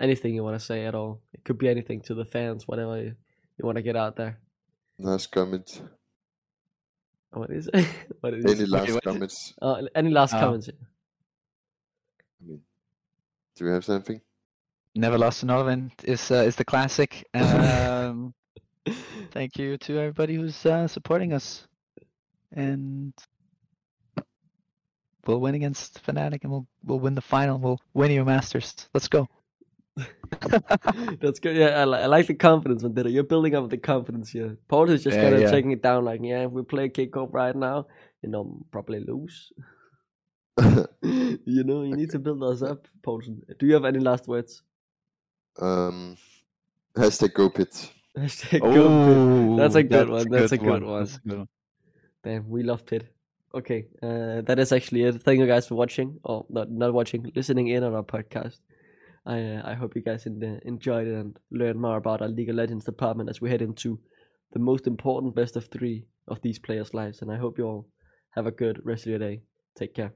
anything 0.00 0.34
you 0.34 0.42
want 0.42 0.58
to 0.58 0.64
say 0.64 0.86
at 0.86 0.94
all. 0.94 1.20
It 1.32 1.44
could 1.44 1.58
be 1.58 1.68
anything 1.68 2.00
to 2.02 2.14
the 2.14 2.24
fans, 2.24 2.66
whatever 2.66 2.96
you, 3.00 3.14
you 3.58 3.64
want 3.66 3.76
to 3.76 3.82
get 3.82 3.96
out 3.96 4.16
there. 4.16 4.38
Last 4.98 5.30
comment. 5.30 5.82
What 7.32 7.50
is 7.50 7.68
it? 7.72 7.86
what 8.20 8.34
is 8.34 8.44
Any 8.44 8.62
it? 8.64 8.68
last 8.68 8.92
what- 8.92 9.04
comments? 9.04 9.54
Uh, 9.62 9.82
any 9.94 10.10
last 10.10 10.34
Uh, 10.34 10.40
comments? 10.40 10.68
I 10.68 12.46
mean, 12.48 12.60
do 13.56 13.64
we 13.66 13.70
have 13.70 13.84
something? 13.84 14.20
Never 14.96 15.18
lost 15.18 15.44
an 15.44 15.50
event 15.50 15.92
is 16.04 16.30
uh, 16.32 16.42
is 16.46 16.56
the 16.56 16.64
classic. 16.64 17.24
Um, 17.34 18.34
thank 19.30 19.56
you 19.56 19.76
to 19.78 19.98
everybody 19.98 20.34
who's 20.34 20.66
uh, 20.66 20.88
supporting 20.88 21.32
us, 21.32 21.68
and 22.52 23.12
we'll 25.26 25.40
win 25.40 25.54
against 25.54 26.04
Fnatic, 26.06 26.40
and 26.42 26.50
we'll 26.52 26.66
we'll 26.84 27.00
win 27.00 27.14
the 27.14 27.20
final. 27.20 27.58
We'll 27.58 27.80
win 27.94 28.10
EU 28.10 28.24
Masters. 28.24 28.88
Let's 28.94 29.08
go. 29.08 29.28
That's 31.20 31.40
good. 31.40 31.56
Yeah, 31.56 31.80
I, 31.80 31.84
li- 31.84 31.98
I 31.98 32.06
like 32.06 32.26
the 32.26 32.34
confidence, 32.34 32.82
Vendetta. 32.82 33.10
You're 33.10 33.24
building 33.24 33.54
up 33.54 33.68
the 33.68 33.76
confidence 33.76 34.30
here. 34.30 34.56
Paul 34.68 34.88
is 34.90 35.02
just 35.02 35.16
Yeah, 35.16 35.22
kind 35.24 35.34
of 35.34 35.40
yeah. 35.42 35.50
taking 35.50 35.72
it 35.72 35.82
down, 35.82 36.04
like, 36.04 36.20
yeah, 36.22 36.44
if 36.44 36.52
we 36.52 36.62
play 36.62 36.88
kickoff 36.88 37.32
right 37.34 37.54
now, 37.54 37.86
you 38.22 38.30
know, 38.30 38.64
probably 38.70 39.00
lose. 39.00 39.52
you 41.02 41.64
know, 41.64 41.82
you 41.82 41.96
need 41.96 42.10
to 42.10 42.18
build 42.18 42.42
us 42.44 42.62
up, 42.62 42.86
Paulson. 43.02 43.42
Do 43.58 43.66
you 43.66 43.74
have 43.74 43.84
any 43.84 43.98
last 43.98 44.26
words? 44.28 44.62
um, 45.60 46.16
hashtag 46.96 47.34
go 47.34 47.50
pit. 47.50 47.90
Hashtag 48.16 48.72
go 48.72 48.92
Pit. 49.04 49.18
Oh, 49.18 49.56
That's 49.56 49.74
a 49.74 49.82
good 49.82 50.08
one, 50.08 50.30
that's 50.30 50.52
a 50.52 50.58
good 50.58 50.82
one. 50.84 51.00
That's 51.00 51.16
a 51.16 51.28
good 51.28 51.38
one. 51.38 51.48
Damn, 52.24 52.48
we 52.48 52.62
love 52.62 52.86
Pit. 52.86 53.12
Okay, 53.52 53.86
uh, 54.02 54.42
that 54.42 54.58
is 54.60 54.70
actually 54.70 55.02
it. 55.02 55.22
Thank 55.22 55.40
you 55.40 55.46
guys 55.46 55.66
for 55.66 55.74
watching, 55.74 56.20
or 56.22 56.46
not 56.48 56.70
not 56.70 56.92
watching, 56.92 57.32
listening 57.34 57.66
in 57.68 57.82
on 57.82 57.94
our 57.94 58.04
podcast. 58.04 58.58
I 59.26 59.40
uh, 59.40 59.62
I 59.64 59.74
hope 59.74 59.96
you 59.96 60.02
guys 60.02 60.26
in, 60.26 60.42
uh, 60.42 60.60
enjoyed 60.64 61.08
it 61.08 61.14
and 61.14 61.36
learned 61.50 61.80
more 61.80 61.96
about 61.96 62.22
our 62.22 62.28
League 62.28 62.48
of 62.50 62.56
Legends 62.56 62.84
department 62.84 63.28
as 63.28 63.40
we 63.40 63.50
head 63.50 63.62
into 63.62 63.98
the 64.52 64.60
most 64.60 64.86
important 64.86 65.34
best 65.34 65.56
of 65.56 65.66
three 65.66 66.06
of 66.28 66.40
these 66.42 66.60
players' 66.60 66.94
lives. 66.94 67.22
And 67.22 67.32
I 67.32 67.38
hope 67.38 67.58
you 67.58 67.64
all 67.66 67.88
have 68.30 68.46
a 68.46 68.52
good 68.52 68.80
rest 68.84 69.06
of 69.06 69.10
your 69.10 69.18
day. 69.18 69.42
Take 69.76 69.94
care. 69.94 70.14